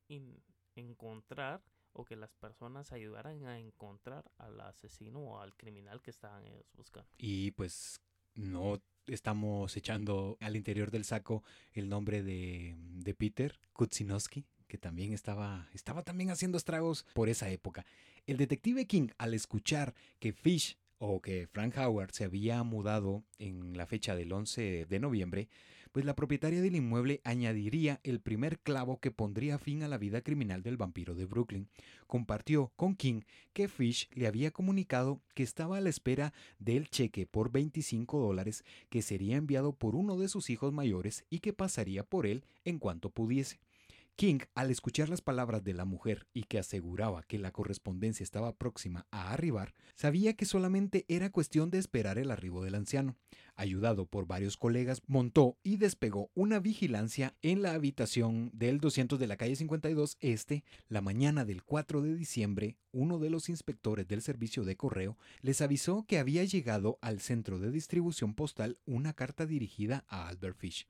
[0.74, 1.62] encontrar
[1.93, 6.70] o que las personas ayudaran a encontrar al asesino o al criminal que estaban ellos
[6.74, 7.09] buscando.
[7.18, 8.01] Y pues
[8.35, 15.12] no estamos echando al interior del saco el nombre de, de Peter Kutsinowski, que también
[15.12, 17.85] estaba, estaba también haciendo estragos por esa época.
[18.26, 23.76] El detective King, al escuchar que Fish o que Frank Howard se había mudado en
[23.76, 25.48] la fecha del 11 de noviembre,
[25.93, 30.20] pues la propietaria del inmueble añadiría el primer clavo que pondría fin a la vida
[30.23, 31.69] criminal del vampiro de Brooklyn.
[32.06, 37.27] Compartió con King que Fish le había comunicado que estaba a la espera del cheque
[37.27, 42.05] por 25 dólares que sería enviado por uno de sus hijos mayores y que pasaría
[42.05, 43.60] por él en cuanto pudiese.
[44.19, 48.53] King, al escuchar las palabras de la mujer y que aseguraba que la correspondencia estaba
[48.53, 53.15] próxima a arribar, sabía que solamente era cuestión de esperar el arribo del anciano.
[53.55, 59.28] Ayudado por varios colegas, montó y despegó una vigilancia en la habitación del 200 de
[59.28, 60.65] la calle 52 Este.
[60.89, 65.61] La mañana del 4 de diciembre, uno de los inspectores del servicio de correo les
[65.61, 70.89] avisó que había llegado al centro de distribución postal una carta dirigida a Albert Fish.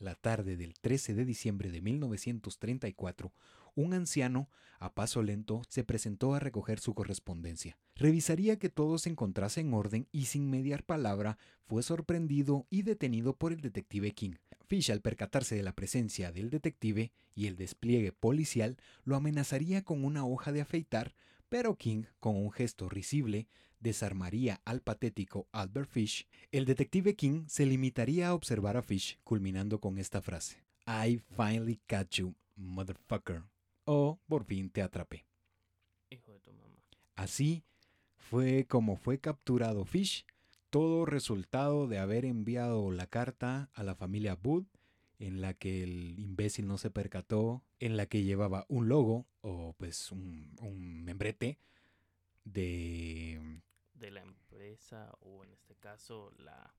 [0.00, 3.32] La tarde del 13 de diciembre de 1934,
[3.76, 4.48] un anciano,
[4.78, 7.78] a paso lento, se presentó a recoger su correspondencia.
[7.94, 13.36] Revisaría que todo se encontrase en orden y sin mediar palabra fue sorprendido y detenido
[13.36, 14.32] por el detective King.
[14.66, 20.04] Fish, al percatarse de la presencia del detective y el despliegue policial, lo amenazaría con
[20.04, 21.14] una hoja de afeitar,
[21.48, 23.48] pero King, con un gesto risible,
[23.80, 26.28] desarmaría al patético Albert Fish.
[26.52, 31.80] El detective King se limitaría a observar a Fish, culminando con esta frase: I finally
[31.86, 33.42] catch you, motherfucker.
[33.84, 35.24] O por fin te atrapé.
[36.10, 36.76] Hijo de tu mamá.
[37.16, 37.64] Así
[38.16, 40.24] fue como fue capturado Fish,
[40.70, 44.66] todo resultado de haber enviado la carta a la familia Wood,
[45.18, 49.74] en la que el imbécil no se percató, en la que llevaba un logo o
[49.76, 51.58] pues un, un membrete
[52.44, 53.60] de...
[54.00, 56.74] De la empresa o en este caso la,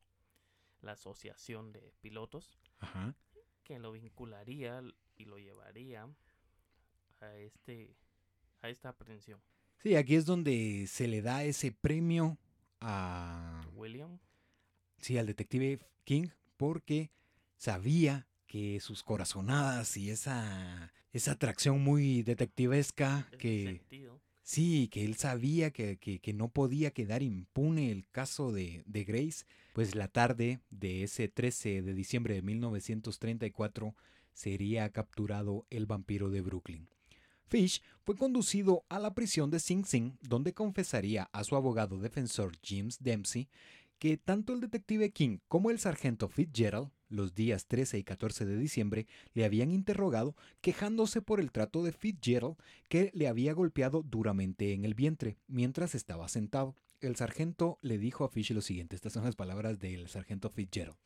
[0.81, 3.15] la asociación de pilotos Ajá.
[3.63, 4.81] que lo vincularía
[5.15, 6.09] y lo llevaría
[7.21, 7.95] a este
[8.61, 9.41] a esta aprehensión.
[9.77, 12.37] Sí, aquí es donde se le da ese premio
[12.79, 13.65] a...
[13.73, 14.19] William,
[14.97, 16.27] Sí, al detective King,
[16.57, 17.09] porque
[17.57, 23.65] sabía que sus corazonadas y esa, esa atracción muy detectivesca que...
[23.65, 24.21] sentido,
[24.51, 29.05] Sí, que él sabía que, que- que no podía quedar impune el caso de, de
[29.05, 33.95] Grace, pues la tarde de ese 13 de diciembre de 1934
[34.33, 36.89] sería capturado el vampiro de Brooklyn.
[37.47, 42.51] Fish fue conducido a la prisión de Sing Sing, donde confesaría a su abogado defensor
[42.61, 43.47] James Dempsey
[43.99, 48.57] que tanto el detective King como el sargento Fitzgerald, los días 13 y 14 de
[48.57, 52.55] diciembre, le habían interrogado quejándose por el trato de Fitzgerald
[52.89, 56.75] que le había golpeado duramente en el vientre mientras estaba sentado.
[56.99, 60.97] El sargento le dijo a Fish lo siguiente, estas son las palabras del sargento Fitzgerald.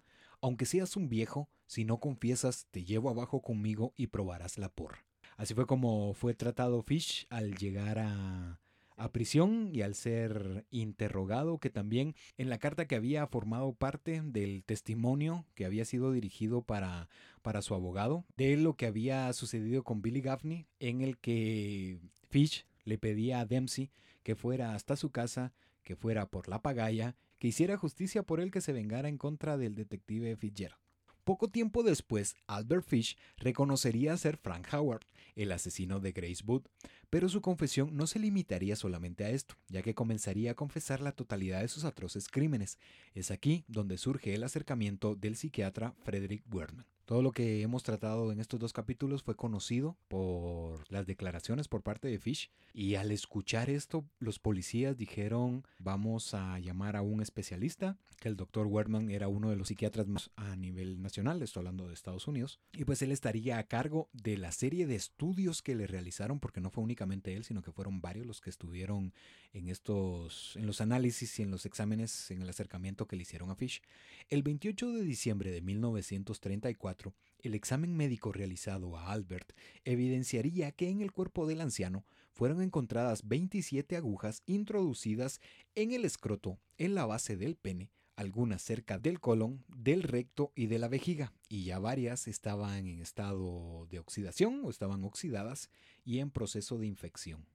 [0.42, 5.06] Aunque seas un viejo, si no confiesas, te llevo abajo conmigo y probarás la porra.
[5.38, 8.60] Así fue como fue tratado Fish al llegar a,
[8.98, 14.22] a prisión y al ser interrogado, que también en la carta que había formado parte
[14.22, 17.10] del testimonio que había sido dirigido para,
[17.42, 22.00] para su abogado, de lo que había sucedido con Billy Gaffney, en el que
[22.30, 23.92] Fish le pedía a Dempsey
[24.24, 25.54] que fuera hasta su casa,
[25.84, 29.58] que fuera por la pagaya, que hiciera justicia por él que se vengara en contra
[29.58, 30.80] del detective Fitzgerald.
[31.26, 35.06] Poco tiempo después, Albert Fish reconocería ser Frank Howard,
[35.36, 36.68] el asesino de Grace Wood,
[37.10, 41.12] pero su confesión no se limitaría solamente a esto, ya que comenzaría a confesar la
[41.12, 42.80] totalidad de sus atroces crímenes.
[43.14, 46.86] Es aquí donde surge el acercamiento del psiquiatra Frederick Werman.
[47.06, 51.84] Todo lo que hemos tratado en estos dos capítulos fue conocido por las declaraciones por
[51.84, 57.22] parte de Fish y al escuchar esto los policías dijeron vamos a llamar a un
[57.22, 61.62] especialista, que el doctor Werman era uno de los psiquiatras más a nivel nacional, estoy
[61.62, 65.62] hablando de Estados Unidos, y pues él estaría a cargo de la serie de estudios
[65.62, 69.14] que le realizaron, porque no fue únicamente él, sino que fueron varios los que estuvieron
[69.54, 73.50] en estos, en los análisis y en los exámenes, en el acercamiento que le hicieron
[73.52, 73.82] a Fish.
[74.30, 79.54] El 28 de diciembre de 1934, el examen médico realizado a Albert
[79.84, 85.40] evidenciaría que en el cuerpo del anciano fueron encontradas 27 agujas introducidas
[85.74, 90.68] en el escroto, en la base del pene, algunas cerca del colon, del recto y
[90.68, 95.70] de la vejiga, y ya varias estaban en estado de oxidación o estaban oxidadas
[96.04, 97.46] y en proceso de infección.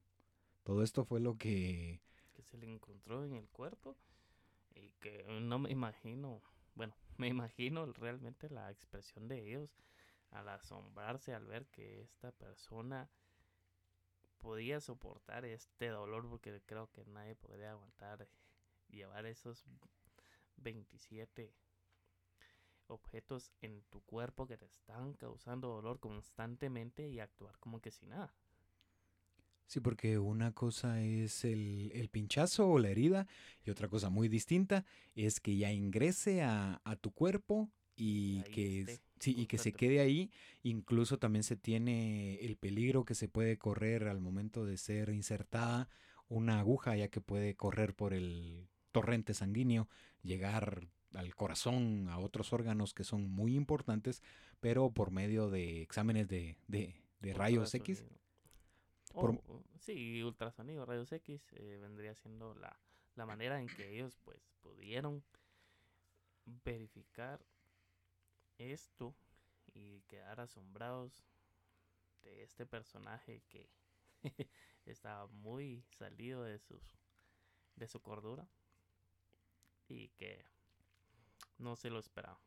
[0.63, 2.03] Todo esto fue lo que...
[2.35, 3.97] que se le encontró en el cuerpo
[4.75, 6.43] y que no me imagino,
[6.75, 9.71] bueno, me imagino realmente la expresión de ellos
[10.31, 13.11] al asombrarse al ver que esta persona
[14.39, 18.29] podía soportar este dolor porque creo que nadie podría aguantar
[18.89, 19.65] llevar esos
[20.61, 21.53] 27
[22.87, 28.07] objetos en tu cuerpo que te están causando dolor constantemente y actuar como que si
[28.07, 28.35] nada.
[29.67, 33.29] Sí, porque una cosa es el, el pinchazo o la herida
[33.65, 34.85] y otra cosa muy distinta
[35.15, 39.59] es que ya ingrese a, a tu cuerpo y ahí que, esté, sí, y que
[39.59, 40.33] se quede ahí.
[40.65, 45.89] Incluso también se tiene el peligro que se puede correr al momento de ser insertada
[46.29, 49.89] una aguja, ya que puede correr por el torrente sanguíneo,
[50.23, 54.23] llegar al corazón, a otros órganos que son muy importantes,
[54.61, 58.07] pero por medio de exámenes de, de- de rayos X.
[59.13, 59.41] Por-
[59.79, 62.79] sí, ultrasonido, rayos X eh, vendría siendo la,
[63.17, 65.23] la manera en que ellos pues pudieron
[66.65, 67.41] verificar
[68.59, 69.15] esto
[69.75, 71.25] y quedar asombrados
[72.23, 73.69] de este personaje que
[74.87, 76.83] estaba muy salido de sus
[77.77, 78.47] de su cordura
[79.91, 80.45] y que
[81.59, 82.41] no se lo esperaba.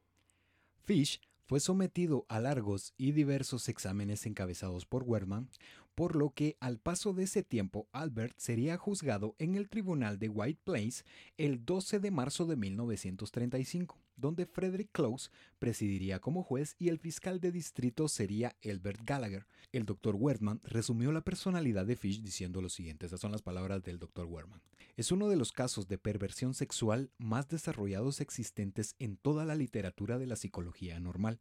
[0.83, 5.49] Fish fue sometido a largos y diversos exámenes encabezados por Werman,
[5.95, 10.29] por lo que al paso de ese tiempo Albert sería juzgado en el tribunal de
[10.29, 11.05] White Plains
[11.37, 15.29] el 12 de marzo de 1935, donde Frederick Close
[15.59, 19.45] presidiría como juez y el fiscal de distrito sería Albert Gallagher.
[19.71, 20.15] El Dr.
[20.15, 24.25] Werman resumió la personalidad de Fish diciendo lo siguiente, esas son las palabras del Dr.
[24.25, 24.61] Werman.
[24.95, 30.19] Es uno de los casos de perversión sexual más desarrollados existentes en toda la literatura
[30.19, 31.39] de la psicología normal.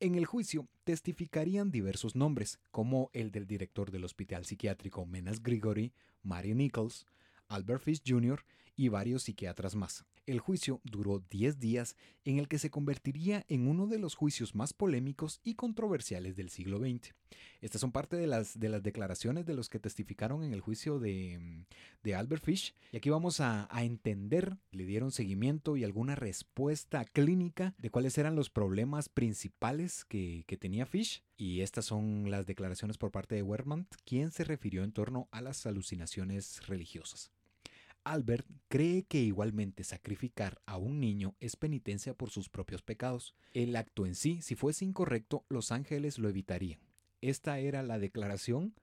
[0.00, 5.92] En el juicio testificarían diversos nombres, como el del director del hospital psiquiátrico Menas Grigori,
[6.22, 7.06] Mario Nichols,
[7.48, 8.44] Albert Fish Jr.
[8.76, 10.04] y varios psiquiatras más.
[10.26, 14.54] El juicio duró 10 días en el que se convertiría en uno de los juicios
[14.54, 17.14] más polémicos y controversiales del siglo XX.
[17.60, 20.98] Estas son parte de las, de las declaraciones de los que testificaron en el juicio
[20.98, 21.64] de,
[22.02, 22.74] de Albert Fish.
[22.92, 28.36] Y aquí vamos a, entender, le dieron seguimiento y alguna respuesta clínica de cuáles eran
[28.36, 31.22] los problemas principales que, tenía Fish.
[31.36, 35.40] Y estas son las declaraciones por parte de Wermant, quien se refirió en torno a
[35.40, 37.33] las alucinaciones religiosas.
[38.04, 43.34] Albert cree que igualmente sacrificar a un niño es penitencia por sus propios pecados.
[43.52, 46.80] El acto en sí, si fuese incorrecto, los ángeles lo evitarían.
[47.20, 48.74] Esta era la declaración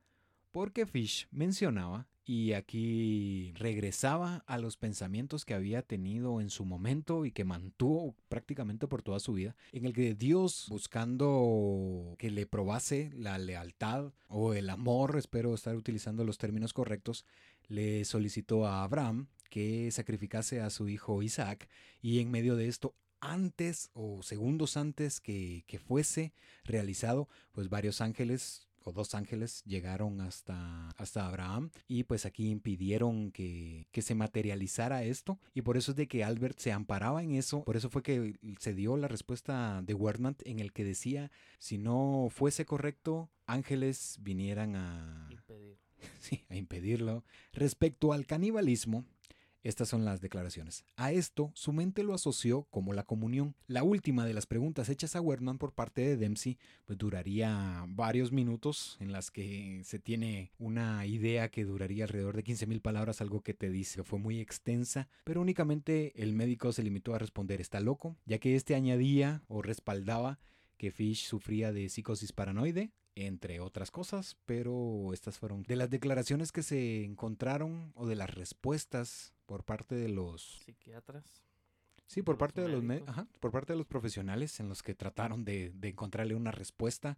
[0.50, 7.24] porque Fish mencionaba, y aquí regresaba a los pensamientos que había tenido en su momento
[7.24, 12.46] y que mantuvo prácticamente por toda su vida, en el que Dios, buscando que le
[12.46, 17.26] probase la lealtad o el amor, espero estar utilizando los términos correctos,
[17.72, 21.68] le solicitó a Abraham que sacrificase a su hijo Isaac
[22.00, 26.34] y en medio de esto antes o segundos antes que, que fuese
[26.64, 33.30] realizado, pues varios ángeles o dos ángeles llegaron hasta, hasta Abraham y pues aquí impidieron
[33.30, 37.32] que, que, se materializara esto y por eso es de que Albert se amparaba en
[37.32, 41.30] eso, por eso fue que se dio la respuesta de Wernant en el que decía
[41.58, 45.28] si no fuese correcto ángeles vinieran a.
[46.20, 47.24] sí, a impedirlo.
[47.52, 49.04] Respecto al canibalismo,
[49.62, 50.84] estas son las declaraciones.
[50.96, 53.54] A esto, su mente lo asoció como la comunión.
[53.68, 58.32] La última de las preguntas hechas a Werman por parte de Dempsey pues duraría varios
[58.32, 63.40] minutos en las que se tiene una idea que duraría alrededor de 15.000 palabras, algo
[63.40, 67.78] que te dice fue muy extensa, pero únicamente el médico se limitó a responder está
[67.78, 70.40] loco, ya que este añadía o respaldaba
[70.76, 76.52] que Fish sufría de psicosis paranoide, entre otras cosas, pero estas fueron de las declaraciones
[76.52, 81.42] que se encontraron o de las respuestas por parte de los psiquiatras.
[82.06, 84.94] Sí, por parte los de los ajá, por parte de los profesionales en los que
[84.94, 87.16] trataron de, de encontrarle una respuesta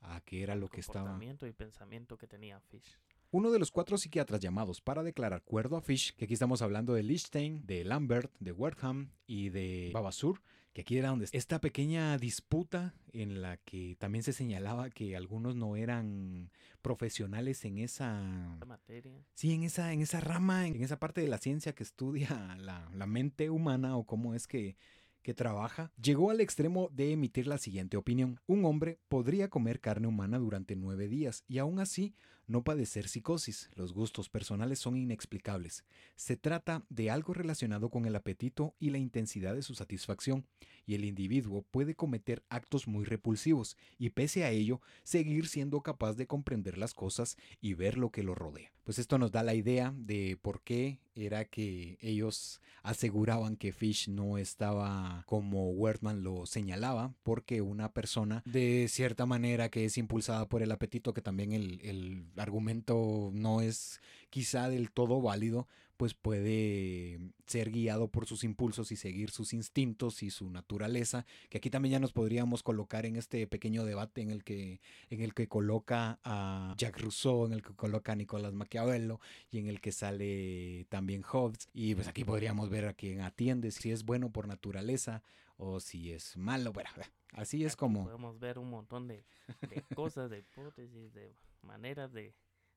[0.00, 1.00] a qué era lo que estaba.
[1.00, 2.98] comportamiento y pensamiento que tenía Fish.
[3.32, 6.94] Uno de los cuatro psiquiatras llamados para declarar cuerdo a Fish, que aquí estamos hablando
[6.94, 10.40] de Lichtenstein, de Lambert, de Wertham y de Babasur,
[10.76, 15.56] que aquí era donde esta pequeña disputa en la que también se señalaba que algunos
[15.56, 16.50] no eran
[16.82, 19.24] profesionales en esa materia.
[19.32, 22.28] Sí, en esa, en esa rama, en esa parte de la ciencia que estudia
[22.60, 24.76] la, la mente humana o cómo es que,
[25.22, 28.38] que trabaja, llegó al extremo de emitir la siguiente opinión.
[28.46, 32.14] Un hombre podría comer carne humana durante nueve días y aún así
[32.46, 33.70] no padecer psicosis.
[33.74, 35.84] Los gustos personales son inexplicables.
[36.14, 40.46] Se trata de algo relacionado con el apetito y la intensidad de su satisfacción,
[40.86, 46.14] y el individuo puede cometer actos muy repulsivos y pese a ello seguir siendo capaz
[46.14, 48.72] de comprender las cosas y ver lo que lo rodea.
[48.84, 54.08] Pues esto nos da la idea de por qué era que ellos aseguraban que Fish
[54.08, 60.48] no estaba como Wertman lo señalaba, porque una persona de cierta manera que es impulsada
[60.48, 64.00] por el apetito, que también el, el argumento no es
[64.30, 70.22] quizá del todo válido, pues puede ser guiado por sus impulsos y seguir sus instintos
[70.22, 74.30] y su naturaleza, que aquí también ya nos podríamos colocar en este pequeño debate en
[74.30, 74.80] el que,
[75.10, 79.58] en el que coloca a Jacques Rousseau, en el que coloca a Nicolás Maquiavelo y
[79.58, 81.68] en el que sale también Hobbes.
[81.72, 85.22] Y pues aquí podríamos ver a quién atiende, si es bueno por naturaleza
[85.56, 86.72] o si es malo.
[86.72, 86.90] Bueno,
[87.32, 88.04] así es Aquí como...
[88.04, 89.24] Podemos ver un montón de,
[89.70, 91.34] de cosas, de hipótesis, de
[91.66, 92.34] maneras, de,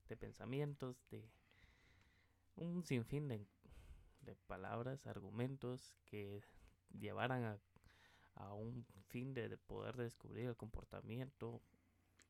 [0.08, 1.30] de pensamientos, de
[2.56, 3.46] un sinfín de,
[4.22, 6.44] de palabras, argumentos que
[6.92, 7.60] llevaran a,
[8.36, 11.62] a un fin de, de poder descubrir el comportamiento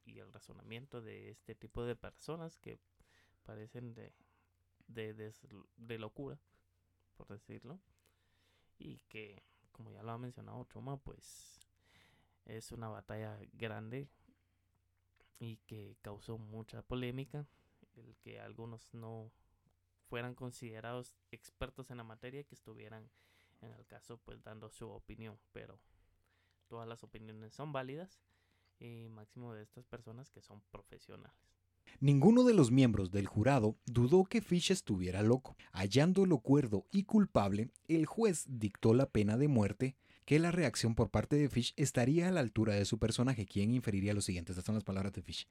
[0.06, 2.80] y el razonamiento de este tipo de personas que
[3.44, 4.14] parecen de,
[4.88, 5.34] de,
[5.78, 6.40] de locura,
[7.16, 7.80] por decirlo,
[8.78, 11.60] y que, como ya lo ha mencionado Choma, pues
[12.46, 14.10] es una batalla grande
[15.40, 17.48] y que causó mucha polémica,
[17.96, 19.32] el que algunos no
[20.10, 23.10] fueran considerados expertos en la materia que estuvieran
[23.62, 25.80] en el caso pues dando su opinión, pero
[26.68, 28.22] todas las opiniones son válidas
[28.80, 31.38] y máximo de estas personas que son profesionales.
[32.00, 35.58] Ninguno de los miembros del jurado dudó que Fish estuviera loco.
[35.72, 39.98] Hallándolo cuerdo y culpable, el juez dictó la pena de muerte
[40.30, 43.74] que la reacción por parte de Fish estaría a la altura de su personaje, quien
[43.74, 45.48] inferiría lo siguiente, estas son las palabras de Fish.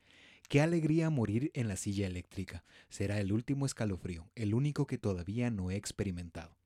[0.48, 2.62] Qué alegría morir en la silla eléctrica.
[2.88, 6.56] Será el último escalofrío, el único que todavía no he experimentado.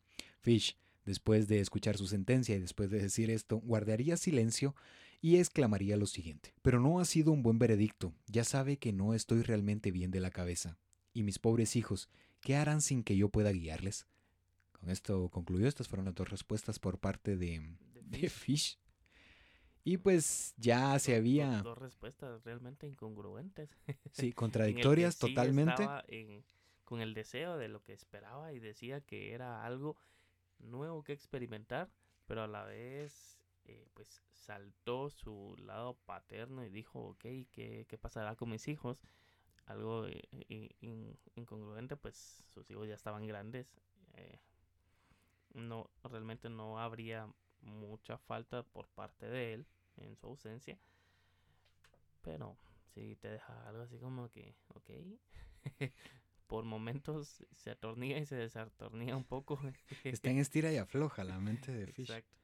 [0.43, 0.77] Fish,
[1.07, 4.77] después de escuchar su sentencia y después de decir esto, guardaría silencio
[5.23, 6.53] y exclamaría lo siguiente.
[6.61, 10.21] Pero no ha sido un buen veredicto, ya sabe que no estoy realmente bien de
[10.21, 10.77] la cabeza.
[11.15, 12.11] Y mis pobres hijos,
[12.43, 14.07] ¿qué harán sin que yo pueda guiarles?
[14.83, 17.63] Con esto concluyó, estas fueron las dos respuestas por parte de,
[18.21, 18.79] de Fish.
[19.85, 21.63] Y pues ya se había...
[21.63, 23.71] Dos, respuestas realmente incongruentes.
[24.13, 25.89] Sí, contradictorias totalmente.
[26.85, 29.97] con el deseo de lo que esperaba y decía que era algo
[30.59, 31.91] nuevo que experimentar,
[32.27, 37.99] pero a la vez eh, pues saltó su lado paterno y dijo, ok, ¿qué, qué
[37.99, 39.01] pasará con mis hijos?
[39.67, 40.71] Algo eh,
[41.35, 43.73] incongruente, pues sus hijos ya estaban grandes.
[44.15, 44.41] Eh,
[45.55, 47.33] no, realmente no habría
[47.63, 49.67] mucha falta por parte de él
[49.97, 50.79] en su ausencia.
[52.23, 52.57] Pero
[52.95, 54.91] si te deja algo así como que, ok,
[56.47, 59.61] por momentos se atornilla y se desatornilla un poco.
[60.05, 62.11] Está en estira y afloja la mente de Fish.
[62.11, 62.42] Exacto.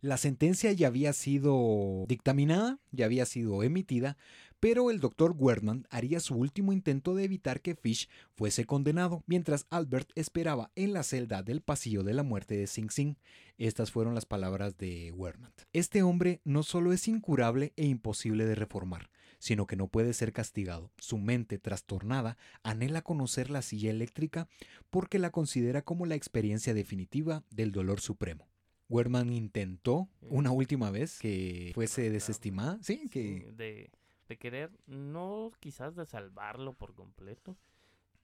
[0.00, 4.16] La sentencia ya había sido dictaminada, ya había sido emitida,
[4.60, 9.66] pero el doctor Wertman haría su último intento de evitar que Fish fuese condenado, mientras
[9.70, 13.16] Albert esperaba en la celda del pasillo de la muerte de Sing Sing.
[13.56, 15.52] Estas fueron las palabras de Wertman.
[15.72, 19.10] Este hombre no solo es incurable e imposible de reformar,
[19.40, 20.92] sino que no puede ser castigado.
[20.98, 24.48] Su mente trastornada anhela conocer la silla eléctrica
[24.90, 28.46] porque la considera como la experiencia definitiva del dolor supremo.
[28.88, 33.90] Werman intentó una última vez que fuese desestimada, sí, que de,
[34.36, 37.56] querer no quizás de salvarlo por completo,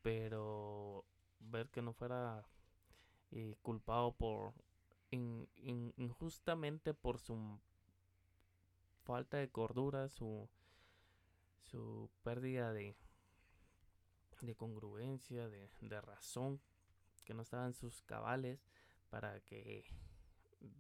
[0.03, 1.05] pero
[1.41, 2.47] ver que no fuera
[3.31, 4.55] eh, culpado por
[5.11, 7.61] injustamente por su
[9.05, 10.49] falta de cordura, su
[11.63, 12.97] su pérdida de
[14.41, 16.61] de congruencia, de, de razón,
[17.25, 18.61] que no estaba en sus cabales
[19.09, 19.85] para que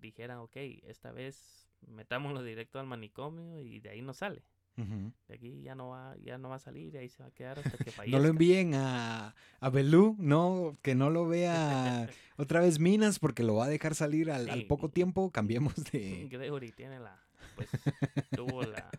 [0.01, 4.43] dijeran, ok, esta vez metámoslo directo al manicomio y de ahí no sale.
[4.77, 7.32] De aquí ya no va, ya no va a salir, y ahí se va a
[7.32, 8.06] quedar hasta que fallezca.
[8.19, 13.44] no lo envíen a, a Belú, no, que no lo vea otra vez Minas porque
[13.44, 16.27] lo va a dejar salir al, poco tiempo, cambiemos de...
[16.28, 17.23] Gregory tiene la,
[17.55, 17.69] pues,
[18.36, 18.90] tuvo la,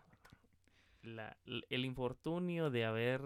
[1.03, 3.21] la, el infortunio de haber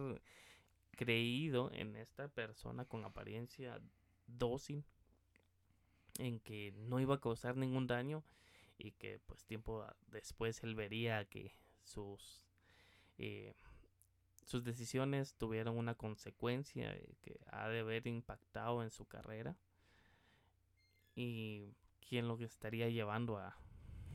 [0.95, 3.79] creído en esta persona con apariencia
[4.25, 4.83] dócil
[6.19, 8.23] en que no iba a causar ningún daño
[8.77, 12.45] y que pues tiempo después él vería que sus
[13.17, 13.55] eh,
[14.45, 19.55] sus decisiones tuvieron una consecuencia que ha de haber impactado en su carrera.
[21.15, 21.75] Y
[22.07, 23.55] quién lo que estaría llevando a,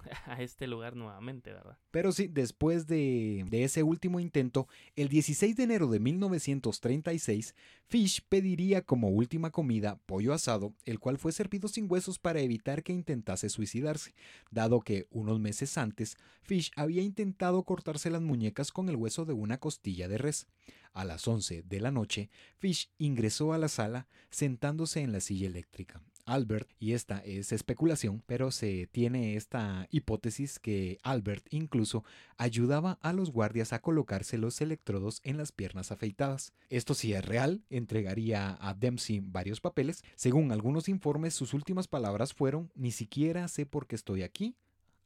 [0.27, 1.79] a este lugar nuevamente, ¿verdad?
[1.91, 7.55] Pero sí, después de, de, ese último intento, el 16 de enero de 1936,
[7.87, 12.83] Fish pediría como última comida pollo asado, el cual fue servido sin huesos para evitar
[12.83, 14.15] que intentase suicidarse,
[14.51, 19.33] dado que unos meses antes Fish había intentado cortarse las muñecas con el hueso de
[19.33, 20.47] una costilla de res.
[20.93, 25.49] A las 11 de la noche, Fish ingresó a la sala sentándose en la silla
[25.49, 26.01] eléctrica.
[26.27, 32.05] Albert, y esta es especulación, pero se tiene esta hipótesis que Albert incluso
[32.37, 36.53] ayudaba a los guardias a colocarse los electrodos en las piernas afeitadas.
[36.71, 40.03] Esto sí es real, entregaría a Dempsey varios papeles.
[40.15, 44.57] Según algunos informes, sus últimas palabras fueron, ni siquiera sé por qué estoy aquí,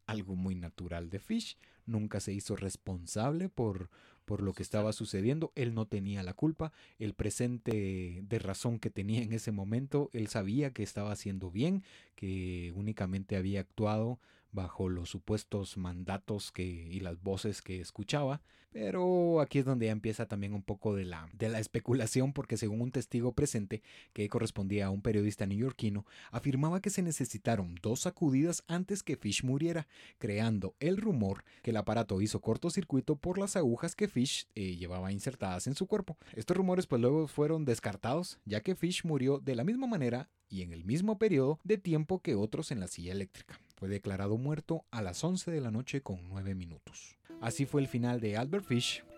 [0.06, 3.90] algo muy natural de Fish, nunca se hizo responsable por,
[4.28, 8.90] por lo que estaba sucediendo, él no tenía la culpa, el presente de razón que
[8.90, 11.82] tenía en ese momento, él sabía que estaba haciendo bien,
[12.14, 14.18] que únicamente había actuado
[14.52, 18.42] bajo los supuestos mandatos que, y las voces que escuchaba.
[18.70, 22.56] Pero aquí es donde ya empieza también un poco de la, de la especulación, porque
[22.56, 23.82] según un testigo presente,
[24.12, 29.42] que correspondía a un periodista neoyorquino, afirmaba que se necesitaron dos sacudidas antes que Fish
[29.42, 29.88] muriera,
[30.18, 35.12] creando el rumor que el aparato hizo cortocircuito por las agujas que Fish eh, llevaba
[35.12, 36.18] insertadas en su cuerpo.
[36.34, 40.62] Estos rumores pues luego fueron descartados, ya que Fish murió de la misma manera y
[40.62, 43.60] en el mismo periodo de tiempo que otros en la silla eléctrica.
[43.76, 47.18] Fue declarado muerto a las 11 de la noche con 9 minutos.
[47.40, 48.57] Así fue el final de Albert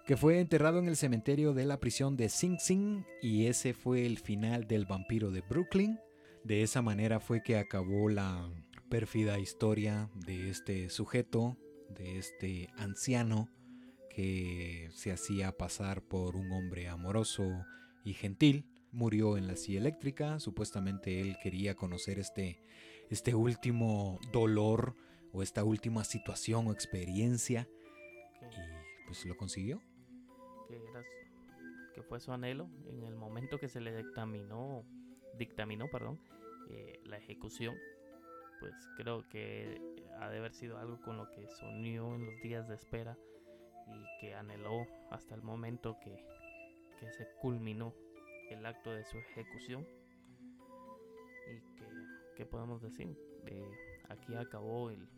[0.05, 4.07] Que fue enterrado en el cementerio de la prisión de Sing Sing y ese fue
[4.07, 5.99] el final del vampiro de Brooklyn.
[6.45, 8.51] De esa manera fue que acabó la
[8.89, 11.57] pérfida historia de este sujeto,
[11.89, 13.49] de este anciano
[14.09, 17.65] que se hacía pasar por un hombre amoroso
[18.05, 18.67] y gentil.
[18.93, 22.61] Murió en la silla eléctrica, supuestamente él quería conocer este,
[23.11, 24.97] este último dolor
[25.33, 27.69] o esta última situación o experiencia
[29.11, 29.83] pues lo consiguió.
[31.95, 34.85] Que, fue su anhelo en el momento que se le dictaminó,
[35.37, 36.21] dictaminó perdón,
[36.71, 37.77] eh, la ejecución
[38.61, 39.81] pues creo que
[40.21, 43.19] ha de haber sido algo con lo que unió en los días de espera
[43.89, 46.25] y que anheló hasta el momento que,
[47.01, 47.93] se culminó
[48.51, 49.87] el acto de su ejecución.
[51.49, 53.17] Y que, podemos decir,
[54.09, 55.09] aquí acabó el,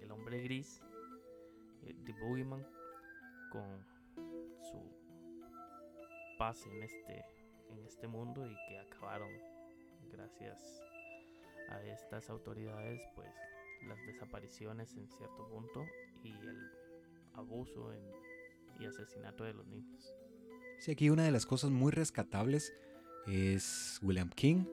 [0.00, 0.82] el hombre gris,
[1.84, 2.66] el, The Boogeyman,
[3.50, 3.84] con
[4.62, 4.80] su
[6.38, 7.24] paz en este,
[7.68, 9.30] en este mundo y que acabaron
[10.10, 10.82] gracias
[11.70, 13.30] a estas autoridades pues
[13.86, 15.84] las desapariciones en cierto punto
[16.22, 16.70] y el
[17.34, 17.92] abuso
[18.78, 20.14] y asesinato de los niños.
[20.80, 22.72] Sí, aquí una de las cosas muy rescatables
[23.26, 24.64] es William King,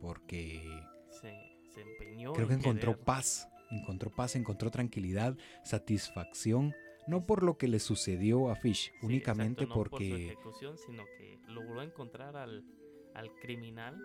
[0.00, 0.62] porque
[1.10, 2.32] se, empeñó.
[2.32, 6.74] Creo que encontró paz, encontró paz, encontró tranquilidad, satisfacción,
[7.06, 9.90] no por lo que le sucedió a Fish, únicamente porque.
[9.90, 12.64] Por su ejecución, sino que logró encontrar al,
[13.14, 13.98] al criminal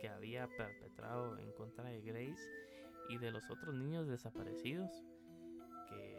[0.00, 2.42] que había perpetrado en contra de Grace
[3.08, 4.90] y de los otros niños desaparecidos
[5.88, 6.18] que,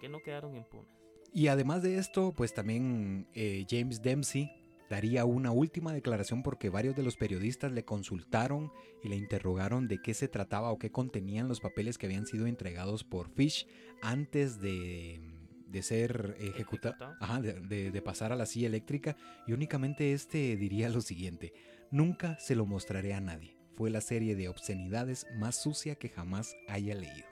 [0.00, 0.90] que no quedaron impunes.
[1.32, 6.94] Y además de esto, pues también eh, James Dempsey daría una última declaración porque varios
[6.94, 11.48] de los periodistas le consultaron y le interrogaron de qué se trataba o qué contenían
[11.48, 13.66] los papeles que habían sido entregados por Fish
[14.02, 15.20] antes de,
[15.68, 19.16] de ser ejecutado, de, de pasar a la silla eléctrica
[19.46, 21.52] y únicamente este diría lo siguiente.
[21.90, 23.56] Nunca se lo mostraré a nadie.
[23.76, 27.26] Fue la serie de obscenidades más sucia que jamás haya leído.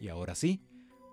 [0.00, 0.60] Y ahora sí,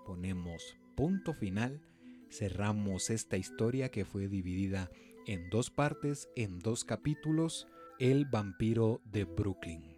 [0.06, 1.82] ponemos punto final,
[2.30, 4.90] cerramos esta historia que fue dividida
[5.26, 7.68] en dos partes, en dos capítulos,
[8.00, 9.94] El vampiro de Brooklyn.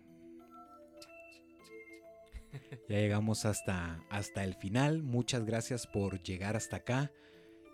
[2.87, 5.03] Ya llegamos hasta, hasta el final.
[5.03, 7.11] Muchas gracias por llegar hasta acá.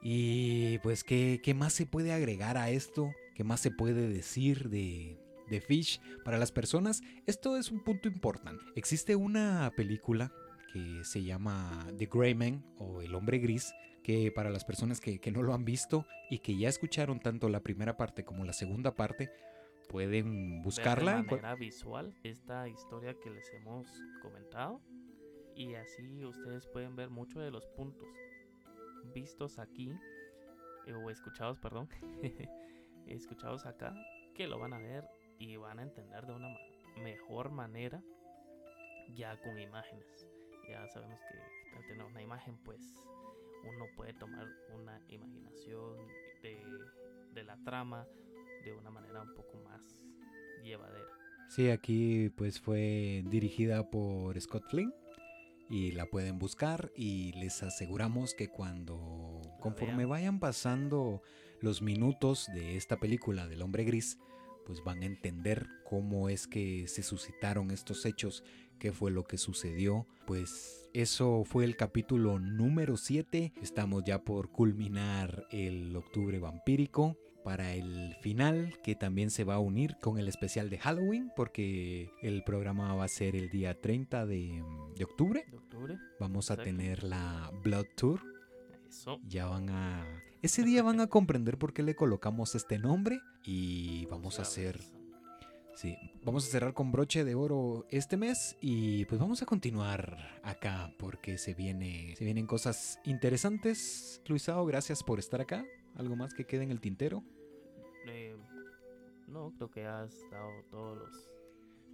[0.02, 3.11] Y pues, ¿qué, ¿qué, más se puede agregar a esto?
[3.36, 5.19] ¿Qué más se puede decir de,
[5.49, 7.02] de Fish para las personas?
[7.28, 8.64] Esto es un punto importante.
[8.76, 10.32] Existe una película
[10.73, 13.73] que se llama The Grey Man o El Hombre Gris,
[14.03, 17.61] que para las personas que, no lo han visto y que ya escucharon tanto la
[17.61, 19.32] primera parte como la segunda parte,
[19.90, 21.18] pueden buscarla.
[21.18, 23.88] de manera visual esta historia que les hemos
[24.22, 24.82] comentado
[25.56, 28.07] y así ustedes pueden ver muchos de los puntos
[29.14, 29.91] vistos aquí
[30.88, 31.90] eh, o escuchados, perdón,
[33.07, 33.94] escuchados acá,
[34.34, 35.06] que lo van a ver
[35.38, 36.56] y van a entender de una
[37.02, 38.02] mejor manera
[39.15, 40.28] ya con imágenes.
[40.69, 42.80] Ya sabemos que al tener una imagen, pues
[43.64, 46.08] uno puede tomar una imaginación
[46.42, 46.58] de,
[47.34, 48.08] de la trama
[48.64, 49.82] de una manera un poco más
[50.64, 51.08] llevadera.
[51.50, 54.94] Sí, aquí pues fue dirigida por Scott Flynn
[55.70, 61.22] y la pueden buscar y les aseguramos que cuando conforme vayan pasando
[61.62, 64.18] los minutos de esta película del hombre gris,
[64.66, 68.44] pues van a entender cómo es que se suscitaron estos hechos,
[68.82, 70.08] qué fue lo que sucedió.
[70.26, 73.53] Pues eso fue el capítulo número 7.
[73.62, 79.60] Estamos ya por culminar el octubre vampírico para el final que también se va a
[79.60, 84.26] unir con el especial de Halloween porque el programa va a ser el día 30
[84.26, 84.64] de,
[85.03, 85.45] octubre.
[86.20, 88.22] Vamos a tener la Blood Tour.
[89.28, 90.08] Ya van a...
[90.41, 94.80] Ese día van a comprender por qué le colocamos este nombre y vamos a hacer...
[95.82, 100.16] Sí, vamos a cerrar con broche de oro este mes y pues vamos a continuar
[100.44, 104.22] acá porque se viene se vienen cosas interesantes.
[104.28, 105.66] Luisao, gracias por estar acá.
[105.95, 107.24] ¿Algo más que quede en el tintero?
[108.06, 108.38] Eh,
[109.28, 111.32] no, creo que has dado todos los,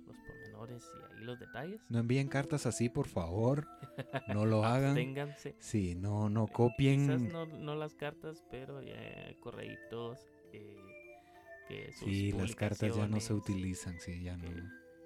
[0.05, 1.79] los pormenores y ahí los detalles.
[1.87, 3.69] No envíen cartas así, por favor.
[4.27, 4.95] No lo hagan.
[4.95, 5.55] Ténganse.
[5.59, 7.05] Sí, no, no copien.
[7.07, 10.27] Quizás no, no las cartas, pero ya correitos.
[10.51, 10.86] Eh,
[11.67, 14.49] que sus sí, las cartas ya no se utilizan, sí, ya no.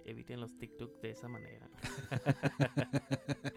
[0.06, 1.70] Eviten los TikTok de esa manera.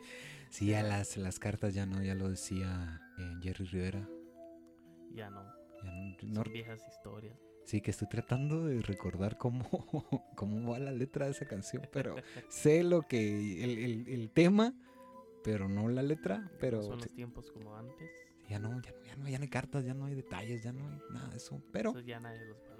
[0.50, 4.08] sí, ya las, las cartas ya no, ya lo decía eh, Jerry Rivera.
[5.12, 5.42] Ya no.
[5.80, 7.38] Son viejas historias.
[7.64, 9.64] Sí, que estoy tratando de recordar cómo,
[10.36, 12.14] cómo va la letra de esa canción, pero
[12.48, 14.74] sé lo que, el, el, tema,
[15.42, 16.82] pero no la letra, pero...
[16.82, 18.10] son los tiempos como antes.
[18.48, 20.72] Ya no, ya no, ya no, ya no hay cartas, ya no hay detalles, ya
[20.72, 21.90] no hay nada de eso, pero...
[21.90, 22.73] Eso ya nadie los valora.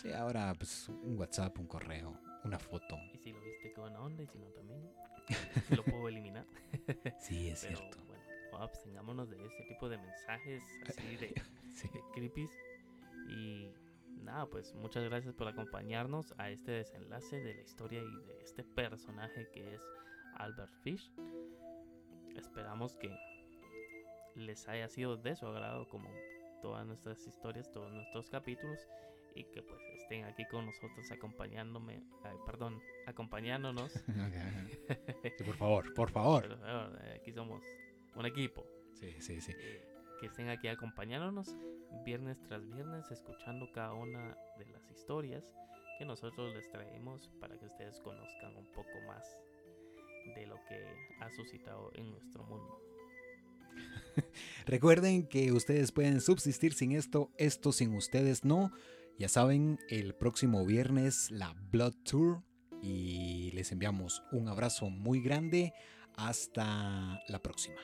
[0.00, 2.96] Sí, ahora pues un WhatsApp, un correo, una foto.
[3.12, 4.88] Y si lo viste, mala onda y si no también
[5.70, 6.46] lo puedo eliminar.
[7.18, 7.98] sí, es Pero, cierto.
[8.06, 11.28] Bueno, abstengámonos de ese tipo de mensajes así de,
[11.92, 12.50] de creepies.
[13.28, 13.72] Y
[14.22, 18.62] nada, pues muchas gracias por acompañarnos a este desenlace de la historia y de este
[18.62, 19.82] personaje que es
[20.36, 21.10] Albert Fish.
[22.36, 23.10] Esperamos que
[24.36, 26.08] les haya sido de su agrado como
[26.62, 28.78] todas nuestras historias, todos nuestros capítulos
[29.38, 32.02] y que pues estén aquí con nosotros acompañándome,
[32.44, 33.92] perdón, acompañándonos.
[35.36, 36.58] sí, por favor, por favor.
[36.64, 37.62] Eh, aquí somos
[38.16, 38.66] un equipo.
[38.94, 39.52] Sí, sí, sí.
[39.56, 39.88] Eh,
[40.20, 41.56] que estén aquí acompañándonos
[42.04, 45.44] viernes tras viernes, escuchando cada una de las historias
[45.98, 49.24] que nosotros les traemos para que ustedes conozcan un poco más
[50.34, 50.84] de lo que
[51.20, 52.80] ha suscitado en nuestro mundo.
[54.66, 58.72] Recuerden que ustedes pueden subsistir sin esto, esto sin ustedes no.
[59.18, 62.44] Ya saben, el próximo viernes la Blood Tour
[62.80, 65.72] y les enviamos un abrazo muy grande.
[66.14, 67.80] Hasta la próxima.